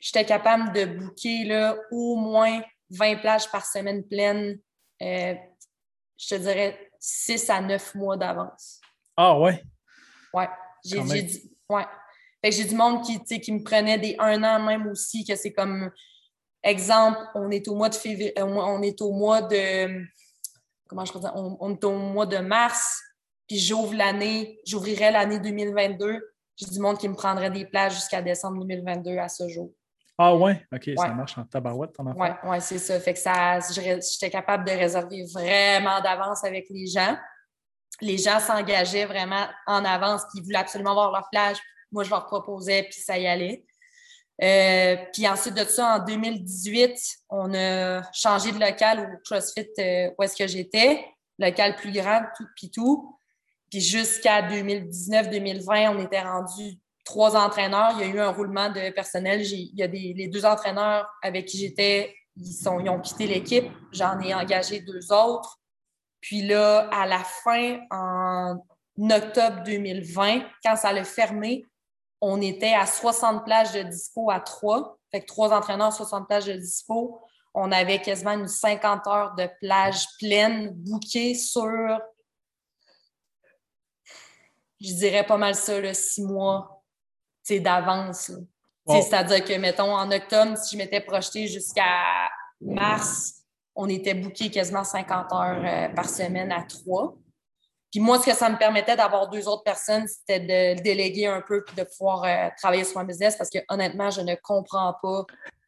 J'étais 0.00 0.24
capable 0.24 0.72
de 0.72 0.84
booker 0.84 1.44
là, 1.44 1.76
au 1.90 2.16
moins 2.16 2.62
20 2.90 3.16
plages 3.16 3.50
par 3.50 3.66
semaine 3.66 4.04
pleine 4.06 4.58
je 6.18 6.28
te 6.28 6.34
dirais, 6.34 6.90
6 6.98 7.48
à 7.50 7.60
9 7.60 7.94
mois 7.94 8.16
d'avance. 8.16 8.80
Ah 9.16 9.38
ouais? 9.38 9.62
Ouais. 10.34 10.48
J'ai 10.84 11.00
ouais. 11.00 11.86
j'ai 12.44 12.64
du 12.64 12.74
monde 12.74 13.04
qui, 13.04 13.40
qui 13.40 13.52
me 13.52 13.62
prenait 13.62 13.98
des 13.98 14.16
un 14.18 14.42
an 14.42 14.62
même 14.64 14.86
aussi, 14.88 15.24
que 15.24 15.36
c'est 15.36 15.52
comme 15.52 15.90
exemple, 16.62 17.18
on 17.34 17.50
est 17.50 17.66
au 17.68 17.74
mois 17.74 17.88
de 17.88 17.94
février, 17.94 18.38
euh, 18.38 18.44
on 18.44 18.82
est 18.82 19.00
au 19.00 19.12
mois 19.12 19.42
de 19.42 20.04
comment 20.88 21.04
je 21.04 21.12
peux 21.12 21.20
dire, 21.20 21.32
on, 21.34 21.74
est 21.74 21.84
au 21.84 21.96
mois 21.96 22.26
de 22.26 22.38
mars, 22.38 23.00
puis 23.46 23.58
j'ouvre 23.58 23.94
l'année, 23.94 24.60
j'ouvrirai 24.66 25.10
l'année 25.10 25.38
2022. 25.38 26.34
J'ai 26.56 26.66
du 26.66 26.80
monde 26.80 26.98
qui 26.98 27.08
me 27.08 27.14
prendrait 27.14 27.50
des 27.50 27.66
places 27.66 27.94
jusqu'à 27.94 28.20
décembre 28.22 28.64
2022 28.64 29.18
à 29.18 29.28
ce 29.28 29.48
jour. 29.48 29.72
Ah 30.20 30.34
ouais, 30.34 30.66
OK, 30.72 30.90
ça 30.96 31.08
marche 31.08 31.38
en 31.38 31.44
tabarouette, 31.44 31.92
ton 31.92 32.04
Oui, 32.04 32.28
ouais, 32.42 32.60
c'est 32.60 32.78
ça. 32.78 32.98
Fait 32.98 33.14
que 33.14 33.20
ça, 33.20 33.60
j'étais 33.60 34.30
capable 34.30 34.64
de 34.64 34.72
réserver 34.72 35.24
vraiment 35.32 36.00
d'avance 36.00 36.42
avec 36.42 36.66
les 36.70 36.88
gens. 36.88 37.16
Les 38.00 38.18
gens 38.18 38.40
s'engageaient 38.40 39.06
vraiment 39.06 39.46
en 39.66 39.84
avance, 39.84 40.22
puis 40.22 40.40
ils 40.40 40.44
voulaient 40.44 40.58
absolument 40.58 40.94
voir 40.94 41.12
leur 41.12 41.28
plage. 41.30 41.58
Moi, 41.92 42.02
je 42.02 42.10
leur 42.10 42.26
proposais, 42.26 42.82
puis 42.82 43.00
ça 43.00 43.16
y 43.16 43.28
allait. 43.28 43.64
Euh, 44.42 44.96
puis 45.12 45.28
ensuite 45.28 45.54
de 45.54 45.64
ça, 45.64 45.96
en 45.96 46.04
2018, 46.04 46.98
on 47.30 47.54
a 47.54 48.02
changé 48.12 48.50
de 48.50 48.58
local 48.58 49.00
au 49.00 49.18
CrossFit 49.24 49.68
euh, 49.78 50.10
où 50.16 50.22
est-ce 50.22 50.36
que 50.36 50.46
j'étais, 50.46 51.04
local 51.38 51.76
plus 51.76 51.92
grand, 51.92 52.22
tout, 52.36 52.46
puis 52.56 52.70
tout. 52.70 53.18
Puis 53.70 53.80
jusqu'à 53.80 54.42
2019-2020, 54.42 55.96
on 55.96 56.04
était 56.04 56.22
rendu 56.22 56.78
trois 57.08 57.36
entraîneurs. 57.36 57.92
Il 57.94 58.00
y 58.00 58.02
a 58.02 58.06
eu 58.06 58.20
un 58.20 58.30
roulement 58.30 58.68
de 58.68 58.90
personnel. 58.90 59.40
Il 59.40 59.74
y 59.74 59.82
a 59.82 59.88
des, 59.88 60.12
les 60.14 60.28
deux 60.28 60.44
entraîneurs 60.44 61.08
avec 61.22 61.46
qui 61.46 61.56
j'étais, 61.56 62.14
ils, 62.36 62.50
ils 62.50 62.68
ont 62.68 63.00
quitté 63.00 63.26
l'équipe. 63.26 63.66
J'en 63.92 64.20
ai 64.20 64.34
engagé 64.34 64.80
deux 64.80 65.10
autres. 65.10 65.58
Puis 66.20 66.42
là, 66.42 66.86
à 66.92 67.06
la 67.06 67.24
fin, 67.24 67.80
en 67.90 68.58
octobre 68.98 69.62
2020, 69.64 70.42
quand 70.62 70.76
ça 70.76 70.90
a 70.90 71.04
fermé, 71.04 71.64
on 72.20 72.42
était 72.42 72.74
à 72.74 72.84
60 72.84 73.42
plages 73.42 73.72
de 73.72 73.84
dispo 73.84 74.30
à 74.30 74.40
trois. 74.40 74.98
Fait 75.10 75.22
que 75.22 75.26
trois 75.26 75.52
entraîneurs, 75.54 75.92
60 75.94 76.26
plages 76.26 76.44
de 76.44 76.52
dispo. 76.52 77.20
On 77.54 77.72
avait 77.72 78.02
quasiment 78.02 78.32
une 78.32 78.48
50 78.48 79.06
heures 79.06 79.34
de 79.34 79.48
plage 79.62 80.04
pleine, 80.18 80.72
bouquée 80.74 81.34
sur, 81.34 81.98
je 84.78 84.92
dirais 84.92 85.24
pas 85.24 85.38
mal 85.38 85.54
ça, 85.54 85.94
six 85.94 86.22
mois 86.22 86.77
d'avance. 87.60 88.30
C'est-à-dire 88.86 89.44
que, 89.44 89.52
mettons, 89.58 89.94
en 89.94 90.10
octobre, 90.10 90.56
si 90.56 90.76
je 90.76 90.82
m'étais 90.82 91.00
projeté 91.00 91.46
jusqu'à 91.46 92.30
mars, 92.60 93.42
on 93.74 93.88
était 93.88 94.14
booké 94.14 94.50
quasiment 94.50 94.84
50 94.84 95.32
heures 95.32 95.62
euh, 95.64 95.88
par 95.94 96.08
semaine 96.08 96.50
à 96.50 96.62
trois. 96.62 97.14
Puis 97.90 98.00
moi, 98.00 98.18
ce 98.18 98.26
que 98.26 98.34
ça 98.34 98.48
me 98.48 98.56
permettait 98.56 98.96
d'avoir 98.96 99.28
deux 99.28 99.46
autres 99.46 99.62
personnes, 99.62 100.06
c'était 100.08 100.40
de 100.76 100.82
déléguer 100.82 101.26
un 101.26 101.40
peu 101.40 101.62
puis 101.64 101.76
de 101.76 101.84
pouvoir 101.84 102.24
euh, 102.24 102.48
travailler 102.56 102.84
sur 102.84 102.98
mon 102.98 103.04
business 103.04 103.36
parce 103.36 103.50
que 103.50 103.58
honnêtement, 103.68 104.10
je 104.10 104.20
ne 104.20 104.34
comprends 104.42 104.94
pas. 105.02 105.24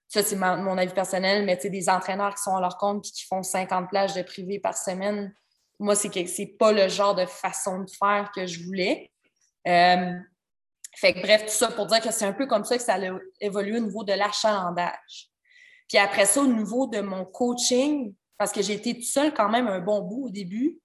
Ça, 0.08 0.22
c'est 0.22 0.36
mon 0.36 0.76
avis 0.76 0.92
personnel, 0.92 1.44
mais 1.44 1.56
des 1.56 1.88
entraîneurs 1.88 2.34
qui 2.34 2.42
sont 2.42 2.56
à 2.56 2.60
leur 2.60 2.76
compte 2.78 3.06
et 3.06 3.10
qui 3.10 3.24
font 3.26 3.42
50 3.42 3.88
plages 3.88 4.14
de 4.14 4.22
privé 4.22 4.58
par 4.58 4.76
semaine, 4.76 5.32
moi, 5.78 5.94
c'est 5.94 6.10
que 6.10 6.26
c'est 6.26 6.46
pas 6.58 6.72
le 6.72 6.88
genre 6.88 7.14
de 7.14 7.26
façon 7.26 7.78
de 7.80 7.90
faire 7.90 8.30
que 8.34 8.44
je 8.44 8.64
voulais. 8.64 9.10
Euh, 9.68 10.18
fait 10.96 11.14
que 11.14 11.20
bref, 11.20 11.46
tout 11.46 11.52
ça 11.52 11.68
pour 11.68 11.86
dire 11.86 12.00
que 12.00 12.10
c'est 12.10 12.24
un 12.24 12.32
peu 12.32 12.46
comme 12.46 12.64
ça 12.64 12.76
que 12.76 12.82
ça 12.82 12.94
a 12.94 13.18
évolué 13.40 13.76
au 13.78 13.82
niveau 13.82 14.04
de 14.04 14.12
l'achalandage. 14.12 15.28
Puis 15.88 15.98
après 15.98 16.26
ça, 16.26 16.40
au 16.40 16.46
niveau 16.46 16.86
de 16.86 17.00
mon 17.00 17.24
coaching, 17.24 18.14
parce 18.38 18.52
que 18.52 18.62
j'ai 18.62 18.74
été 18.74 18.94
toute 18.94 19.04
seule 19.04 19.34
quand 19.34 19.48
même 19.48 19.68
un 19.68 19.80
bon 19.80 20.00
bout 20.00 20.26
au 20.26 20.30
début. 20.30 20.78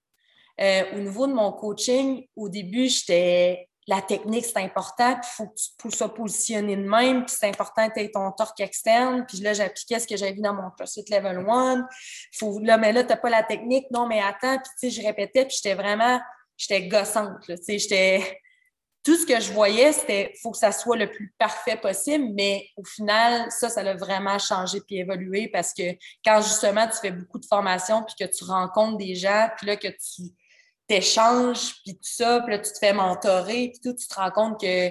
Euh, 0.60 0.82
au 0.94 0.98
niveau 0.98 1.26
de 1.26 1.32
mon 1.32 1.52
coaching, 1.52 2.26
au 2.34 2.48
début, 2.48 2.88
j'étais 2.88 3.68
la 3.88 4.02
technique, 4.02 4.44
c'est 4.44 4.58
important, 4.58 5.14
puis 5.14 5.30
il 5.30 5.36
faut 5.36 5.46
que 5.46 5.54
tu 5.54 5.70
puisses 5.78 6.02
positionner 6.16 6.76
de 6.76 6.82
même, 6.82 7.24
puis 7.24 7.36
c'est 7.38 7.48
important 7.48 7.88
que 7.88 8.04
ton 8.12 8.32
torque 8.32 8.58
externe. 8.58 9.24
Puis 9.28 9.38
là, 9.38 9.52
j'appliquais 9.52 10.00
ce 10.00 10.08
que 10.08 10.16
j'avais 10.16 10.32
vu 10.32 10.40
dans 10.40 10.54
mon 10.54 10.70
CrossFit 10.70 11.04
Level 11.08 11.46
1. 11.48 11.86
Faut, 12.36 12.58
là, 12.60 12.78
mais 12.78 12.92
là, 12.92 13.04
tu 13.04 13.10
n'as 13.10 13.16
pas 13.16 13.30
la 13.30 13.44
technique, 13.44 13.86
non, 13.92 14.08
mais 14.08 14.20
attends. 14.20 14.58
Puis 14.58 14.70
tu 14.80 14.90
sais, 14.90 14.90
je 14.90 15.06
répétais, 15.06 15.44
puis 15.44 15.56
j'étais 15.62 15.76
vraiment, 15.76 16.20
j'étais 16.56 16.88
gossante. 16.88 17.40
Tu 17.46 17.56
sais, 17.56 17.78
j'étais 17.78 18.40
tout 19.06 19.16
ce 19.16 19.24
que 19.24 19.38
je 19.38 19.52
voyais, 19.52 19.92
c'était 19.92 20.32
faut 20.42 20.50
que 20.50 20.58
ça 20.58 20.72
soit 20.72 20.96
le 20.96 21.08
plus 21.08 21.32
parfait 21.38 21.76
possible, 21.76 22.32
mais 22.34 22.66
au 22.76 22.82
final, 22.82 23.46
ça, 23.52 23.68
ça 23.68 23.82
a 23.82 23.94
vraiment 23.94 24.36
changé 24.36 24.80
puis 24.80 24.98
évolué 24.98 25.46
parce 25.46 25.72
que 25.72 25.92
quand 26.24 26.42
justement 26.42 26.88
tu 26.88 26.96
fais 27.00 27.12
beaucoup 27.12 27.38
de 27.38 27.46
formations 27.46 28.02
puis 28.02 28.16
que 28.18 28.36
tu 28.36 28.42
rencontres 28.42 28.96
des 28.96 29.14
gens, 29.14 29.48
puis 29.56 29.68
là 29.68 29.76
que 29.76 29.86
tu 29.86 30.22
t'échanges, 30.88 31.74
puis 31.84 31.94
tout 31.94 32.00
ça, 32.02 32.40
puis 32.40 32.56
là, 32.56 32.58
tu 32.58 32.72
te 32.72 32.78
fais 32.78 32.92
mentorer, 32.92 33.70
puis 33.70 33.80
tout, 33.80 33.96
tu 33.96 34.08
te 34.08 34.14
rends 34.16 34.32
compte 34.32 34.60
que 34.60 34.90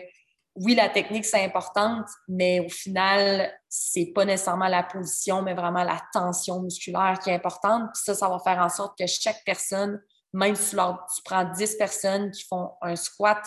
oui, 0.55 0.75
la 0.75 0.87
technique, 0.87 1.25
c'est 1.25 1.43
importante, 1.43 2.07
mais 2.29 2.61
au 2.61 2.69
final, 2.69 3.51
c'est 3.67 4.13
pas 4.15 4.23
nécessairement 4.23 4.69
la 4.69 4.83
position, 4.83 5.41
mais 5.41 5.53
vraiment 5.53 5.83
la 5.83 6.01
tension 6.13 6.61
musculaire 6.61 7.19
qui 7.21 7.31
est 7.31 7.35
importante. 7.35 7.89
Puis 7.93 8.03
ça, 8.05 8.13
ça 8.15 8.29
va 8.29 8.39
faire 8.39 8.59
en 8.59 8.69
sorte 8.69 8.97
que 8.97 9.05
chaque 9.07 9.43
personne, 9.45 10.01
même 10.31 10.55
si 10.55 10.77
tu 10.77 11.21
prends 11.25 11.43
10 11.43 11.75
personnes 11.75 12.31
qui 12.31 12.45
font 12.45 12.71
un 12.81 12.95
squat, 12.95 13.45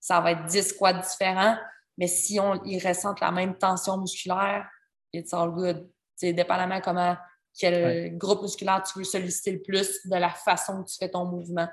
ça 0.00 0.20
va 0.20 0.32
être 0.32 0.44
10 0.46 0.68
squats 0.68 0.94
différents. 0.94 1.56
Mais 1.98 2.06
si 2.06 2.40
on, 2.40 2.62
ils 2.64 2.84
ressentent 2.84 3.20
la 3.20 3.30
même 3.30 3.56
tension 3.56 3.98
musculaire, 3.98 4.66
it's 5.12 5.32
all 5.32 5.50
good. 5.50 5.88
C'est 6.16 6.32
dépendamment 6.32 6.80
comment, 6.80 7.16
quel 7.58 8.16
groupe 8.16 8.42
musculaire 8.42 8.82
tu 8.82 8.98
veux 8.98 9.04
solliciter 9.04 9.52
le 9.52 9.62
plus 9.62 10.06
de 10.06 10.16
la 10.16 10.30
façon 10.30 10.82
que 10.82 10.90
tu 10.90 10.96
fais 10.96 11.10
ton 11.10 11.26
mouvement. 11.26 11.68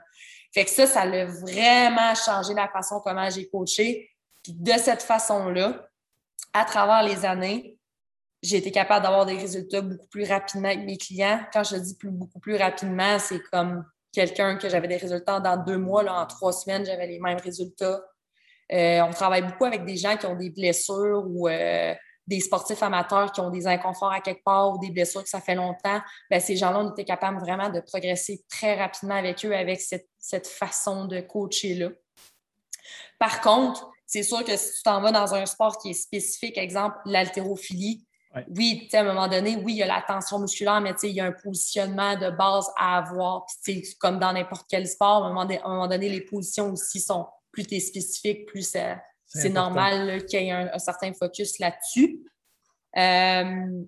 Fait 0.53 0.65
que 0.65 0.69
ça, 0.69 0.85
ça 0.85 1.01
a 1.01 1.25
vraiment 1.25 2.13
changé 2.15 2.53
la 2.53 2.67
façon 2.67 2.99
comment 3.03 3.29
j'ai 3.29 3.49
coaché 3.49 4.09
de 4.49 4.71
cette 4.71 5.03
façon-là, 5.03 5.89
à 6.53 6.65
travers 6.65 7.03
les 7.03 7.25
années, 7.25 7.77
j'ai 8.41 8.57
été 8.57 8.71
capable 8.71 9.03
d'avoir 9.03 9.25
des 9.25 9.37
résultats 9.37 9.81
beaucoup 9.81 10.07
plus 10.07 10.25
rapidement 10.25 10.69
avec 10.69 10.85
mes 10.85 10.97
clients. 10.97 11.41
Quand 11.51 11.63
je 11.63 11.75
dis 11.75 11.95
plus, 11.95 12.11
beaucoup 12.11 12.39
plus 12.39 12.55
rapidement, 12.55 13.19
c'est 13.19 13.41
comme 13.51 13.83
quelqu'un 14.11 14.57
que 14.57 14.69
j'avais 14.69 14.87
des 14.87 14.97
résultats 14.97 15.39
dans 15.39 15.57
deux 15.57 15.77
mois, 15.77 16.03
là, 16.03 16.21
en 16.21 16.25
trois 16.25 16.53
semaines, 16.53 16.85
j'avais 16.85 17.07
les 17.07 17.19
mêmes 17.19 17.39
résultats. 17.39 18.01
Euh, 18.71 19.01
on 19.01 19.11
travaille 19.11 19.43
beaucoup 19.43 19.65
avec 19.65 19.85
des 19.85 19.95
gens 19.95 20.17
qui 20.17 20.25
ont 20.25 20.35
des 20.35 20.49
blessures 20.49 21.23
ou 21.25 21.47
euh, 21.47 21.93
des 22.25 22.39
sportifs 22.41 22.83
amateurs 22.83 23.31
qui 23.31 23.39
ont 23.39 23.49
des 23.49 23.65
inconforts 23.67 24.11
à 24.11 24.19
quelque 24.19 24.43
part 24.43 24.73
ou 24.73 24.79
des 24.79 24.91
blessures 24.91 25.23
que 25.23 25.29
ça 25.29 25.39
fait 25.39 25.55
longtemps. 25.55 26.01
Bien, 26.29 26.39
ces 26.39 26.57
gens-là, 26.57 26.79
on 26.79 26.91
était 26.91 27.05
capable 27.05 27.39
vraiment 27.39 27.69
de 27.69 27.79
progresser 27.79 28.43
très 28.49 28.77
rapidement 28.77 29.15
avec 29.15 29.45
eux 29.45 29.55
avec 29.55 29.79
cette, 29.79 30.09
cette 30.19 30.47
façon 30.47 31.05
de 31.05 31.21
coacher-là. 31.21 31.89
Par 33.19 33.41
contre, 33.41 33.89
c'est 34.05 34.23
sûr 34.23 34.43
que 34.43 34.55
si 34.57 34.73
tu 34.73 34.83
t'en 34.83 35.01
vas 35.01 35.11
dans 35.11 35.33
un 35.33 35.45
sport 35.45 35.77
qui 35.77 35.91
est 35.91 35.93
spécifique, 35.93 36.57
exemple 36.57 36.97
l'haltérophilie, 37.05 38.05
oui, 38.55 38.87
à 38.93 38.99
un 38.99 39.03
moment 39.03 39.27
donné, 39.27 39.55
oui, 39.55 39.73
il 39.73 39.77
y 39.77 39.83
a 39.83 39.87
la 39.87 40.03
tension 40.07 40.39
musculaire, 40.39 40.79
mais 40.81 40.93
il 41.03 41.11
y 41.11 41.19
a 41.19 41.25
un 41.25 41.31
positionnement 41.31 42.15
de 42.15 42.29
base 42.29 42.69
à 42.77 42.97
avoir. 42.97 43.45
comme 43.99 44.19
dans 44.19 44.33
n'importe 44.33 44.67
quel 44.69 44.87
sport, 44.87 45.23
à 45.23 45.27
un, 45.27 45.33
moment 45.33 45.87
donné, 45.87 46.09
les 46.09 46.21
positions 46.21 46.71
aussi 46.71 46.99
sont 46.99 47.25
plus 47.63 47.87
spécifiques, 47.87 48.45
plus 48.45 48.75
euh, 48.75 48.93
c'est 49.25 49.49
normal 49.49 50.25
qu'il 50.25 50.41
y 50.41 50.47
ait 50.47 50.51
un, 50.51 50.79
certain 50.79 51.13
focus 51.13 51.59
là-dessus. 51.59 52.23
Euh, 52.97 53.83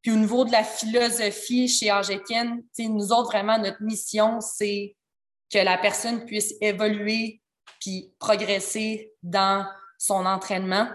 puis 0.00 0.12
au 0.12 0.16
niveau 0.16 0.44
de 0.44 0.52
la 0.52 0.62
philosophie 0.62 1.68
chez 1.68 1.90
Argekin, 1.90 2.60
nous 2.78 3.12
autres, 3.12 3.30
vraiment, 3.30 3.58
notre 3.58 3.82
mission, 3.82 4.40
c'est 4.40 4.96
que 5.52 5.58
la 5.58 5.78
personne 5.78 6.24
puisse 6.24 6.54
évoluer 6.60 7.42
puis 7.80 8.14
progresser 8.18 9.12
dans 9.22 9.66
son 9.98 10.24
entraînement, 10.26 10.88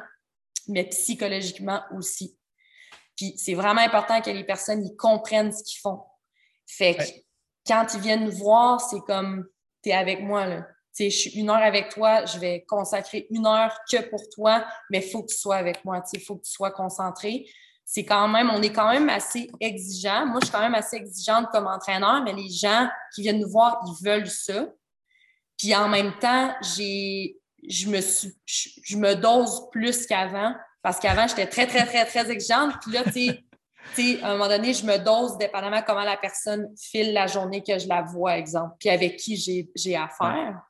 mais 0.67 0.85
psychologiquement 0.85 1.81
aussi. 1.95 2.37
Puis 3.17 3.37
c'est 3.37 3.53
vraiment 3.53 3.81
important 3.81 4.21
que 4.21 4.29
les 4.29 4.45
personnes 4.45 4.85
y 4.85 4.95
comprennent 4.95 5.51
ce 5.51 5.63
qu'ils 5.63 5.79
font. 5.79 6.01
Fait 6.65 6.95
que 6.95 7.03
quand 7.67 7.87
ils 7.93 7.99
viennent 7.99 8.25
nous 8.25 8.37
voir, 8.37 8.79
c'est 8.79 9.01
comme 9.01 9.47
tu 9.83 9.89
es 9.89 9.93
avec 9.93 10.21
moi. 10.21 10.47
Là. 10.47 10.67
Je 10.97 11.09
suis 11.09 11.31
une 11.31 11.49
heure 11.49 11.57
avec 11.57 11.89
toi, 11.89 12.25
je 12.25 12.37
vais 12.37 12.65
consacrer 12.67 13.27
une 13.29 13.45
heure 13.45 13.77
que 13.89 14.09
pour 14.09 14.21
toi, 14.29 14.65
mais 14.89 14.99
il 14.99 15.09
faut 15.09 15.23
que 15.23 15.31
tu 15.31 15.37
sois 15.37 15.55
avec 15.55 15.83
moi, 15.85 16.03
il 16.13 16.21
faut 16.21 16.35
que 16.35 16.43
tu 16.43 16.51
sois 16.51 16.71
concentré. 16.71 17.45
C'est 17.85 18.05
quand 18.05 18.27
même, 18.27 18.49
on 18.49 18.61
est 18.61 18.71
quand 18.71 18.89
même 18.89 19.09
assez 19.09 19.49
exigeant. 19.59 20.25
Moi, 20.25 20.39
je 20.41 20.45
suis 20.45 20.53
quand 20.53 20.61
même 20.61 20.75
assez 20.75 20.97
exigeante 20.97 21.47
comme 21.51 21.67
entraîneur, 21.67 22.23
mais 22.23 22.33
les 22.33 22.49
gens 22.49 22.87
qui 23.13 23.21
viennent 23.21 23.39
nous 23.39 23.49
voir, 23.49 23.81
ils 23.85 24.05
veulent 24.05 24.29
ça. 24.29 24.67
Puis 25.57 25.75
en 25.75 25.89
même 25.89 26.17
temps, 26.19 26.53
j'ai, 26.75 27.37
je 27.67 27.87
me 27.87 28.01
suis, 28.01 28.33
je, 28.45 28.97
me 28.97 29.15
dose 29.15 29.69
plus 29.71 30.05
qu'avant 30.05 30.53
parce 30.81 30.99
qu'avant, 30.99 31.27
j'étais 31.27 31.47
très, 31.47 31.67
très, 31.67 31.85
très, 31.85 32.05
très 32.05 32.31
exigeante. 32.31 32.73
Puis 32.81 32.93
là, 32.93 33.03
tu 33.03 33.29
sais, 33.93 34.23
à 34.23 34.29
un 34.29 34.31
moment 34.33 34.47
donné, 34.47 34.73
je 34.73 34.85
me 34.85 34.97
dose 34.97 35.37
dépendamment 35.37 35.81
comment 35.85 36.03
la 36.03 36.17
personne 36.17 36.73
file 36.77 37.13
la 37.13 37.27
journée 37.27 37.61
que 37.61 37.77
je 37.77 37.87
la 37.87 38.01
vois, 38.01 38.37
exemple, 38.37 38.75
puis 38.79 38.89
avec 38.89 39.17
qui 39.17 39.35
j'ai 39.75 39.95
affaire. 39.95 40.61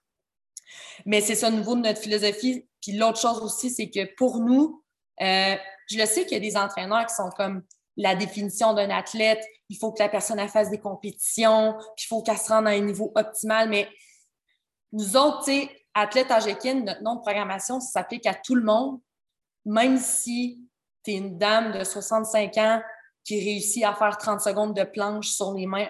Mais 1.06 1.22
c'est 1.22 1.36
ça 1.36 1.50
au 1.50 1.52
niveau 1.52 1.76
de 1.76 1.82
notre 1.82 2.00
philosophie. 2.00 2.68
Puis 2.82 2.94
l'autre 2.94 3.20
chose 3.20 3.40
aussi, 3.42 3.70
c'est 3.70 3.90
que 3.90 4.14
pour 4.16 4.40
nous, 4.40 4.84
euh, 5.22 5.56
je 5.90 5.98
le 5.98 6.06
sais 6.06 6.24
qu'il 6.26 6.34
y 6.34 6.38
a 6.38 6.40
des 6.40 6.58
entraîneurs 6.58 7.06
qui 7.06 7.16
sont 7.16 7.30
comme 7.36 7.64
la 7.98 8.16
définition 8.16 8.74
d'un 8.74 8.90
athlète, 8.90 9.44
il 9.70 9.78
faut 9.78 9.92
que 9.92 10.02
la 10.02 10.10
personne 10.10 10.46
fasse 10.48 10.70
des 10.70 10.80
compétitions, 10.80 11.76
puis 11.96 12.06
il 12.06 12.08
faut 12.08 12.22
qu'elle 12.22 12.38
se 12.38 12.50
rende 12.50 12.68
à 12.68 12.72
un 12.72 12.80
niveau 12.80 13.12
optimal, 13.16 13.70
mais 13.70 13.90
nous 14.92 15.18
autres, 15.18 15.46
tu 15.46 15.52
sais, 15.52 15.70
athlète 15.94 16.32
AGEKIN, 16.32 16.82
notre 16.82 17.04
nom 17.04 17.16
de 17.16 17.22
programmation, 17.22 17.80
s'applique 17.80 18.26
à 18.26 18.34
tout 18.34 18.56
le 18.56 18.64
monde, 18.64 19.00
même 19.66 19.98
si 19.98 20.62
tu 21.04 21.12
es 21.12 21.16
une 21.16 21.38
dame 21.38 21.72
de 21.72 21.84
65 21.84 22.58
ans 22.58 22.82
qui 23.24 23.40
réussit 23.40 23.84
à 23.84 23.94
faire 23.94 24.18
30 24.18 24.42
secondes 24.42 24.76
de 24.76 24.84
planche 24.84 25.30
sur 25.30 25.54
les 25.54 25.68
mains 25.68 25.90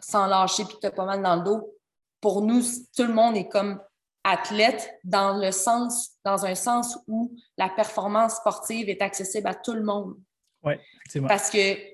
sans 0.00 0.26
lâcher 0.26 0.64
puis 0.64 0.74
que 0.74 0.80
tu 0.80 0.86
as 0.86 0.90
pas 0.90 1.04
mal 1.04 1.22
dans 1.22 1.36
le 1.36 1.42
dos. 1.42 1.74
Pour 2.20 2.42
nous, 2.42 2.62
tout 2.96 3.04
le 3.04 3.12
monde 3.12 3.36
est 3.36 3.48
comme 3.48 3.80
athlète 4.24 4.98
dans 5.04 5.36
le 5.36 5.50
sens, 5.50 6.12
dans 6.24 6.46
un 6.46 6.54
sens 6.54 6.98
où 7.08 7.34
la 7.56 7.68
performance 7.68 8.36
sportive 8.36 8.88
est 8.88 9.02
accessible 9.02 9.48
à 9.48 9.54
tout 9.54 9.72
le 9.72 9.82
monde. 9.82 10.14
Oui, 10.62 10.74
effectivement. 10.74 11.28
Parce 11.28 11.50
que 11.50 11.92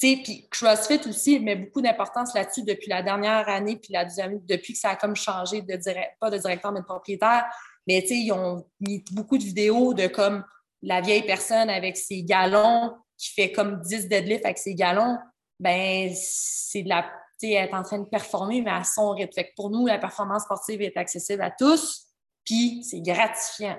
puis 0.00 0.48
CrossFit 0.50 1.00
aussi 1.08 1.40
met 1.40 1.56
beaucoup 1.56 1.82
d'importance 1.82 2.32
là-dessus 2.34 2.62
depuis 2.62 2.88
la 2.88 3.02
dernière 3.02 3.48
année, 3.48 3.76
puis 3.76 3.92
la 3.92 4.04
deuxième, 4.04 4.40
depuis 4.46 4.72
que 4.72 4.78
ça 4.78 4.90
a 4.90 4.96
comme 4.96 5.16
changé 5.16 5.60
de 5.62 5.74
direct, 5.74 6.12
pas 6.20 6.30
de 6.30 6.38
directeur, 6.38 6.72
mais 6.72 6.80
de 6.80 6.84
propriétaire. 6.84 7.46
Mais 7.86 8.04
ils 8.08 8.30
ont 8.32 8.64
mis 8.80 9.04
beaucoup 9.10 9.38
de 9.38 9.42
vidéos 9.42 9.94
de 9.94 10.06
comme 10.06 10.44
la 10.82 11.00
vieille 11.00 11.26
personne 11.26 11.68
avec 11.68 11.96
ses 11.96 12.22
galons 12.22 12.94
qui 13.16 13.32
fait 13.32 13.50
comme 13.50 13.80
10 13.80 14.08
deadlifts 14.08 14.44
avec 14.44 14.58
ses 14.58 14.74
galons. 14.74 15.18
Ben, 15.58 16.12
c'est 16.14 16.82
de 16.82 16.88
la. 16.88 17.10
Elle 17.42 17.68
est 17.68 17.74
en 17.74 17.82
train 17.82 17.98
de 17.98 18.08
performer, 18.08 18.62
mais 18.62 18.70
à 18.70 18.84
son 18.84 19.10
rythme. 19.10 19.32
Fait 19.32 19.48
que 19.48 19.54
pour 19.56 19.70
nous, 19.70 19.86
la 19.86 19.98
performance 19.98 20.42
sportive 20.42 20.82
est 20.82 20.96
accessible 20.96 21.42
à 21.42 21.50
tous, 21.50 22.06
puis 22.44 22.82
c'est 22.82 23.00
gratifiant. 23.00 23.78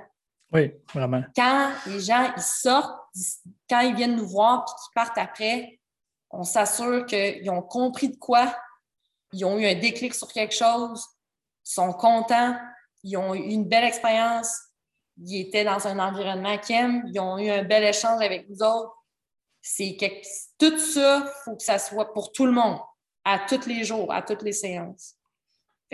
Oui, 0.52 0.72
vraiment. 0.94 1.24
Quand 1.36 1.72
les 1.86 2.00
gens 2.00 2.32
ils 2.36 2.42
sortent, 2.42 2.98
quand 3.70 3.82
ils 3.82 3.96
viennent 3.96 4.16
nous 4.16 4.28
voir 4.28 4.66
puis 4.66 4.74
qu'ils 4.74 4.94
partent 4.96 5.18
après, 5.18 5.80
on 6.32 6.44
s'assure 6.44 7.06
qu'ils 7.06 7.50
ont 7.50 7.62
compris 7.62 8.10
de 8.10 8.18
quoi, 8.18 8.56
ils 9.34 9.46
ont 9.46 9.58
eu 9.58 9.66
un 9.66 9.76
déclic 9.76 10.14
sur 10.14 10.32
quelque 10.32 10.56
chose, 10.56 11.06
ils 11.66 11.72
sont 11.72 11.94
contents, 11.94 12.58
ils 13.04 13.18
ont 13.18 13.34
eu 13.34 13.40
une 13.40 13.68
belle 13.68 13.84
expérience, 13.84 14.56
ils 15.18 15.42
étaient 15.42 15.64
dans 15.64 15.88
un 15.88 16.00
environnement 16.00 16.58
qu'ils 16.58 16.76
aiment, 16.76 17.04
ils 17.08 17.20
ont 17.20 17.38
eu 17.38 17.50
un 17.50 17.64
bel 17.64 17.84
échange 17.84 18.22
avec 18.22 18.50
nous 18.50 18.64
autres. 18.64 18.96
C'est 19.62 19.98
Tout 20.58 20.78
ça, 20.78 21.24
il 21.26 21.32
faut 21.44 21.56
que 21.56 21.64
ça 21.64 21.78
soit 21.78 22.14
pour 22.14 22.32
tout 22.32 22.46
le 22.46 22.52
monde, 22.52 22.80
à 23.34 23.40
tous 23.48 23.68
les 23.68 23.84
jours, 23.84 24.12
à 24.12 24.22
toutes 24.22 24.42
les 24.44 24.52
séances. 24.52 25.16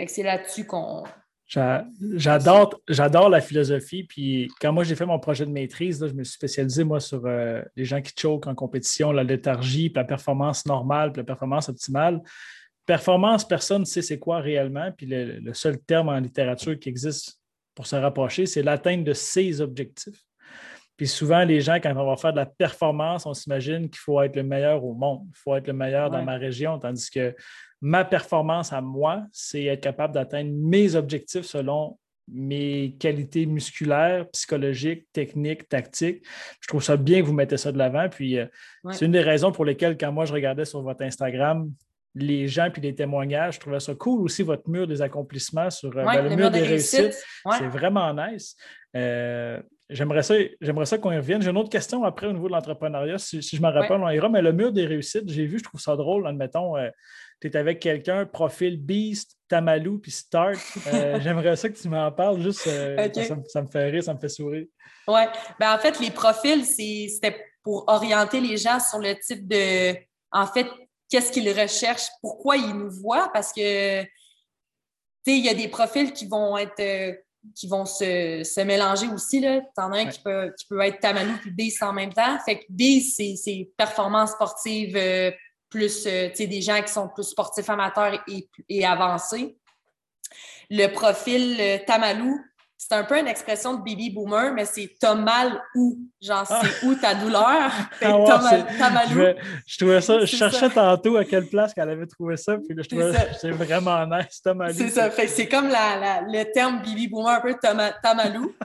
C'est 0.06 0.22
là-dessus 0.22 0.66
qu'on 0.66 1.04
J'adore, 1.48 2.80
j'adore 2.88 3.28
la 3.28 3.40
philosophie. 3.40 4.02
Puis 4.02 4.50
quand 4.60 4.72
moi 4.72 4.82
j'ai 4.82 4.96
fait 4.96 5.06
mon 5.06 5.20
projet 5.20 5.46
de 5.46 5.52
maîtrise, 5.52 6.04
je 6.04 6.12
me 6.12 6.24
suis 6.24 6.34
spécialisé 6.34 6.82
moi 6.82 6.98
sur 6.98 7.24
euh, 7.24 7.62
les 7.76 7.84
gens 7.84 8.02
qui 8.02 8.12
choquent 8.18 8.48
en 8.48 8.54
compétition, 8.56 9.12
la 9.12 9.22
léthargie, 9.22 9.88
puis 9.88 10.00
la 10.00 10.04
performance 10.04 10.66
normale, 10.66 11.12
puis 11.12 11.20
la 11.20 11.24
performance 11.24 11.68
optimale. 11.68 12.20
Performance, 12.84 13.46
personne 13.46 13.82
ne 13.82 13.86
sait 13.86 14.02
c'est 14.02 14.18
quoi 14.18 14.40
réellement. 14.40 14.90
Puis 14.96 15.06
le, 15.08 15.52
seul 15.52 15.78
terme 15.78 16.08
en 16.08 16.18
littérature 16.18 16.78
qui 16.78 16.88
existe 16.88 17.40
pour 17.76 17.86
se 17.86 17.96
rapprocher, 17.96 18.46
c'est 18.46 18.62
l'atteinte 18.62 19.04
de 19.04 19.12
ses 19.12 19.60
objectifs. 19.60 20.24
Puis 20.96 21.06
souvent, 21.06 21.44
les 21.44 21.60
gens, 21.60 21.76
quand 21.76 21.94
on 21.96 22.06
va 22.06 22.16
faire 22.16 22.32
de 22.32 22.38
la 22.38 22.46
performance, 22.46 23.26
on 23.26 23.34
s'imagine 23.34 23.88
qu'il 23.88 23.98
faut 23.98 24.20
être 24.22 24.36
le 24.36 24.42
meilleur 24.42 24.84
au 24.84 24.94
monde, 24.94 25.26
il 25.28 25.36
faut 25.36 25.54
être 25.54 25.66
le 25.66 25.72
meilleur 25.72 26.10
dans 26.10 26.22
ma 26.22 26.36
région, 26.36 26.78
tandis 26.78 27.10
que 27.10 27.34
ma 27.80 28.04
performance 28.04 28.72
à 28.72 28.80
moi, 28.80 29.24
c'est 29.32 29.64
être 29.64 29.82
capable 29.82 30.14
d'atteindre 30.14 30.50
mes 30.52 30.94
objectifs 30.94 31.44
selon 31.44 31.98
mes 32.28 32.96
qualités 32.98 33.46
musculaires, 33.46 34.28
psychologiques, 34.30 35.06
techniques, 35.12 35.68
tactiques. 35.68 36.24
Je 36.60 36.66
trouve 36.66 36.82
ça 36.82 36.96
bien 36.96 37.20
que 37.20 37.26
vous 37.26 37.32
mettez 37.32 37.56
ça 37.56 37.70
de 37.70 37.78
l'avant. 37.78 38.08
Puis 38.08 38.38
euh, 38.38 38.46
c'est 38.90 39.04
une 39.04 39.12
des 39.12 39.20
raisons 39.20 39.52
pour 39.52 39.64
lesquelles, 39.64 39.96
quand 39.96 40.10
moi 40.10 40.24
je 40.24 40.32
regardais 40.32 40.64
sur 40.64 40.82
votre 40.82 41.02
Instagram, 41.02 41.70
les 42.16 42.48
gens 42.48 42.70
puis 42.70 42.82
les 42.82 42.94
témoignages, 42.94 43.56
je 43.56 43.60
trouvais 43.60 43.78
ça 43.78 43.94
cool 43.94 44.22
aussi, 44.22 44.42
votre 44.42 44.68
mur 44.68 44.86
des 44.86 45.02
accomplissements 45.02 45.70
sur 45.70 45.96
euh, 45.96 46.04
ben, 46.04 46.22
le, 46.22 46.34
mur, 46.34 46.50
des 46.50 46.62
réussites. 46.62 47.14
C'est 47.58 47.68
vraiment 47.68 48.12
nice. 48.12 48.56
Euh, 48.96 49.60
j'aimerais 49.90 50.22
ça, 50.22 50.34
j'aimerais 50.60 50.86
ça 50.86 50.98
qu'on 50.98 51.12
y 51.12 51.16
revienne. 51.16 51.42
J'ai 51.42 51.50
une 51.50 51.58
autre 51.58 51.70
question 51.70 52.04
après 52.04 52.26
au 52.26 52.32
niveau 52.32 52.48
de 52.48 52.52
l'entrepreneuriat. 52.52 53.18
Si, 53.18 53.40
je 53.40 53.62
me 53.62 53.68
rappelle, 53.68 54.00
on 54.00 54.08
ira, 54.08 54.28
mais 54.28 54.42
le 54.42 54.52
mur 54.52 54.72
des 54.72 54.86
réussites, 54.86 55.28
j'ai 55.28 55.46
vu, 55.46 55.58
je 55.58 55.64
trouve 55.64 55.80
ça 55.80 55.96
drôle, 55.96 56.26
admettons 56.26 56.76
tu 57.40 57.48
es 57.48 57.56
avec 57.56 57.80
quelqu'un, 57.80 58.24
profil 58.24 58.78
Beast, 58.78 59.36
Tamalou, 59.48 59.98
puis 59.98 60.10
Start. 60.10 60.58
Euh, 60.86 61.20
j'aimerais 61.22 61.56
ça 61.56 61.68
que 61.68 61.78
tu 61.78 61.88
m'en 61.88 62.10
parles, 62.10 62.40
juste 62.40 62.66
euh, 62.66 63.08
ça, 63.48 63.62
me 63.62 63.68
fait 63.68 63.90
rire, 63.90 64.02
ça 64.02 64.14
me 64.14 64.18
fait 64.18 64.28
sourire. 64.28 64.66
Oui. 65.08 65.20
Ben, 65.60 65.74
en 65.74 65.78
fait, 65.78 66.00
les 66.00 66.10
profils, 66.10 66.64
c'était 66.64 67.44
pour 67.62 67.84
orienter 67.88 68.40
les 68.40 68.56
gens 68.56 68.80
sur 68.80 68.98
le 68.98 69.14
type 69.20 69.46
de. 69.46 69.94
En 70.32 70.46
fait, 70.46 70.66
qu'est-ce 71.10 71.30
qu'ils 71.30 71.48
recherchent, 71.48 72.08
pourquoi 72.20 72.56
ils 72.56 72.74
nous 72.74 72.90
voient, 72.90 73.30
parce 73.32 73.52
que. 73.52 74.02
il 74.02 75.44
y 75.44 75.48
a 75.48 75.54
des 75.54 75.68
profils 75.68 76.12
qui 76.12 76.26
vont 76.26 76.56
être 76.56 76.80
euh, 76.80 77.14
qui 77.54 77.68
vont 77.68 77.84
se, 77.84 78.64
mélanger 78.64 79.08
aussi. 79.08 79.40
Tu 79.40 79.46
en 79.80 79.92
as 79.92 79.98
un 79.98 80.06
qui, 80.06 80.20
peut, 80.20 80.52
qui 80.58 80.66
peut 80.66 80.80
être 80.80 81.00
Tamalou 81.00 81.36
puis 81.40 81.50
Beast 81.50 81.82
en 81.82 81.92
même 81.92 82.12
temps. 82.12 82.38
Fait 82.44 82.60
que 82.60 82.64
Beast, 82.68 83.16
c'est 83.16 83.70
performance 83.76 84.32
sportive 84.32 84.96
euh, 84.96 85.30
plus 85.68 86.06
euh, 86.06 86.30
des 86.38 86.62
gens 86.62 86.80
qui 86.82 86.92
sont 86.92 87.08
plus 87.08 87.24
sportifs 87.24 87.68
amateurs 87.70 88.22
et, 88.28 88.48
et 88.68 88.84
avancés. 88.84 89.56
Le 90.70 90.88
profil 90.88 91.82
Tamalou, 91.86 92.40
c'est 92.78 92.92
un 92.92 93.04
peu 93.04 93.18
une 93.18 93.26
expression 93.26 93.74
de 93.74 93.78
baby 93.78 94.10
boomer, 94.10 94.52
mais 94.52 94.64
c'est 94.64 94.96
t'as 95.00 95.14
mal 95.14 95.60
où? 95.74 95.98
Genre, 96.20 96.46
c'est 96.46 96.54
ah. 96.54 96.86
où 96.86 96.94
ta 96.94 97.14
douleur? 97.14 97.70
t'as 98.00 98.90
mal, 98.90 99.06
où? 99.08 99.40
Je, 99.66 99.78
trouvais 99.78 100.00
ça, 100.00 100.20
je 100.20 100.26
cherchais 100.26 100.68
tantôt 100.70 101.16
à 101.16 101.24
quelle 101.24 101.46
place 101.46 101.72
qu'elle 101.72 101.88
avait 101.88 102.06
trouvé 102.06 102.36
ça, 102.36 102.56
puis 102.56 102.76
je 102.76 102.88
trouvais 102.88 103.12
c'est 103.40 103.50
vraiment 103.50 104.06
nice, 104.06 104.40
t'as 104.42 104.54
mal 104.54 104.74
C'est 104.74 104.90
ça, 104.90 105.10
c'est 105.10 105.48
comme 105.48 105.68
la, 105.68 106.22
le 106.22 106.44
terme 106.52 106.82
baby 106.82 107.08
boomer, 107.08 107.30
un 107.30 107.40
peu 107.40 107.54
t'as 107.60 108.14
mal 108.14 108.38
où? 108.38 108.52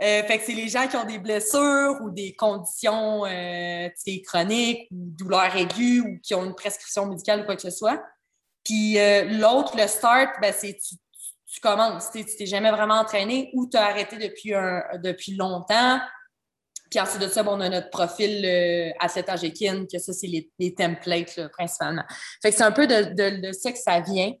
Euh, 0.00 0.22
fait 0.22 0.38
que 0.38 0.44
c'est 0.44 0.52
les 0.52 0.68
gens 0.68 0.86
qui 0.86 0.96
ont 0.96 1.04
des 1.04 1.18
blessures 1.18 1.96
ou 2.02 2.10
des 2.10 2.32
conditions 2.36 3.26
euh, 3.26 3.88
chroniques 4.24 4.86
ou 4.92 5.10
douleurs 5.10 5.56
aiguës 5.56 6.02
ou 6.02 6.18
qui 6.22 6.36
ont 6.36 6.44
une 6.44 6.54
prescription 6.54 7.06
médicale 7.06 7.40
ou 7.40 7.44
quoi 7.44 7.56
que 7.56 7.62
ce 7.62 7.70
soit. 7.70 8.00
Puis 8.64 8.96
euh, 8.98 9.24
l'autre, 9.24 9.76
le 9.76 9.88
start, 9.88 10.34
ben, 10.40 10.54
c'est 10.56 10.76
tu 10.76 10.94
tu 11.50 11.60
commences, 11.60 12.10
tu 12.10 12.24
t'es 12.24 12.46
jamais 12.46 12.70
vraiment 12.70 13.00
entraîné 13.00 13.50
ou 13.54 13.66
tu 13.66 13.76
as 13.76 13.86
arrêté 13.86 14.18
depuis, 14.18 14.54
un, 14.54 14.82
depuis 15.02 15.34
longtemps. 15.34 15.98
Puis 16.90 17.00
ensuite 17.00 17.22
de 17.22 17.28
ça, 17.28 17.42
on 17.46 17.60
a 17.60 17.68
notre 17.68 17.90
profil 17.90 18.44
euh, 18.44 18.90
Asset 19.00 19.28
Agekin, 19.28 19.84
que 19.90 19.98
ça, 19.98 20.12
c'est 20.12 20.26
les, 20.26 20.74
templates 20.74 21.48
principalement. 21.52 22.04
Fait 22.42 22.50
que 22.50 22.56
c'est 22.56 22.64
un 22.64 22.72
peu 22.72 22.86
de, 22.86 23.40
de, 23.40 23.52
ça 23.52 23.72
que 23.72 23.78
ça 23.78 24.00
vient, 24.00 24.32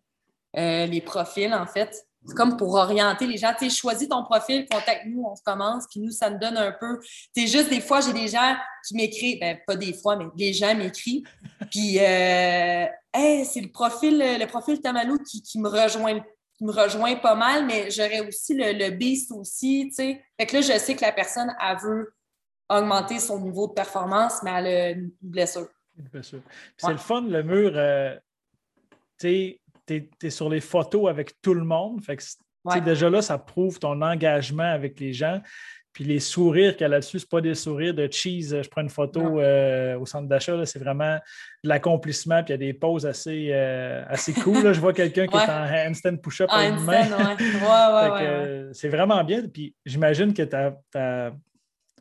euh, 0.56 0.86
les 0.86 1.00
profils, 1.00 1.52
en 1.52 1.66
fait. 1.66 2.04
C'est 2.26 2.34
comme 2.34 2.56
pour 2.56 2.74
orienter 2.74 3.26
les 3.26 3.38
gens. 3.38 3.52
Tu 3.58 3.70
choisis 3.70 4.08
ton 4.08 4.24
profil, 4.24 4.66
contacte-nous, 4.70 5.24
on 5.24 5.34
commence, 5.44 5.84
puis 5.90 6.00
nous, 6.00 6.10
ça 6.10 6.28
nous 6.28 6.38
donne 6.38 6.56
un 6.56 6.72
peu. 6.72 6.98
C'est 7.34 7.46
juste 7.46 7.70
des 7.70 7.80
fois, 7.80 8.00
j'ai 8.00 8.12
des 8.12 8.28
gens 8.28 8.56
qui 8.86 8.96
m'écrivent, 8.96 9.40
ben, 9.40 9.58
pas 9.66 9.76
des 9.76 9.94
fois, 9.94 10.16
mais 10.16 10.26
les 10.36 10.52
gens 10.52 10.74
m'écrivent. 10.74 11.22
Puis, 11.70 11.98
euh, 12.00 12.86
c'est 13.14 13.60
le 13.60 13.70
profil, 13.70 14.18
le 14.18 14.46
profil 14.46 14.80
Tamalou 14.80 15.18
qui, 15.18 15.42
qui 15.42 15.58
me 15.58 15.68
rejoint 15.68 16.14
le 16.14 16.22
qui 16.58 16.64
me 16.64 16.72
rejoint 16.72 17.14
pas 17.16 17.36
mal, 17.36 17.66
mais 17.66 17.90
j'aurais 17.90 18.20
aussi 18.20 18.54
le, 18.54 18.72
le 18.72 18.90
beast 18.90 19.30
aussi, 19.30 19.86
tu 19.88 19.94
sais. 19.94 20.24
Fait 20.38 20.46
que 20.46 20.56
là, 20.56 20.60
je 20.60 20.78
sais 20.78 20.96
que 20.96 21.02
la 21.02 21.12
personne, 21.12 21.54
elle 21.60 21.78
veut 21.78 22.12
augmenter 22.68 23.20
son 23.20 23.40
niveau 23.40 23.68
de 23.68 23.72
performance, 23.72 24.42
mais 24.42 24.50
elle 24.50 24.66
a 24.66 24.90
une 24.90 25.10
blessure. 25.22 25.68
Une 25.96 26.08
blessure. 26.08 26.42
C'est 26.76 26.90
le 26.90 26.98
fun, 26.98 27.22
le 27.22 27.42
mur, 27.42 27.72
euh, 27.74 28.16
tu 29.18 29.58
es, 29.88 30.10
es, 30.22 30.30
sur 30.30 30.48
les 30.48 30.60
photos 30.60 31.08
avec 31.08 31.40
tout 31.40 31.54
le 31.54 31.64
monde. 31.64 32.02
Fait 32.04 32.16
que, 32.16 32.78
déjà 32.80 33.08
là, 33.08 33.22
ça 33.22 33.38
prouve 33.38 33.78
ton 33.78 34.02
engagement 34.02 34.70
avec 34.70 35.00
les 35.00 35.12
gens. 35.12 35.40
Puis 35.92 36.04
les 36.04 36.20
sourires 36.20 36.76
qu'elle 36.76 36.94
a 36.94 37.00
dessus, 37.00 37.18
ce 37.18 37.26
pas 37.26 37.40
des 37.40 37.54
sourires 37.54 37.94
de 37.94 38.08
cheese. 38.10 38.62
Je 38.62 38.68
prends 38.68 38.82
une 38.82 38.90
photo 38.90 39.40
euh, 39.40 39.98
au 39.98 40.06
centre 40.06 40.28
d'achat, 40.28 40.64
c'est 40.64 40.78
vraiment 40.78 41.16
de 41.64 41.68
l'accomplissement. 41.68 42.42
Puis 42.44 42.54
il 42.54 42.60
y 42.60 42.66
a 42.68 42.72
des 42.72 42.74
poses 42.74 43.06
assez, 43.06 43.48
euh, 43.52 44.04
assez 44.08 44.32
cool. 44.32 44.72
Je 44.72 44.80
vois 44.80 44.92
quelqu'un 44.92 45.26
qui 45.26 45.36
est 45.36 45.50
en 45.50 45.88
handstand 45.88 46.16
push-up 46.18 46.48
à 46.52 46.66
une 46.66 46.84
main. 46.84 47.04
c'est 48.72 48.88
vraiment 48.88 49.24
bien. 49.24 49.42
Puis 49.48 49.74
j'imagine 49.84 50.32
que 50.32 50.42
ta, 50.42 50.78
ta, 50.90 51.32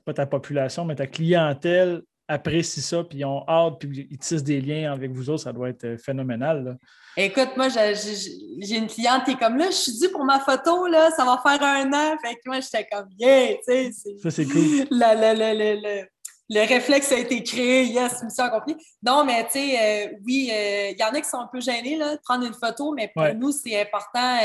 pas 0.06 0.14
ta 0.14 0.26
population, 0.26 0.86
mais 0.86 0.96
ta 0.96 1.08
clientèle 1.08 2.02
apprécient 2.28 2.84
ça, 2.84 3.04
puis 3.04 3.20
ils 3.20 3.26
ont 3.26 3.44
hâte, 3.48 3.80
puis 3.80 4.08
ils 4.12 4.18
tissent 4.18 4.44
des 4.44 4.60
liens 4.60 4.92
avec 4.92 5.12
vous 5.12 5.30
autres, 5.30 5.44
ça 5.44 5.54
doit 5.54 5.70
être 5.70 5.86
euh, 5.86 5.98
phénoménal. 5.98 6.78
Écoute, 7.16 7.56
moi, 7.56 7.68
j'ai 7.70 8.76
une 8.76 8.88
cliente 8.88 9.24
qui 9.24 9.32
est 9.32 9.40
comme 9.40 9.58
là, 9.58 9.68
je 9.68 9.76
suis 9.76 10.00
due 10.00 10.10
pour 10.10 10.24
ma 10.24 10.40
photo, 10.40 10.88
là, 10.88 11.10
ça 11.12 11.26
va 11.26 11.42
faire 11.42 11.62
un 11.64 11.92
an. 11.94 12.18
Fait 12.22 12.36
que 12.36 12.42
moi, 12.46 12.60
j'étais 12.60 12.88
comme, 12.92 13.08
yeah, 13.18 13.56
tu 13.56 13.62
sais. 13.66 13.92
Ça, 14.22 14.30
c'est 14.30 14.46
cool. 14.46 14.88
le 16.50 16.66
réflexe 16.66 17.12
a 17.12 17.18
été 17.18 17.44
créé, 17.44 17.86
yes, 17.86 18.24
mission 18.24 18.44
accomplie. 18.44 18.78
Non, 19.04 19.26
mais 19.26 19.46
tu 19.46 19.54
sais, 19.54 20.08
euh, 20.08 20.18
oui, 20.26 20.50
euh, 20.52 20.92
il 20.92 21.00
y 21.00 21.04
en 21.04 21.14
a 21.14 21.22
qui 21.22 21.30
sont 21.30 21.40
un 21.40 21.50
peu 21.52 21.60
gênés 21.60 21.98
là, 21.98 22.16
de 22.16 22.22
prendre 22.22 22.46
une 22.46 22.54
photo, 22.54 22.94
mais 22.94 23.12
pour 23.14 23.34
nous, 23.36 23.52
c'est 23.52 23.82
important. 23.82 24.38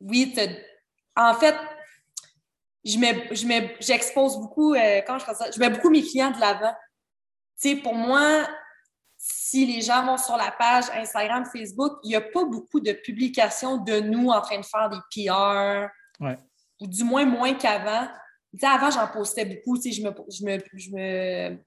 oui, 0.00 0.34
en 1.16 1.34
fait, 1.34 1.54
je 2.84 2.98
mets, 2.98 3.28
je 3.34 3.46
mets, 3.46 3.76
j'expose 3.80 4.36
beaucoup, 4.36 4.74
euh, 4.74 5.00
quand 5.06 5.18
je 5.18 5.24
ça, 5.24 5.50
je 5.50 5.58
mets 5.58 5.70
beaucoup 5.70 5.90
mes 5.90 6.02
clients 6.02 6.30
de 6.30 6.40
l'avant. 6.40 6.74
Tu 7.60 7.70
sais, 7.70 7.76
pour 7.76 7.94
moi, 7.94 8.46
si 9.16 9.64
les 9.64 9.80
gens 9.80 10.04
vont 10.04 10.18
sur 10.18 10.36
la 10.36 10.50
page 10.50 10.84
Instagram, 10.94 11.44
Facebook, 11.46 11.94
il 12.02 12.08
n'y 12.08 12.16
a 12.16 12.20
pas 12.20 12.44
beaucoup 12.44 12.80
de 12.80 12.92
publications 12.92 13.78
de 13.78 14.00
nous 14.00 14.28
en 14.28 14.40
train 14.40 14.58
de 14.58 14.64
faire 14.64 14.90
des 14.90 14.98
PR. 15.10 15.88
Ou 16.80 16.86
du 16.86 17.04
moins 17.04 17.24
moins 17.24 17.54
qu'avant. 17.54 18.08
Avant, 18.62 18.90
j'en 18.90 19.08
postais 19.08 19.44
beaucoup. 19.46 19.80
Je 19.80 20.02
me, 20.02 20.14
je 20.28 20.44
me, 20.44 20.58
je 20.74 20.90
me, 20.90 21.58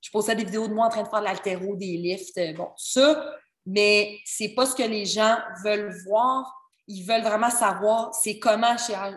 je 0.00 0.10
postais 0.10 0.34
des 0.34 0.44
vidéos 0.44 0.68
de 0.68 0.72
moi 0.72 0.86
en 0.86 0.88
train 0.88 1.02
de 1.02 1.08
faire 1.08 1.20
de 1.20 1.24
l'altéro, 1.24 1.76
des 1.76 1.96
lifts, 1.96 2.40
bon, 2.56 2.70
ça. 2.76 3.36
Mais 3.66 4.18
c'est 4.24 4.54
pas 4.54 4.66
ce 4.66 4.74
que 4.74 4.82
les 4.82 5.04
gens 5.04 5.38
veulent 5.62 5.94
voir 6.06 6.61
ils 6.86 7.04
veulent 7.04 7.22
vraiment 7.22 7.50
savoir 7.50 8.14
c'est 8.14 8.38
comment 8.38 8.76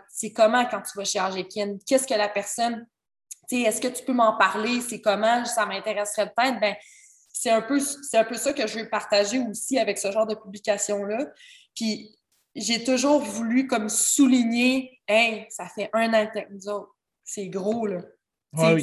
c'est 0.10 0.32
comment 0.32 0.66
quand 0.66 0.82
tu 0.82 0.98
vas 0.98 1.06
chez 1.06 1.48
qu'est-ce 1.86 2.08
que 2.08 2.14
la 2.14 2.30
personne, 2.30 2.86
est-ce 3.52 3.82
que 3.82 3.88
tu 3.88 4.04
peux 4.04 4.14
m'en 4.14 4.38
parler, 4.38 4.82
c'est 4.82 5.02
comment, 5.02 5.46
ça 5.46 5.66
m'intéresserait 5.66 6.32
peut-être. 6.36 6.60
Ben, 6.60 6.76
c'est 7.32 7.50
un, 7.50 7.62
peu, 7.62 7.80
un 8.14 8.24
peu 8.24 8.36
ça 8.36 8.54
que 8.54 8.66
je 8.66 8.80
veux 8.80 8.90
partager 8.90 9.40
aussi 9.40 9.78
avec 9.78 9.98
ce 9.98 10.12
genre 10.12 10.26
de 10.26 10.36
publication-là. 10.36 11.28
Puis 11.76 12.16
j'ai 12.56 12.84
toujours 12.84 13.20
voulu 13.20 13.68
comme 13.68 13.90
souligner, 13.90 15.00
hey, 15.08 15.46
ça 15.50 15.68
fait 15.68 15.90
un 15.94 16.14
an 16.14 16.28
que 16.28 16.40
nous 16.52 16.70
autres. 16.70 16.96
C'est 17.24 17.48
gros, 17.48 17.88
là. 17.88 18.02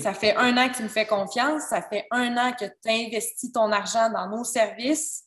Ça 0.03 0.13
fait 0.13 0.37
un 0.37 0.57
an 0.59 0.69
que 0.69 0.77
tu 0.77 0.83
me 0.83 0.89
fais 0.89 1.07
confiance, 1.07 1.63
ça 1.71 1.81
fait 1.81 2.07
un 2.11 2.37
an 2.37 2.53
que 2.53 2.67
tu 2.67 2.91
investis 2.91 3.51
ton 3.53 3.73
argent 3.73 4.11
dans 4.11 4.29
nos 4.29 4.45
services, 4.45 5.25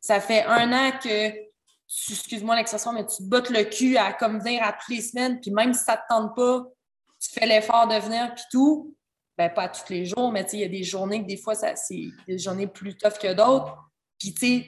ça 0.00 0.20
fait 0.20 0.44
un 0.44 0.72
an 0.72 0.92
que 1.02 1.49
excuse-moi 2.10 2.56
l'expression, 2.56 2.92
mais 2.92 3.06
tu 3.06 3.16
te 3.16 3.22
bottes 3.28 3.50
le 3.50 3.64
cul 3.64 3.96
à 3.96 4.12
comme 4.12 4.38
venir 4.38 4.62
à 4.62 4.72
toutes 4.72 4.94
les 4.94 5.02
semaines, 5.02 5.40
puis 5.40 5.50
même 5.50 5.74
si 5.74 5.84
ça 5.84 5.92
ne 5.92 5.96
te 5.96 6.02
tente 6.08 6.36
pas, 6.36 6.64
tu 7.20 7.30
fais 7.30 7.46
l'effort 7.46 7.88
de 7.88 7.96
venir, 7.96 8.34
puis 8.34 8.44
tout. 8.50 8.96
Ben, 9.36 9.48
pas 9.48 9.68
tous 9.68 9.90
les 9.90 10.04
jours, 10.04 10.30
mais 10.32 10.46
il 10.52 10.60
y 10.60 10.64
a 10.64 10.68
des 10.68 10.82
journées 10.82 11.22
que 11.22 11.26
des 11.26 11.36
fois, 11.38 11.54
c'est 11.54 12.08
des 12.26 12.38
journées 12.38 12.66
plus 12.66 12.96
tough 12.96 13.18
que 13.18 13.32
d'autres. 13.32 13.74
Puis, 14.18 14.34
tu 14.34 14.62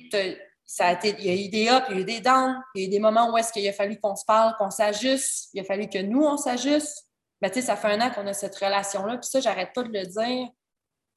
sais, 0.64 0.98
il 1.04 1.24
y 1.24 1.28
a 1.28 1.34
eu 1.34 1.48
des 1.48 1.68
ups, 1.68 1.86
il 1.90 1.94
y 1.94 1.98
a 1.98 2.00
eu 2.00 2.04
des 2.04 2.20
downs, 2.20 2.62
il 2.74 2.80
y 2.80 2.84
a 2.84 2.86
eu 2.86 2.90
des 2.90 2.98
moments 2.98 3.30
où 3.30 3.36
est-ce 3.36 3.52
qu'il 3.52 3.68
a 3.68 3.72
fallu 3.72 4.00
qu'on 4.00 4.16
se 4.16 4.24
parle, 4.24 4.56
qu'on 4.56 4.70
s'ajuste, 4.70 5.50
il 5.52 5.60
a 5.60 5.64
fallu 5.64 5.88
que 5.88 5.98
nous, 5.98 6.22
on 6.22 6.38
s'ajuste. 6.38 7.06
Ben, 7.40 7.50
tu 7.50 7.60
sais, 7.60 7.66
ça 7.66 7.76
fait 7.76 7.88
un 7.88 8.00
an 8.00 8.10
qu'on 8.10 8.26
a 8.26 8.32
cette 8.32 8.56
relation-là, 8.56 9.18
puis 9.18 9.28
ça, 9.28 9.40
j'arrête 9.40 9.72
pas 9.74 9.82
de 9.82 9.92
le 9.92 10.06
dire. 10.06 10.48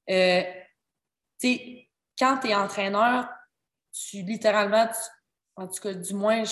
Euh, 0.10 0.43
tu 1.39 1.47
sais, 1.47 1.89
quand 2.20 2.39
tu 2.39 2.49
es 2.49 2.56
entraîneur, 2.56 3.30
tu 3.93 4.18
littéralement, 4.24 4.88
tu 4.88 4.93
en 5.56 5.68
tout 5.68 5.82
cas, 5.82 5.93
du 5.93 6.14
moins, 6.14 6.43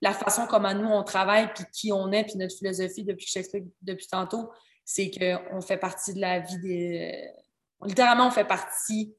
la 0.00 0.12
façon 0.12 0.46
comme 0.46 0.70
nous 0.72 0.88
on 0.88 1.02
travaille, 1.02 1.52
puis 1.54 1.64
qui 1.72 1.92
on 1.92 2.12
est, 2.12 2.24
puis 2.24 2.36
notre 2.36 2.56
philosophie 2.56 3.04
depuis 3.04 3.24
que 3.24 3.30
je 3.30 3.34
t'explique 3.34 3.64
depuis 3.82 4.06
tantôt, 4.06 4.50
c'est 4.84 5.10
qu'on 5.10 5.60
fait 5.60 5.78
partie 5.78 6.14
de 6.14 6.20
la 6.20 6.40
vie 6.40 6.58
des. 6.58 7.30
Littéralement, 7.84 8.28
on 8.28 8.30
fait 8.30 8.46
partie. 8.46 9.14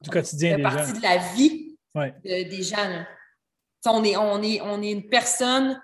Du 0.00 0.10
quotidien. 0.10 0.54
On 0.54 0.56
fait 0.56 0.62
partie 0.62 0.92
de 0.92 1.02
la 1.02 1.16
vie 1.18 1.78
des 2.24 2.62
gens. 2.62 3.04
On 3.86 4.04
est, 4.04 4.16
on, 4.16 4.42
est, 4.42 4.60
on 4.60 4.82
est 4.82 4.90
une 4.90 5.08
personne 5.08 5.80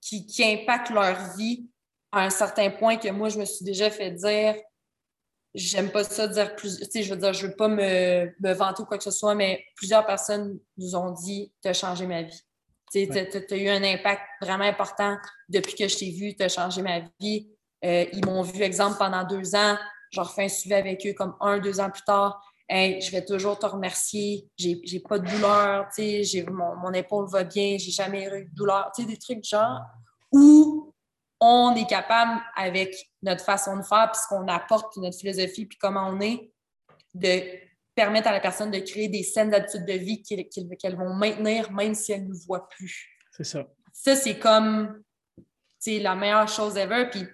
qui, 0.00 0.26
qui 0.26 0.44
impacte 0.44 0.90
leur 0.90 1.36
vie 1.36 1.68
à 2.12 2.24
un 2.24 2.30
certain 2.30 2.70
point 2.70 2.96
que 2.96 3.08
moi, 3.08 3.28
je 3.28 3.38
me 3.38 3.44
suis 3.44 3.64
déjà 3.64 3.90
fait 3.90 4.10
dire 4.12 4.54
j'aime 5.54 5.90
pas 5.90 6.04
ça 6.04 6.28
dire 6.28 6.54
plus. 6.56 6.78
Tu 6.78 6.84
sais, 6.90 7.02
je 7.02 7.12
veux 7.12 7.20
dire, 7.20 7.32
je 7.32 7.46
veux 7.46 7.54
pas 7.54 7.68
me, 7.68 8.26
me, 8.40 8.52
vanter 8.52 8.82
ou 8.82 8.86
quoi 8.86 8.98
que 8.98 9.04
ce 9.04 9.10
soit, 9.10 9.34
mais 9.34 9.64
plusieurs 9.76 10.06
personnes 10.06 10.58
nous 10.76 10.94
ont 10.94 11.10
dit 11.10 11.52
Tu 11.62 11.68
as 11.68 11.72
changé 11.72 12.06
ma 12.06 12.22
vie. 12.22 12.40
Tu 12.92 13.08
as, 13.08 13.56
eu 13.56 13.68
un 13.68 13.82
impact 13.82 14.22
vraiment 14.40 14.64
important 14.64 15.16
depuis 15.48 15.74
que 15.74 15.86
je 15.86 15.96
t'ai 15.96 16.10
vu, 16.10 16.34
tu 16.34 16.42
as 16.42 16.48
changé 16.48 16.82
ma 16.82 17.00
vie. 17.20 17.48
Euh, 17.84 18.04
ils 18.12 18.24
m'ont 18.24 18.42
vu, 18.42 18.62
exemple, 18.62 18.98
pendant 18.98 19.24
deux 19.24 19.54
ans. 19.54 19.76
Je 20.10 20.20
refais 20.20 20.44
un 20.44 20.48
suivi 20.48 20.74
avec 20.74 21.06
eux 21.06 21.14
comme 21.14 21.36
un, 21.40 21.58
deux 21.58 21.78
ans 21.78 21.90
plus 21.90 22.02
tard. 22.02 22.42
Hey, 22.68 23.00
je 23.00 23.10
vais 23.12 23.24
toujours 23.24 23.58
te 23.58 23.66
remercier. 23.66 24.48
J'ai 24.56 25.00
pas 25.08 25.18
de 25.18 25.28
douleur. 25.28 25.88
Mon, 26.52 26.76
mon 26.76 26.92
épaule 26.92 27.28
va 27.28 27.44
bien. 27.44 27.76
J'ai 27.78 27.90
jamais 27.90 28.24
eu 28.24 28.44
de 28.44 28.54
douleur. 28.54 28.90
Des 28.98 29.16
trucs 29.16 29.44
genre. 29.44 29.80
Ou 30.32 30.89
on 31.40 31.74
est 31.74 31.88
capable, 31.88 32.40
avec 32.54 32.94
notre 33.22 33.44
façon 33.44 33.76
de 33.76 33.82
faire, 33.82 34.10
puis 34.12 34.20
ce 34.22 34.28
qu'on 34.28 34.46
apporte, 34.48 34.92
puis 34.92 35.00
notre 35.00 35.18
philosophie, 35.18 35.66
puis 35.66 35.78
comment 35.78 36.08
on 36.08 36.20
est, 36.20 36.52
de 37.14 37.42
permettre 37.94 38.28
à 38.28 38.32
la 38.32 38.40
personne 38.40 38.70
de 38.70 38.78
créer 38.78 39.08
des 39.08 39.22
scènes 39.22 39.50
d'habitude 39.50 39.84
de 39.84 39.92
vie 39.94 40.22
qu'elles 40.22 40.96
vont 40.96 41.12
maintenir 41.14 41.72
même 41.72 41.94
si 41.94 42.12
elles 42.12 42.22
ne 42.22 42.28
nous 42.28 42.40
voient 42.46 42.68
plus. 42.68 43.08
C'est 43.36 43.44
ça. 43.44 43.66
Ça, 43.92 44.16
c'est 44.16 44.38
comme 44.38 45.02
la 45.86 46.14
meilleure 46.14 46.48
chose 46.48 46.76
ever. 46.76 47.08
Puis 47.10 47.26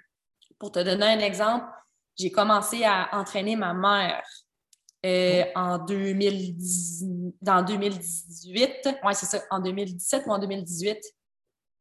pour 0.59 0.73
te 0.73 0.79
donner 0.79 1.07
un 1.07 1.19
exemple, 1.19 1.67
j'ai 2.19 2.31
commencé 2.31 2.85
à 2.85 3.11
entraîner 3.13 3.57
ma 3.57 3.75
mère 3.75 4.25
euh, 5.05 5.45
en 5.55 5.79
2010, 5.79 7.05
dans 7.43 7.63
2018. 7.63 8.89
Oui, 9.05 9.15
c'est 9.15 9.27
ça, 9.27 9.43
en 9.51 9.61
2017 9.61 10.25
ou 10.27 10.33
en 10.33 10.39
2018. 10.39 10.99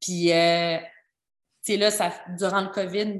Puis, 0.01 0.31
euh, 0.31 0.77
sais, 1.73 1.77
là, 1.77 1.91
ça, 1.91 2.11
durant 2.37 2.61
le 2.61 2.69
COVID, 2.69 3.19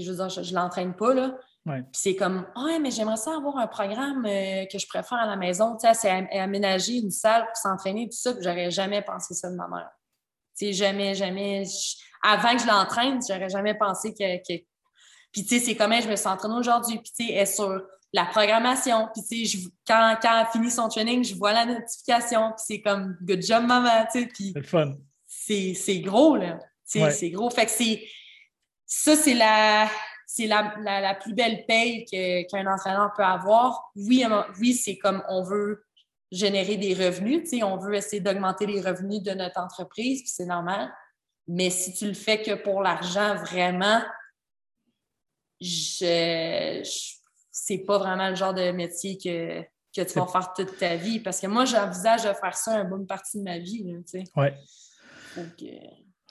je 0.00 0.10
veux 0.10 0.16
dire, 0.16 0.28
je 0.28 0.40
ne 0.50 0.54
l'entraîne 0.54 0.94
pas, 0.94 1.14
là. 1.14 1.36
Puis 1.64 1.84
c'est 1.92 2.16
comme, 2.16 2.46
ouais, 2.56 2.80
mais 2.80 2.90
j'aimerais 2.90 3.16
ça 3.16 3.36
avoir 3.36 3.56
un 3.58 3.68
programme 3.68 4.26
euh, 4.26 4.64
que 4.66 4.78
je 4.78 4.86
préfère 4.88 5.18
à 5.18 5.26
la 5.26 5.36
maison. 5.36 5.76
Tu 5.76 5.86
sais, 5.86 5.94
c'est 5.94 6.10
aménager 6.38 6.94
une 6.94 7.12
salle 7.12 7.44
pour 7.46 7.56
s'entraîner, 7.56 8.08
tout 8.08 8.16
ça. 8.16 8.32
Puis 8.32 8.42
j'aurais 8.42 8.70
jamais 8.70 9.02
pensé 9.02 9.34
ça 9.34 9.48
de 9.48 9.54
ma 9.54 9.68
mère. 9.68 9.90
Tu 10.58 10.66
sais, 10.66 10.72
jamais, 10.72 11.14
jamais. 11.14 11.62
Avant 12.24 12.56
que 12.56 12.62
je 12.62 12.66
l'entraîne, 12.66 13.20
j'aurais 13.26 13.48
jamais 13.48 13.74
pensé 13.74 14.12
que. 14.12 14.42
Puis, 15.32 15.44
tu 15.44 15.58
sais, 15.58 15.60
c'est 15.60 15.76
comment 15.76 16.00
je 16.00 16.08
me 16.08 16.16
suis 16.16 16.28
entraînée 16.28 16.56
aujourd'hui. 16.56 16.98
Puis, 16.98 17.12
tu 17.16 17.26
sais, 17.26 17.32
elle 17.32 17.42
est 17.42 17.46
sur 17.46 17.80
la 18.12 18.26
programmation. 18.26 19.08
Puis, 19.14 19.22
tu 19.22 19.46
sais, 19.46 19.68
quand, 19.86 20.16
quand 20.20 20.40
elle 20.40 20.46
finit 20.52 20.70
son 20.70 20.88
training, 20.88 21.24
je 21.24 21.36
vois 21.36 21.52
la 21.52 21.64
notification. 21.64 22.52
Puis, 22.56 22.64
c'est 22.66 22.80
comme, 22.82 23.16
good 23.22 23.40
job, 23.40 23.64
maman. 23.64 24.04
Tu 24.12 24.20
sais, 24.20 24.26
puis. 24.26 24.52
C'est 24.54 24.66
fun. 24.66 24.94
C'est 25.28 26.00
gros, 26.00 26.36
là. 26.36 26.58
C'est 26.92 27.30
gros. 27.30 27.50
Fait 27.50 27.66
que 27.66 27.70
c'est. 27.70 28.06
Ça, 28.86 29.16
c'est 29.16 29.34
la 29.34 29.88
c'est 30.26 30.46
la, 30.46 30.74
la, 30.80 31.14
plus 31.14 31.34
belle 31.34 31.66
paye 31.66 32.06
qu'un 32.06 32.66
entraîneur 32.66 33.12
peut 33.14 33.22
avoir. 33.22 33.90
Oui, 33.96 34.24
oui 34.58 34.72
c'est 34.72 34.96
comme 34.96 35.22
on 35.28 35.42
veut 35.42 35.84
générer 36.30 36.78
des 36.78 36.94
revenus, 36.94 37.46
on 37.62 37.76
veut 37.76 37.94
essayer 37.94 38.20
d'augmenter 38.20 38.64
les 38.64 38.80
revenus 38.80 39.22
de 39.22 39.32
notre 39.32 39.60
entreprise, 39.60 40.22
puis 40.22 40.30
c'est 40.30 40.46
normal. 40.46 40.90
Mais 41.46 41.68
si 41.68 41.92
tu 41.92 42.06
le 42.06 42.14
fais 42.14 42.40
que 42.40 42.54
pour 42.54 42.80
l'argent, 42.80 43.34
vraiment, 43.34 44.00
je, 45.60 46.80
c'est 47.50 47.78
pas 47.78 47.98
vraiment 47.98 48.30
le 48.30 48.34
genre 48.34 48.54
de 48.54 48.70
métier 48.70 49.18
que, 49.18 49.62
que 49.94 50.08
tu 50.08 50.18
vas 50.18 50.26
faire 50.26 50.52
toute 50.54 50.78
ta 50.78 50.96
vie. 50.96 51.20
Parce 51.20 51.40
que 51.40 51.46
moi, 51.46 51.66
j'envisage 51.66 52.22
de 52.22 52.32
faire 52.32 52.56
ça 52.56 52.80
une 52.80 52.88
bonne 52.88 53.06
partie 53.06 53.38
de 53.38 53.42
ma 53.42 53.58
vie. 53.58 53.84
Oui. 54.36 54.48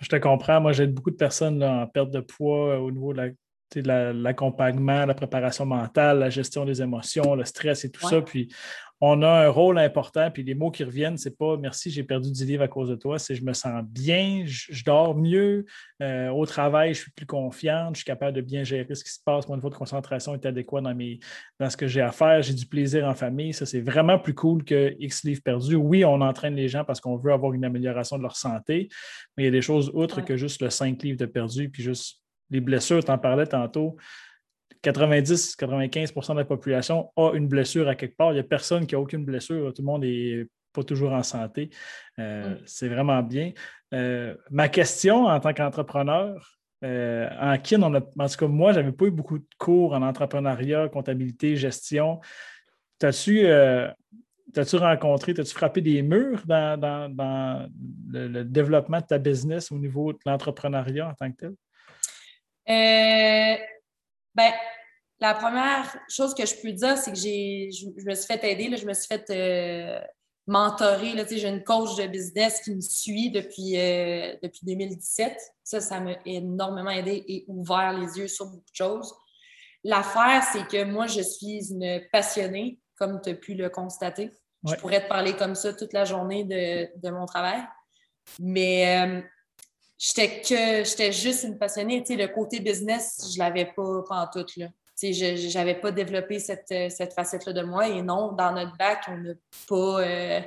Je 0.02 0.08
te 0.08 0.16
comprends. 0.16 0.60
Moi, 0.60 0.72
j'aide 0.74 0.94
beaucoup 0.94 1.12
de 1.12 1.16
personnes 1.16 1.64
en 1.64 1.88
perte 1.88 2.12
de 2.12 2.20
poids 2.20 2.76
euh, 2.76 2.78
au 2.78 2.92
niveau 2.92 3.14
de 3.14 3.18
la 3.18 3.30
l'accompagnement, 3.74 5.06
la 5.06 5.14
préparation 5.14 5.66
mentale, 5.66 6.20
la 6.20 6.30
gestion 6.30 6.66
des 6.66 6.82
émotions, 6.82 7.36
le 7.36 7.46
stress 7.46 7.86
et 7.86 7.90
tout 7.90 8.06
ça. 8.06 8.22
Puis 8.22 8.54
on 9.04 9.24
a 9.24 9.28
un 9.28 9.50
rôle 9.50 9.80
important, 9.80 10.30
puis 10.30 10.44
les 10.44 10.54
mots 10.54 10.70
qui 10.70 10.84
reviennent, 10.84 11.18
c'est 11.18 11.36
pas 11.36 11.58
merci, 11.58 11.90
j'ai 11.90 12.04
perdu 12.04 12.32
10 12.32 12.46
livres 12.46 12.64
à 12.64 12.68
cause 12.68 12.88
de 12.88 12.96
toi, 12.96 13.18
c'est 13.18 13.34
je 13.34 13.44
me 13.44 13.54
sens 13.54 13.84
bien, 13.84 14.44
je, 14.46 14.84
dors 14.84 15.18
mieux, 15.18 15.66
euh, 16.04 16.30
au 16.30 16.46
travail, 16.46 16.94
je 16.94 17.02
suis 17.02 17.12
plus 17.12 17.26
confiante, 17.26 17.96
je 17.96 18.02
suis 18.02 18.06
capable 18.06 18.34
de 18.34 18.42
bien 18.42 18.64
gérer 18.64 18.94
ce 18.94 19.04
qui 19.04 19.10
se 19.10 19.20
passe, 19.26 19.50
mon 19.50 19.56
niveau 19.56 19.72
de 19.72 19.76
concentration 19.76 20.36
est 20.36 20.46
adéquat 20.46 20.82
dans, 20.82 20.94
mes, 20.94 21.20
dans 21.60 21.68
ce 21.68 21.78
que 21.78 21.88
j'ai 21.88 22.02
à 22.02 22.12
faire, 22.12 22.44
j'ai 22.44 22.54
du 22.54 22.68
plaisir 22.68 23.08
en 23.08 23.16
famille, 23.16 23.54
ça 23.54 23.66
c'est 23.66 23.82
vraiment 23.82 24.20
plus 24.20 24.36
cool 24.36 24.64
que 24.64 24.96
X 25.00 25.24
livres 25.24 25.42
perdus. 25.44 25.76
Oui, 25.76 26.06
on 26.06 26.22
entraîne 26.22 26.56
les 26.56 26.68
gens 26.68 26.86
parce 26.86 27.02
qu'on 27.02 27.18
veut 27.18 27.34
avoir 27.34 27.54
une 27.54 27.66
amélioration 27.66 28.20
de 28.20 28.24
leur 28.24 28.36
santé, 28.36 28.88
mais 29.36 29.44
il 29.44 29.46
y 29.48 29.50
a 29.50 29.52
des 29.52 29.64
choses 29.64 29.90
autres 29.96 30.22
que 30.22 30.38
juste 30.38 30.62
le 30.62 30.70
5 30.70 31.02
livres 31.02 31.18
de 31.18 31.26
perdu, 31.26 31.70
puis 31.70 31.82
juste 31.82 32.22
les 32.52 32.62
blessures, 32.62 33.04
tu 33.04 33.10
en 33.10 33.18
parlais 33.18 33.48
tantôt. 33.48 33.98
90-95% 34.84 36.34
de 36.34 36.40
la 36.40 36.46
population 36.46 37.12
a 37.16 37.32
une 37.34 37.48
blessure 37.48 37.88
à 37.88 37.96
quelque 37.96 38.16
part. 38.16 38.32
Il 38.32 38.36
n'y 38.36 38.40
a 38.40 38.44
personne 38.44 38.86
qui 38.86 38.96
n'a 38.96 39.02
aucune 39.02 39.26
blessure. 39.26 39.74
Tout 39.74 39.82
le 39.82 39.86
monde 39.86 40.02
n'est 40.04 40.46
pas 40.74 40.84
toujours 40.84 41.14
en 41.14 41.24
santé. 41.24 41.70
Euh, 42.20 42.56
mm. 42.56 42.58
C'est 42.66 42.88
vraiment 42.88 43.22
bien. 43.22 43.52
Euh, 43.94 44.36
ma 44.50 44.70
question 44.70 45.26
en 45.26 45.40
tant 45.40 45.54
qu'entrepreneur, 45.54 46.58
euh, 46.84 47.30
en 47.40 47.58
kin, 47.58 47.82
on 47.84 47.94
a, 47.94 48.00
en 48.00 48.28
tout 48.28 48.38
cas, 48.38 48.48
moi, 48.48 48.74
je 48.74 48.80
n'avais 48.80 48.92
pas 48.92 49.06
eu 49.06 49.12
beaucoup 49.12 49.38
de 49.38 49.46
cours 49.60 49.94
en 49.94 50.02
entrepreneuriat, 50.02 50.90
comptabilité, 50.90 51.56
gestion. 51.56 52.20
T'as-tu 52.98 53.46
T'as-tu 54.54 54.76
rencontré, 54.76 55.34
t'as-tu 55.34 55.54
frappé 55.54 55.82
des 55.82 56.02
murs 56.02 56.44
dans, 56.46 57.58
le, 58.10 58.44
développement 58.44 59.00
de 59.00 59.06
ta 59.06 59.18
business 59.18 59.72
au 59.72 59.78
niveau 59.78 60.12
de 60.12 60.20
l'entrepreneuriat 60.26 61.08
en 61.08 61.14
tant 61.14 61.32
que 61.32 61.38
tel? 61.38 61.56
Euh, 62.70 63.56
ben, 64.36 64.52
la 65.20 65.36
première 65.36 65.96
chose 66.10 66.34
que 66.34 66.46
je 66.46 66.56
peux 66.56 66.72
dire, 66.72 66.98
c'est 66.98 67.12
que 67.12 67.18
j'ai, 67.18 67.70
je, 67.72 67.88
me 67.88 68.16
suis 68.16 68.26
fait 68.26 68.44
aider, 68.44 68.70
là, 68.70 68.78
je 68.78 68.86
me 68.86 68.94
suis 68.94 69.08
fait 69.08 69.30
euh, 69.30 70.02
mentorer. 70.48 71.14
Là, 71.14 71.24
j'ai 71.30 71.48
une 71.48 71.64
coach 71.64 71.96
de 71.96 72.08
business 72.08 72.62
qui 72.62 72.76
me 72.76 72.82
suit 72.82 73.30
depuis, 73.30 73.78
euh, 73.78 74.36
depuis 74.42 74.62
2017. 74.64 75.38
Ça, 75.64 75.80
ça 75.80 76.00
m'a 76.00 76.16
énormément 76.26 76.90
aidé 76.90 77.24
et 77.28 77.46
ouvert 77.48 77.94
les 77.94 78.18
yeux 78.18 78.28
sur 78.28 78.48
beaucoup 78.48 78.72
de 78.72 78.76
choses. 78.76 79.14
L'affaire, 79.84 80.44
c'est 80.52 80.68
que 80.68 80.84
moi, 80.84 81.06
je 81.06 81.22
suis 81.22 81.72
une 81.72 82.02
passionnée, 82.12 82.80
comme 82.96 83.22
tu 83.22 83.30
as 83.30 83.36
pu 83.36 83.54
le 83.54 83.70
constater. 83.70 84.32
Je 84.68 84.76
pourrais 84.76 85.04
te 85.04 85.08
parler 85.08 85.34
comme 85.36 85.56
ça 85.56 85.74
toute 85.74 85.94
la 85.94 86.06
journée 86.06 86.44
de, 86.44 86.88
de 87.00 87.10
mon 87.12 87.26
travail. 87.26 87.62
Mais 88.40 89.24
j'étais 90.02 90.42
que 90.42 90.84
j'étais 90.84 91.12
juste 91.12 91.44
une 91.44 91.60
passionnée. 91.60 92.02
Tu 92.04 92.14
sais, 92.14 92.20
le 92.20 92.28
côté 92.28 92.60
business, 92.60 93.32
je 93.34 93.38
l'avais 93.38 93.66
pas 93.66 94.04
en 94.10 94.28
tout. 94.28 94.46
Là. 94.58 94.68
Tu 95.00 95.14
sais, 95.14 95.38
je 95.38 95.58
n'avais 95.58 95.76
pas 95.76 95.92
développé 95.92 96.40
cette, 96.40 96.74
cette 96.92 97.14
facette-là 97.14 97.54
de 97.54 97.62
moi. 97.62 97.88
Et 97.88 98.02
non, 98.02 98.32
dans 98.32 98.52
notre 98.52 98.76
bac, 98.78 99.04
on 99.08 99.18
n'a 99.18 99.34
pas, 99.68 100.02
euh, 100.02 100.42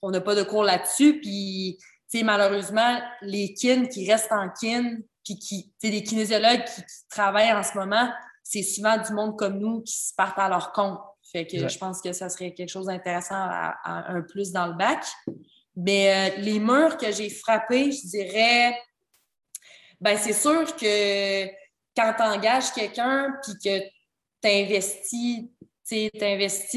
on 0.00 0.10
n'a 0.10 0.22
pas 0.22 0.34
de 0.34 0.42
cours 0.42 0.64
là-dessus. 0.64 1.20
Puis, 1.20 1.76
tu 2.10 2.18
sais, 2.18 2.24
malheureusement, 2.24 2.98
les 3.20 3.52
kin 3.52 3.86
qui 3.86 4.10
restent 4.10 4.32
en 4.32 4.48
kin, 4.48 4.96
puis 5.22 5.38
qui, 5.38 5.74
tu 5.78 5.86
sais, 5.86 5.92
les 5.92 6.02
kinésiologues 6.02 6.64
qui, 6.64 6.82
travaillent 7.10 7.52
en 7.52 7.62
ce 7.62 7.76
moment, 7.76 8.10
c'est 8.42 8.62
souvent 8.62 8.96
du 8.96 9.12
monde 9.12 9.36
comme 9.36 9.58
nous 9.58 9.82
qui 9.82 9.98
se 9.98 10.14
partent 10.14 10.38
à 10.38 10.48
leur 10.48 10.72
compte. 10.72 10.98
Fait 11.30 11.46
que 11.46 11.68
je 11.68 11.78
pense 11.78 12.00
que 12.00 12.14
ça 12.14 12.30
serait 12.30 12.54
quelque 12.54 12.70
chose 12.70 12.86
d'intéressant 12.86 13.36
à, 13.36 13.76
un 13.84 14.22
plus 14.22 14.50
dans 14.50 14.66
le 14.66 14.72
bac. 14.72 15.04
Mais 15.80 16.32
euh, 16.32 16.36
les 16.38 16.58
murs 16.58 16.96
que 16.96 17.12
j'ai 17.12 17.30
frappés, 17.30 17.92
je 17.92 18.08
dirais, 18.08 18.76
ben 20.00 20.18
c'est 20.18 20.32
sûr 20.32 20.74
que 20.74 21.46
quand 21.96 22.14
tu 22.16 22.22
engages 22.22 22.72
quelqu'un 22.72 23.32
puis 23.44 23.52
que 23.64 23.84
tu 24.42 24.48
investis, 24.48 25.44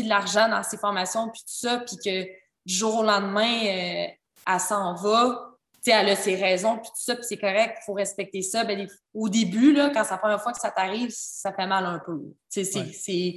de 0.04 0.08
l'argent 0.08 0.48
dans 0.48 0.62
ses 0.62 0.78
formations 0.78 1.30
puis 1.30 1.42
tout 1.42 1.68
ça, 1.68 1.80
puis 1.80 1.98
que 1.98 2.24
du 2.64 2.74
jour 2.76 3.00
au 3.00 3.04
lendemain, 3.04 3.66
euh, 3.66 4.08
elle 4.48 4.60
s'en 4.60 4.94
va, 4.94 5.52
elle 5.88 6.10
a 6.10 6.16
ses 6.16 6.36
raisons, 6.36 6.78
puis 6.78 6.90
tout 6.90 7.04
ça, 7.04 7.16
puis 7.16 7.26
c'est 7.28 7.38
correct, 7.38 7.80
il 7.82 7.86
faut 7.86 7.94
respecter 7.94 8.44
ça. 8.44 8.64
Ben, 8.66 8.88
au 9.16 9.30
début, 9.30 9.74
là, 9.74 9.90
quand 9.90 10.04
c'est 10.04 10.12
la 10.12 10.18
première 10.20 10.44
fois 10.44 10.54
que 10.54 10.60
ça 10.60 10.70
t'arrive, 10.70 11.10
ça 11.12 11.52
fait 11.52 11.66
mal 11.66 11.88
un 11.88 11.98
peu. 11.98 12.22
C'est 12.50 13.36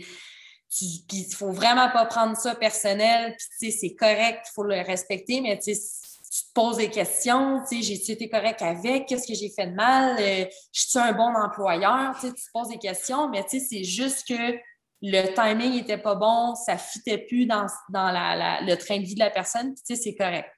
puis 0.77 1.05
il 1.13 1.35
faut 1.35 1.53
vraiment 1.53 1.89
pas 1.91 2.07
prendre 2.07 2.37
ça 2.37 2.55
personnel, 2.55 3.37
puis 3.61 3.71
c'est 3.71 3.95
correct, 3.95 4.47
il 4.49 4.53
faut 4.55 4.65
le 4.65 4.81
respecter, 4.81 5.41
mais 5.41 5.59
tu 5.59 5.73
te 5.73 6.53
poses 6.53 6.79
des 6.79 6.91
questions, 6.91 7.61
tu 7.69 7.83
sais, 7.83 7.83
j'ai 7.83 8.13
été 8.13 8.29
correct 8.29 8.61
avec, 8.61 9.07
qu'est-ce 9.07 9.29
que 9.29 9.35
j'ai 9.35 9.51
fait 9.51 9.69
de 9.69 9.75
mal, 9.75 10.17
euh, 10.19 10.45
je 10.73 10.81
suis 10.81 10.99
un 10.99 11.13
bon 11.13 11.33
employeur, 11.35 12.17
tu 12.21 12.33
te 12.33 12.41
poses 12.53 12.69
des 12.69 12.79
questions, 12.79 13.29
mais 13.29 13.45
c'est 13.49 13.85
juste 13.85 14.27
que 14.27 14.59
le 15.03 15.35
timing 15.35 15.75
n'était 15.75 15.99
pas 15.99 16.15
bon, 16.15 16.55
ça 16.55 16.75
ne 16.75 16.79
fitait 16.79 17.19
plus 17.19 17.47
dans, 17.47 17.67
dans 17.91 18.11
la, 18.11 18.61
le 18.63 18.75
train 18.77 18.99
de 18.99 19.05
vie 19.05 19.15
de 19.15 19.21
la 19.21 19.31
personne, 19.31 19.75
tu 19.75 19.83
sais, 19.85 19.97
c'est 19.97 20.15
correct. 20.15 20.51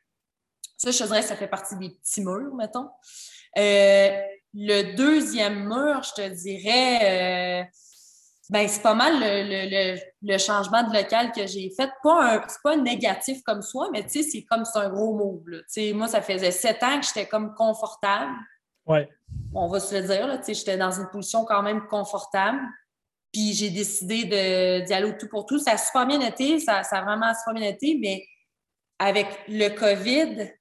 Ça, 0.78 0.90
je 0.90 0.98
te 0.98 1.04
dirais, 1.04 1.22
ça 1.22 1.36
fait 1.36 1.48
partie 1.48 1.76
des 1.76 1.90
petits 1.90 2.20
murs, 2.22 2.54
mettons. 2.54 2.88
Euh, 3.58 4.20
le 4.54 4.94
deuxième 4.94 5.66
mur, 5.66 6.02
je 6.02 6.22
te 6.22 6.28
dirais, 6.28 7.62
euh, 7.62 7.64
ben, 8.48 8.68
c'est 8.68 8.82
pas 8.82 8.94
mal 8.94 9.14
le, 9.20 10.38
changement 10.38 10.82
de 10.84 10.94
local 10.94 11.32
que 11.32 11.46
j'ai 11.46 11.70
fait. 11.70 11.90
Pas 12.02 12.44
c'est 12.48 12.62
pas 12.62 12.76
négatif 12.76 13.42
comme 13.42 13.62
soi, 13.62 13.88
mais 13.92 14.04
c'est 14.08 14.44
comme 14.44 14.64
c'est 14.64 14.78
un 14.78 14.88
gros 14.88 15.14
mot. 15.14 15.42
Moi, 15.94 16.08
ça 16.08 16.22
faisait 16.22 16.52
sept 16.52 16.82
ans 16.82 17.00
que 17.00 17.06
j'étais 17.06 17.26
comme 17.26 17.54
confortable. 17.54 18.32
Ouais. 18.86 19.08
On 19.52 19.66
va 19.66 19.80
se 19.80 19.94
le 19.96 20.06
dire. 20.06 20.40
J'étais 20.46 20.76
dans 20.76 20.92
une 20.92 21.08
position 21.08 21.44
quand 21.44 21.62
même 21.62 21.86
confortable. 21.88 22.60
Puis 23.32 23.52
j'ai 23.52 23.70
décidé 23.70 24.24
d'y 24.84 24.94
aller 24.94 25.08
au 25.08 25.18
tout 25.18 25.28
pour 25.28 25.44
tout. 25.44 25.58
Ça 25.58 25.72
a 25.72 25.76
super 25.76 26.06
bien 26.06 26.20
été, 26.20 26.60
ça, 26.60 26.82
ça 26.84 26.98
a 26.98 27.02
vraiment 27.02 27.34
super 27.34 27.54
bien 27.54 27.68
été, 27.68 27.98
mais 28.00 28.24
avec 28.98 29.26
le 29.48 29.68
COVID, 29.70 30.52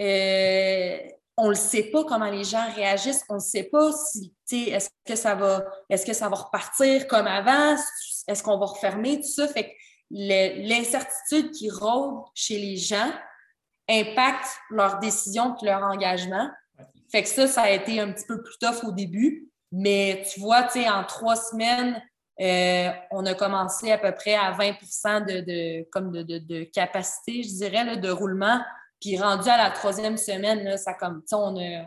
euh, 0.00 0.98
on 1.40 1.48
ne 1.48 1.54
sait 1.54 1.84
pas 1.84 2.04
comment 2.04 2.30
les 2.30 2.44
gens 2.44 2.64
réagissent, 2.74 3.24
on 3.28 3.36
ne 3.36 3.40
sait 3.40 3.64
pas 3.64 3.90
si, 3.92 4.32
est-ce 4.52 4.90
que 5.06 5.16
ça 5.16 5.34
va, 5.34 5.64
est-ce 5.88 6.04
que 6.04 6.12
ça 6.12 6.28
va 6.28 6.36
repartir 6.36 7.08
comme 7.08 7.26
avant, 7.26 7.76
est-ce 8.28 8.42
qu'on 8.42 8.58
va 8.58 8.66
refermer, 8.66 9.16
tout 9.20 9.28
ça. 9.28 9.48
Fait 9.48 9.64
que 9.64 9.70
l'incertitude 10.10 11.50
qui 11.52 11.70
rôde 11.70 12.24
chez 12.34 12.58
les 12.58 12.76
gens 12.76 13.10
impacte 13.88 14.48
leurs 14.70 14.98
décisions 14.98 15.56
et 15.56 15.64
leur 15.64 15.82
engagement. 15.82 16.50
Fait 17.10 17.22
que 17.22 17.28
ça, 17.28 17.46
ça 17.46 17.62
a 17.62 17.70
été 17.70 18.00
un 18.00 18.12
petit 18.12 18.26
peu 18.26 18.42
plus 18.42 18.58
tough 18.58 18.84
au 18.84 18.92
début. 18.92 19.48
Mais 19.72 20.22
tu 20.30 20.40
vois, 20.40 20.64
tu 20.64 20.80
en 20.88 21.04
trois 21.04 21.36
semaines, 21.36 22.02
euh, 22.40 22.90
on 23.10 23.24
a 23.24 23.34
commencé 23.34 23.92
à 23.92 23.98
peu 23.98 24.12
près 24.12 24.34
à 24.34 24.52
20 24.52 25.20
de, 25.20 26.38
de, 26.38 26.64
capacité, 26.64 27.42
je 27.42 27.48
dirais, 27.48 27.96
de 27.96 28.10
roulement. 28.10 28.60
Puis 29.00 29.18
rendu 29.18 29.48
à 29.48 29.56
la 29.56 29.70
troisième 29.70 30.16
semaine, 30.16 30.62
là, 30.64 30.76
ça 30.76 30.94
comme, 30.94 31.22
on 31.32 31.56
a, 31.56 31.84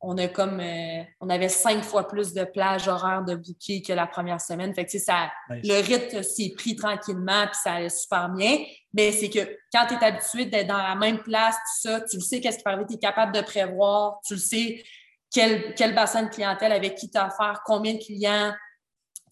on 0.00 0.16
a 0.18 0.28
comme 0.28 0.60
euh, 0.60 1.02
on 1.20 1.28
avait 1.28 1.48
cinq 1.48 1.82
fois 1.82 2.06
plus 2.06 2.32
de 2.32 2.44
plages 2.44 2.86
horaires 2.86 3.24
de 3.24 3.34
bouquets 3.34 3.82
que 3.82 3.92
la 3.92 4.06
première 4.06 4.40
semaine. 4.40 4.72
Fait 4.74 4.86
que 4.86 4.98
ça, 4.98 5.30
le 5.48 5.82
rythme 5.82 6.22
s'est 6.22 6.52
pris 6.56 6.76
tranquillement 6.76 7.46
puis 7.46 7.58
ça 7.62 7.72
allait 7.72 7.88
super 7.88 8.28
bien. 8.28 8.58
Mais 8.94 9.10
c'est 9.12 9.30
que 9.30 9.40
quand 9.72 9.86
tu 9.88 9.94
es 9.94 10.04
habitué 10.04 10.46
d'être 10.46 10.68
dans 10.68 10.78
la 10.78 10.94
même 10.94 11.18
place, 11.18 11.56
tout 11.56 11.88
ça, 11.88 12.00
tu 12.02 12.16
le 12.16 12.22
sais 12.22 12.40
qu'est-ce 12.40 12.58
qui 12.58 12.64
peut 12.64 12.70
arriver, 12.70 12.86
tu 12.88 12.94
es 12.94 12.98
capable 12.98 13.32
de 13.32 13.40
prévoir, 13.40 14.20
tu 14.24 14.34
le 14.34 14.40
sais 14.40 14.84
quel, 15.32 15.74
quel 15.74 15.94
bassin 15.94 16.22
de 16.22 16.28
clientèle 16.28 16.72
avec 16.72 16.94
qui 16.94 17.10
tu 17.10 17.18
as 17.18 17.26
affaire, 17.26 17.62
combien 17.64 17.94
de 17.94 17.98
clients, 17.98 18.52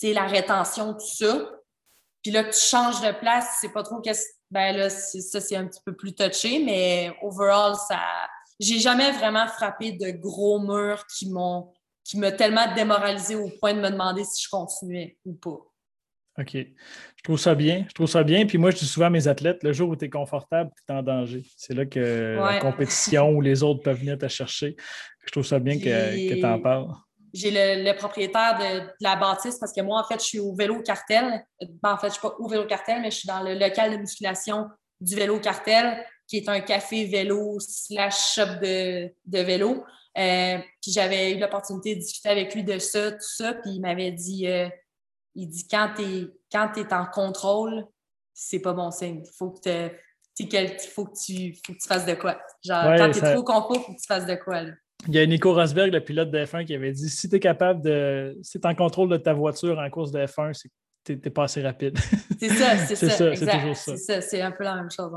la 0.02 0.26
rétention, 0.26 0.94
tout 0.94 1.06
ça. 1.06 1.50
Puis 2.22 2.32
là, 2.32 2.44
tu 2.44 2.58
changes 2.58 3.00
de 3.00 3.12
place, 3.12 3.58
c'est 3.60 3.72
pas 3.72 3.82
trop 3.82 4.00
qu'est-ce. 4.00 4.35
Ben 4.50 4.76
là, 4.76 4.90
ça, 4.90 5.40
c'est 5.40 5.56
un 5.56 5.66
petit 5.66 5.80
peu 5.84 5.94
plus 5.94 6.14
touché, 6.14 6.62
mais 6.64 7.12
overall, 7.22 7.74
ça 7.88 7.98
j'ai 8.58 8.78
jamais 8.78 9.12
vraiment 9.12 9.46
frappé 9.46 9.92
de 9.92 10.10
gros 10.10 10.58
murs 10.58 11.06
qui 11.06 11.30
m'ont 11.30 11.72
qui 12.04 12.18
m'ont 12.18 12.34
tellement 12.34 12.72
démoralisé 12.74 13.34
au 13.34 13.50
point 13.60 13.74
de 13.74 13.80
me 13.80 13.90
demander 13.90 14.22
si 14.24 14.44
je 14.44 14.48
continuais 14.48 15.18
ou 15.24 15.34
pas. 15.34 15.58
OK. 16.38 16.52
Je 16.54 17.22
trouve 17.24 17.38
ça 17.38 17.54
bien. 17.54 17.84
Je 17.88 17.94
trouve 17.94 18.06
ça 18.06 18.22
bien. 18.22 18.46
Puis 18.46 18.58
moi, 18.58 18.70
je 18.70 18.76
dis 18.76 18.86
souvent 18.86 19.06
à 19.06 19.10
mes 19.10 19.26
athlètes, 19.26 19.62
le 19.64 19.72
jour 19.72 19.88
où 19.88 19.96
tu 19.96 20.04
es 20.04 20.10
confortable, 20.10 20.70
tu 20.76 20.92
es 20.92 20.96
en 20.96 21.02
danger. 21.02 21.44
C'est 21.56 21.74
là 21.74 21.84
que 21.84 22.36
la 22.38 22.60
compétition 22.60 23.30
ou 23.30 23.40
les 23.40 23.64
autres 23.64 23.82
peuvent 23.82 23.98
venir 23.98 24.18
te 24.18 24.28
chercher. 24.28 24.76
Je 25.26 25.32
trouve 25.32 25.44
ça 25.44 25.58
bien 25.58 25.78
que, 25.78 26.34
tu 26.34 26.44
en 26.44 26.60
parles. 26.60 26.94
J'ai 27.36 27.50
le, 27.50 27.92
propriétaire 27.96 28.58
de, 28.58 28.88
la 29.00 29.16
bâtisse 29.16 29.58
parce 29.58 29.72
que 29.72 29.80
moi, 29.80 30.00
en 30.00 30.04
fait, 30.04 30.20
je 30.20 30.26
suis 30.26 30.38
au 30.38 30.54
vélo 30.54 30.82
cartel. 30.82 31.44
Ben, 31.82 31.92
en 31.92 31.98
fait, 31.98 32.08
je 32.08 32.12
ne 32.12 32.12
suis 32.12 32.22
pas 32.22 32.34
au 32.38 32.48
vélo 32.48 32.66
cartel, 32.66 33.02
mais 33.02 33.10
je 33.10 33.18
suis 33.18 33.28
dans 33.28 33.42
le 33.42 33.54
local 33.54 33.92
de 33.92 33.96
musculation 33.96 34.68
du 35.00 35.14
vélo 35.14 35.38
cartel 35.38 36.04
qui 36.26 36.38
est 36.38 36.48
un 36.48 36.60
café 36.60 37.04
vélo 37.04 37.58
slash 37.60 38.34
shop 38.34 38.60
de, 38.60 39.12
vélo. 39.26 39.84
Euh, 40.18 40.58
puis 40.82 40.92
j'avais 40.92 41.32
eu 41.32 41.38
l'opportunité 41.38 41.94
de 41.94 42.00
discuter 42.00 42.30
avec 42.30 42.54
lui 42.54 42.64
de 42.64 42.78
ça, 42.78 43.12
tout 43.12 43.18
ça, 43.20 43.54
puis 43.54 43.72
il 43.72 43.80
m'avait 43.80 44.12
dit, 44.12 44.48
euh, 44.48 44.68
il 45.34 45.48
dit, 45.48 45.68
quand 45.68 45.92
tu 45.96 46.02
es, 46.02 46.26
quand 46.50 46.76
es 46.76 46.92
en 46.92 47.06
contrôle, 47.06 47.86
c'est 48.32 48.60
pas 48.60 48.72
bon 48.72 48.90
signe. 48.90 49.22
Il 49.24 49.36
faut 49.36 49.50
que, 49.50 49.90
faut, 50.94 51.04
que 51.04 51.16
tu, 51.24 51.54
faut 51.64 51.72
que 51.72 51.78
tu 51.78 51.86
fasses 51.86 52.06
de 52.06 52.14
quoi. 52.14 52.40
Genre, 52.64 52.96
quand 52.96 53.10
tu 53.10 53.18
es 53.18 53.34
trop 53.34 53.44
confort, 53.44 53.76
il 53.76 53.82
faut 53.82 53.92
que 53.92 54.00
tu 54.00 54.06
fasses 54.06 54.26
de 54.26 54.34
quoi. 54.34 54.62
Il 55.08 55.14
y 55.14 55.18
a 55.18 55.26
Nico 55.26 55.54
Rosberg, 55.54 55.92
le 55.92 56.00
pilote 56.00 56.30
de 56.30 56.38
F1, 56.38 56.64
qui 56.64 56.74
avait 56.74 56.92
dit 56.92 57.08
si 57.08 57.28
tu 57.28 57.36
es 57.36 57.40
capable 57.40 57.82
de. 57.82 58.36
Si 58.42 58.60
tu 58.60 58.66
es 58.66 58.70
en 58.70 58.74
contrôle 58.74 59.08
de 59.08 59.16
ta 59.16 59.32
voiture 59.32 59.78
en 59.78 59.88
course 59.90 60.10
de 60.10 60.20
F1, 60.20 60.52
c'est 60.52 60.68
que 60.68 60.74
tu 61.04 61.20
n'es 61.24 61.30
pas 61.30 61.44
assez 61.44 61.62
rapide. 61.62 61.98
C'est 62.40 62.48
ça, 62.48 62.76
c'est 62.76 62.96
ça. 62.96 63.34
C'est 63.34 63.46
toujours 63.46 63.76
ça. 63.76 63.96
C'est 63.96 63.96
ça, 63.96 64.20
c'est 64.20 64.42
un 64.42 64.50
peu 64.50 64.64
la 64.64 64.74
même 64.74 64.90
chose. 64.90 65.12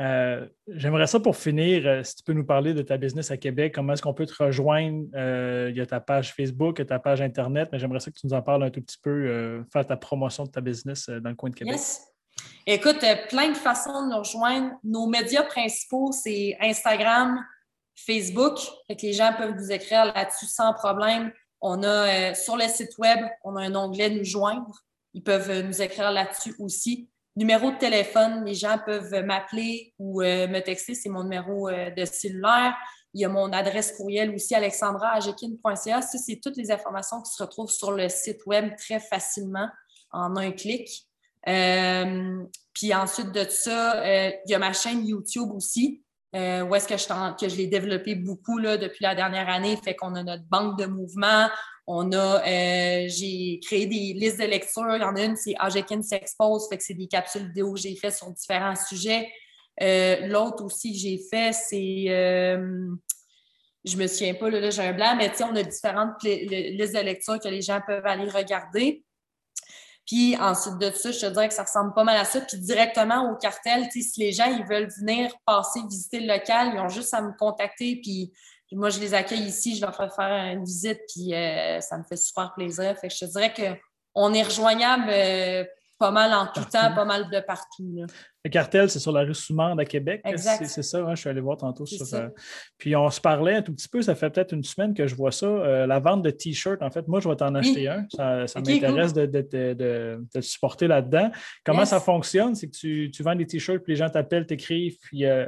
Euh, 0.00 0.46
j'aimerais 0.68 1.08
ça 1.08 1.18
pour 1.18 1.36
finir, 1.36 1.82
euh, 1.86 2.02
si 2.04 2.16
tu 2.16 2.22
peux 2.22 2.32
nous 2.32 2.44
parler 2.44 2.72
de 2.72 2.82
ta 2.82 2.96
business 2.96 3.32
à 3.32 3.36
Québec, 3.36 3.74
comment 3.74 3.94
est-ce 3.94 4.02
qu'on 4.02 4.14
peut 4.14 4.26
te 4.26 4.44
rejoindre? 4.44 5.06
Euh, 5.14 5.68
il 5.70 5.76
y 5.76 5.80
a 5.80 5.86
ta 5.86 5.98
page 5.98 6.34
Facebook, 6.34 6.76
il 6.78 6.82
y 6.82 6.82
a 6.82 6.86
ta 6.86 6.98
page 7.00 7.20
Internet, 7.20 7.68
mais 7.72 7.78
j'aimerais 7.78 7.98
ça 7.98 8.10
que 8.10 8.18
tu 8.18 8.26
nous 8.26 8.34
en 8.34 8.42
parles 8.42 8.62
un 8.62 8.70
tout 8.70 8.80
petit 8.80 8.98
peu, 9.02 9.64
faire 9.72 9.86
ta 9.86 9.96
promotion 9.96 10.44
de 10.44 10.50
ta 10.50 10.60
business 10.60 11.08
dans 11.08 11.30
le 11.30 11.36
coin 11.36 11.50
de 11.50 11.54
Québec. 11.54 11.74
Yes. 11.74 12.00
Écoute, 12.66 13.04
plein 13.28 13.48
de 13.48 13.56
façons 13.56 14.06
de 14.06 14.10
nous 14.12 14.18
rejoindre. 14.18 14.72
Nos 14.84 15.08
médias 15.08 15.42
principaux, 15.42 16.12
c'est 16.12 16.56
Instagram, 16.60 17.44
Facebook. 18.06 18.58
les 18.88 19.12
gens 19.12 19.32
peuvent 19.36 19.54
nous 19.54 19.72
écrire 19.72 20.06
là-dessus 20.06 20.46
sans 20.46 20.72
problème. 20.72 21.32
On 21.60 21.82
a 21.82 22.34
sur 22.34 22.56
le 22.56 22.68
site 22.68 22.96
web, 22.98 23.18
on 23.44 23.56
a 23.56 23.62
un 23.62 23.74
onglet 23.74 24.10
Nous 24.10 24.24
joindre. 24.24 24.84
Ils 25.14 25.22
peuvent 25.22 25.60
nous 25.62 25.82
écrire 25.82 26.12
là-dessus 26.12 26.54
aussi. 26.58 27.08
Numéro 27.38 27.70
de 27.70 27.78
téléphone, 27.78 28.44
les 28.44 28.54
gens 28.54 28.80
peuvent 28.84 29.24
m'appeler 29.24 29.94
ou 30.00 30.22
euh, 30.22 30.48
me 30.48 30.58
texter, 30.58 30.96
c'est 30.96 31.08
mon 31.08 31.22
numéro 31.22 31.68
euh, 31.68 31.88
de 31.90 32.04
cellulaire. 32.04 32.74
Il 33.14 33.20
y 33.20 33.24
a 33.24 33.28
mon 33.28 33.52
adresse 33.52 33.96
courriel 33.96 34.34
aussi, 34.34 34.56
alexandra.agekin.ca. 34.56 36.02
Ça, 36.02 36.18
c'est 36.18 36.40
toutes 36.42 36.56
les 36.56 36.72
informations 36.72 37.22
qui 37.22 37.32
se 37.32 37.40
retrouvent 37.40 37.70
sur 37.70 37.92
le 37.92 38.08
site 38.08 38.44
web 38.46 38.74
très 38.76 38.98
facilement 38.98 39.68
en 40.10 40.36
un 40.36 40.50
clic. 40.50 41.06
Euh, 41.46 42.42
puis 42.72 42.92
ensuite 42.92 43.30
de 43.30 43.44
ça, 43.48 44.02
il 44.04 44.50
y 44.50 44.54
a 44.54 44.58
ma 44.58 44.72
chaîne 44.72 45.06
YouTube 45.06 45.52
aussi, 45.54 46.02
où 46.34 46.74
est-ce 46.74 46.86
que 46.86 46.96
je, 46.96 47.56
l'ai 47.56 47.66
développé 47.66 48.14
beaucoup 48.14 48.58
là, 48.58 48.76
depuis 48.76 49.02
la 49.02 49.14
dernière 49.14 49.48
année. 49.48 49.76
Fait 49.82 49.94
qu'on 49.94 50.14
a 50.14 50.22
notre 50.22 50.44
banque 50.44 50.78
de 50.78 50.86
mouvements, 50.86 51.48
on 51.90 52.12
a, 52.12 52.46
euh, 52.46 53.06
j'ai 53.08 53.60
créé 53.64 53.86
des 53.86 54.12
listes 54.12 54.38
de 54.38 54.44
lecture. 54.44 54.94
Il 54.94 55.00
y 55.00 55.04
en 55.04 55.16
a 55.16 55.24
une, 55.24 55.36
c'est 55.36 55.54
Ajekin 55.58 56.02
s'expose, 56.02 56.68
fait 56.68 56.76
que 56.76 56.84
c'est 56.84 56.92
des 56.92 57.06
capsules 57.06 57.46
vidéo 57.46 57.72
que 57.72 57.80
j'ai 57.80 57.96
fait 57.96 58.10
sur 58.10 58.30
différents 58.30 58.76
sujets. 58.76 59.32
Euh, 59.80 60.26
l'autre 60.26 60.62
aussi 60.62 60.92
que 60.92 60.98
j'ai 60.98 61.18
fait, 61.30 61.54
c'est, 61.54 62.04
euh, 62.08 62.90
je 63.86 63.96
me 63.96 64.06
souviens 64.06 64.34
pas, 64.34 64.50
là, 64.50 64.68
j'ai 64.68 64.82
un 64.82 64.92
blanc, 64.92 65.16
mais 65.16 65.32
on 65.42 65.56
a 65.56 65.62
différentes 65.62 66.22
listes 66.22 66.94
de 66.94 67.00
lecture 67.00 67.40
que 67.40 67.48
les 67.48 67.62
gens 67.62 67.80
peuvent 67.86 68.04
aller 68.04 68.28
regarder. 68.28 69.02
Puis 70.08 70.36
ensuite 70.38 70.78
de 70.78 70.90
ça, 70.90 71.12
je 71.12 71.20
te 71.20 71.26
dirais 71.26 71.48
que 71.48 71.54
ça 71.54 71.64
ressemble 71.64 71.92
pas 71.92 72.02
mal 72.02 72.16
à 72.16 72.24
ça. 72.24 72.40
Puis 72.40 72.58
directement 72.58 73.30
au 73.30 73.36
cartel, 73.36 73.86
si 73.92 74.10
les 74.16 74.32
gens 74.32 74.46
ils 74.46 74.64
veulent 74.64 74.88
venir 74.98 75.30
passer, 75.44 75.80
visiter 75.88 76.20
le 76.20 76.32
local, 76.32 76.70
ils 76.72 76.80
ont 76.80 76.88
juste 76.88 77.12
à 77.12 77.20
me 77.20 77.32
contacter. 77.38 78.00
Puis 78.02 78.32
moi, 78.72 78.88
je 78.88 79.00
les 79.00 79.12
accueille 79.12 79.44
ici, 79.44 79.76
je 79.76 79.82
leur 79.82 79.94
fais 79.94 80.08
faire 80.08 80.52
une 80.54 80.64
visite, 80.64 81.00
puis 81.12 81.34
euh, 81.34 81.80
ça 81.82 81.98
me 81.98 82.04
fait 82.04 82.16
super 82.16 82.54
plaisir. 82.54 82.96
Fait 82.98 83.08
que 83.08 83.14
je 83.14 83.20
te 83.20 83.30
dirais 83.30 83.52
qu'on 83.52 84.32
est 84.32 84.42
rejoignable 84.42 85.08
euh, 85.10 85.64
pas 85.98 86.10
mal 86.10 86.32
en 86.32 86.46
tout 86.46 86.64
temps, 86.70 86.94
pas 86.94 87.04
mal 87.04 87.28
de 87.30 87.40
partout. 87.40 88.06
Le 88.44 88.50
cartel, 88.50 88.88
c'est 88.88 89.00
sur 89.00 89.10
la 89.10 89.22
rue 89.22 89.34
Soumande 89.34 89.80
à 89.80 89.84
Québec. 89.84 90.22
C'est 90.36 90.82
ça, 90.82 90.98
hein, 90.98 91.14
je 91.14 91.20
suis 91.20 91.28
allé 91.28 91.40
voir 91.40 91.56
tantôt. 91.56 91.84
Sur, 91.86 92.06
euh, 92.14 92.28
puis 92.78 92.94
on 92.94 93.10
se 93.10 93.20
parlait 93.20 93.56
un 93.56 93.62
tout 93.62 93.74
petit 93.74 93.88
peu, 93.88 94.00
ça 94.00 94.14
fait 94.14 94.30
peut-être 94.30 94.52
une 94.52 94.62
semaine 94.62 94.94
que 94.94 95.08
je 95.08 95.16
vois 95.16 95.32
ça. 95.32 95.46
Euh, 95.46 95.86
la 95.86 95.98
vente 95.98 96.22
de 96.22 96.30
T-shirts, 96.30 96.80
en 96.80 96.90
fait, 96.90 97.08
moi, 97.08 97.18
je 97.18 97.28
vais 97.28 97.34
t'en 97.34 97.54
acheter 97.56 97.88
un. 97.88 98.06
Ça, 98.10 98.46
m'intéresse 98.60 99.12
de, 99.12 99.26
te 100.32 100.40
supporter 100.40 100.86
là-dedans. 100.86 101.30
Comment 101.64 101.84
ça 101.84 101.98
fonctionne? 101.98 102.54
C'est 102.54 102.68
que 102.68 102.76
tu, 103.08 103.22
vends 103.22 103.34
des 103.34 103.46
T-shirts, 103.46 103.82
puis 103.82 103.94
les 103.94 103.96
gens 103.96 104.08
t'appellent, 104.08 104.46
t'écrivent, 104.46 104.96
puis 105.00 105.26
euh, 105.26 105.46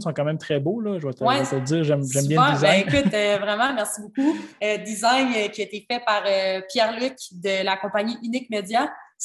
sont 0.00 0.12
quand 0.12 0.24
même 0.24 0.38
très 0.38 0.58
beaux. 0.58 0.80
Là. 0.80 0.98
Je 0.98 1.06
vais 1.06 1.12
te, 1.12 1.64
dire, 1.64 1.84
j'aime 1.84 2.02
bien 2.02 2.22
le 2.22 2.28
ben, 2.36 2.52
design. 2.52 2.84
écoute, 2.86 3.12
vraiment, 3.40 3.72
merci 3.74 4.00
beaucoup. 4.02 4.36
design 4.84 5.50
qui 5.52 5.62
a 5.62 5.64
été 5.64 5.86
fait 5.88 6.02
par 6.04 6.24
Pierre-Luc 6.68 7.14
de 7.32 7.64
la 7.64 7.76
compagnie 7.76 8.16
Unique 8.22 8.50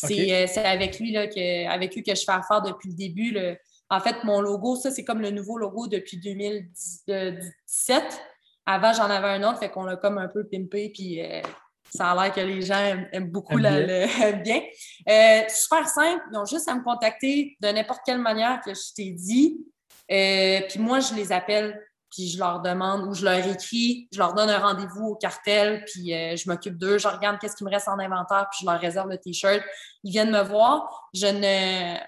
Euh, 0.04 0.48
c'est 0.48 0.66
avec 0.66 1.00
lui 1.00 1.12
là, 1.12 1.28
que, 1.28 1.68
avec 1.68 1.96
lui 1.96 2.04
que 2.04 2.16
je 2.16 2.24
fais 2.24 2.32
affaire 2.32 2.62
depuis 2.62 2.90
le 2.90 2.96
début. 2.96 3.38
En 3.90 4.00
fait, 4.00 4.24
mon 4.24 4.42
logo, 4.42 4.76
ça, 4.76 4.92
c'est 4.92 5.04
comme 5.04 5.22
le 5.22 5.32
nouveau 5.32 5.58
logo 5.58 5.88
depuis 5.88 6.18
2017. 6.18 8.04
Avant, 8.66 8.94
j'en 8.94 9.10
avais 9.10 9.28
un 9.28 9.44
autre, 9.44 9.60
fait 9.60 9.70
qu'on 9.70 9.84
l'a 9.84 9.98
comme 9.98 10.18
un 10.18 10.30
peu 10.30 10.48
pimpé, 10.48 10.90
puis 10.94 11.22
euh, 11.22 11.42
ça 11.94 12.12
a 12.12 12.24
l'air 12.24 12.34
que 12.34 12.40
les 12.40 12.62
gens 12.62 12.80
aiment, 13.12 13.30
beaucoup 13.30 13.58
le, 13.58 14.42
bien. 14.44 14.62
Euh, 15.10 15.42
super 15.50 15.88
simple, 15.88 16.24
ils 16.32 16.38
ont 16.38 16.46
juste 16.46 16.68
à 16.70 16.76
me 16.76 16.84
contacter 16.84 17.56
de 17.60 17.68
n'importe 17.68 18.02
quelle 18.06 18.20
manière 18.20 18.62
que 18.62 18.74
je 18.74 18.94
t'ai 18.96 19.12
dit. 19.12 19.60
puis 20.08 20.80
moi, 20.80 21.02
je 21.02 21.14
les 21.14 21.32
appelle 21.32 21.80
puis 22.14 22.30
je 22.30 22.38
leur 22.38 22.62
demande 22.62 23.08
ou 23.08 23.16
je 23.16 23.26
leur 23.26 23.40
écris, 23.48 24.08
je 24.14 24.20
leur 24.20 24.36
donne 24.36 24.50
un 24.50 24.60
rendez-vous 24.60 25.08
au 25.08 25.16
cartel, 25.16 25.84
puis 25.86 26.14
euh, 26.14 26.36
je 26.36 26.48
m'occupe 26.48 26.78
d'eux, 26.78 27.00
je 27.00 27.08
regarde 27.08 27.40
qu'est-ce 27.40 27.56
qui 27.56 27.64
me 27.64 27.72
reste 27.72 27.88
en 27.88 27.98
inventaire, 27.98 28.48
puis 28.52 28.60
je 28.62 28.72
leur 28.72 28.80
réserve 28.80 29.10
le 29.10 29.18
T-shirt. 29.18 29.64
Ils 30.04 30.12
viennent 30.12 30.32
me 30.32 30.44
voir. 30.44 31.10
J'ai 31.14 31.30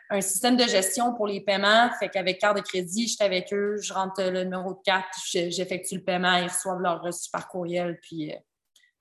un 0.09 0.21
système 0.21 0.57
de 0.57 0.65
gestion 0.65 1.15
pour 1.15 1.25
les 1.27 1.41
paiements, 1.41 1.89
fait 1.99 2.09
qu'avec 2.09 2.39
carte 2.39 2.57
de 2.57 2.61
crédit, 2.61 3.07
je 3.07 3.15
suis 3.15 3.23
avec 3.23 3.51
eux, 3.51 3.77
je 3.81 3.93
rentre 3.93 4.21
le 4.21 4.43
numéro 4.43 4.73
de 4.73 4.79
carte, 4.85 5.07
j'effectue 5.31 5.95
le 5.95 6.03
paiement, 6.03 6.35
ils 6.35 6.47
reçoivent 6.47 6.81
leur 6.81 7.01
reçu 7.01 7.29
par 7.31 7.47
courriel, 7.47 7.97
puis 8.01 8.31
euh, 8.31 8.37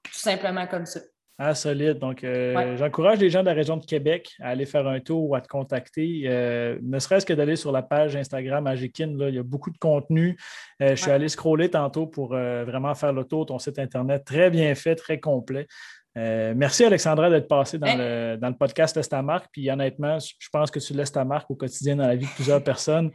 tout 0.05 0.19
simplement 0.19 0.67
comme 0.67 0.87
ça. 0.87 1.01
Ah, 1.37 1.55
solide. 1.55 1.99
Donc, 1.99 2.23
euh, 2.23 2.77
j'encourage 2.77 3.19
les 3.19 3.29
gens 3.29 3.41
de 3.41 3.47
la 3.47 3.55
région 3.55 3.77
de 3.77 3.85
Québec 3.85 4.31
à 4.41 4.51
aller 4.51 4.67
faire 4.67 4.87
un 4.87 5.01
tour 5.01 5.29
ou 5.29 5.35
à 5.35 5.41
te 5.41 5.49
contacter, 5.49 6.23
euh, 6.27 6.79
ne 6.81 6.99
serait-ce 7.01 7.27
que 7.27 7.33
d'aller 7.33 7.57
sur 7.57 7.73
la 7.73 7.83
page 7.83 8.15
Instagram 8.15 8.69
Agikin. 8.69 9.13
Là, 9.17 9.31
il 9.31 9.35
y 9.35 9.39
a 9.39 9.43
beaucoup 9.43 9.71
de 9.71 9.79
contenu. 9.79 10.39
Euh, 10.81 10.91
je 10.91 10.95
suis 10.95 11.11
allé 11.11 11.29
scroller 11.29 11.69
tantôt 11.69 12.07
pour 12.07 12.29
vraiment 12.29 12.95
faire 12.95 13.13
le 13.13 13.25
tour. 13.25 13.47
Ton 13.47 13.59
site 13.59 13.81
Internet, 13.81 14.25
très 14.25 14.49
bien 14.49 14.73
fait, 14.77 14.95
très 14.95 15.19
complet. 15.19 15.67
merci 16.15 16.85
Alexandra 16.85 17.29
d'être 17.29 17.49
passée 17.49 17.79
dans, 17.79 17.97
le, 17.97 18.37
dans, 18.37 18.49
le, 18.49 18.57
podcast 18.57 18.95
Laisse 18.95 19.09
ta 19.09 19.21
marque. 19.21 19.47
Puis 19.51 19.69
honnêtement, 19.69 20.19
je 20.21 20.49
pense 20.53 20.71
que 20.71 20.79
tu 20.79 20.93
laisses 20.93 21.11
ta 21.11 21.25
marque 21.25 21.51
au 21.51 21.57
quotidien 21.57 21.97
dans 21.97 22.07
la 22.07 22.15
vie 22.15 22.27
de 22.27 22.35
plusieurs 22.37 22.63
personnes. 22.73 23.11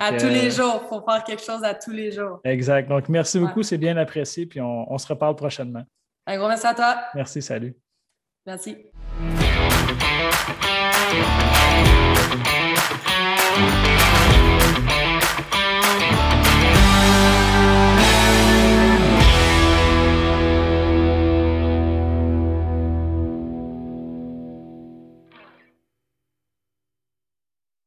à 0.00 0.12
tous 0.18 0.26
les 0.26 0.50
jours. 0.50 0.82
Il 0.82 0.88
faut 0.88 1.04
faire 1.08 1.22
quelque 1.22 1.44
chose 1.44 1.62
à 1.62 1.74
tous 1.74 1.92
les 1.92 2.10
jours. 2.10 2.40
Exact. 2.42 2.88
Donc, 2.88 3.08
merci 3.08 3.38
beaucoup. 3.38 3.62
C'est 3.62 3.78
bien 3.78 3.96
apprécié. 3.96 4.46
Puis 4.46 4.60
on 4.60 4.98
se 4.98 5.06
reparle 5.06 5.36
prochainement. 5.36 5.84
Un 6.30 6.36
gros 6.38 6.46
merci 6.46 6.64
à 6.64 6.74
toi. 6.74 6.96
Merci, 7.12 7.42
salut. 7.42 7.74
Merci. 8.46 8.76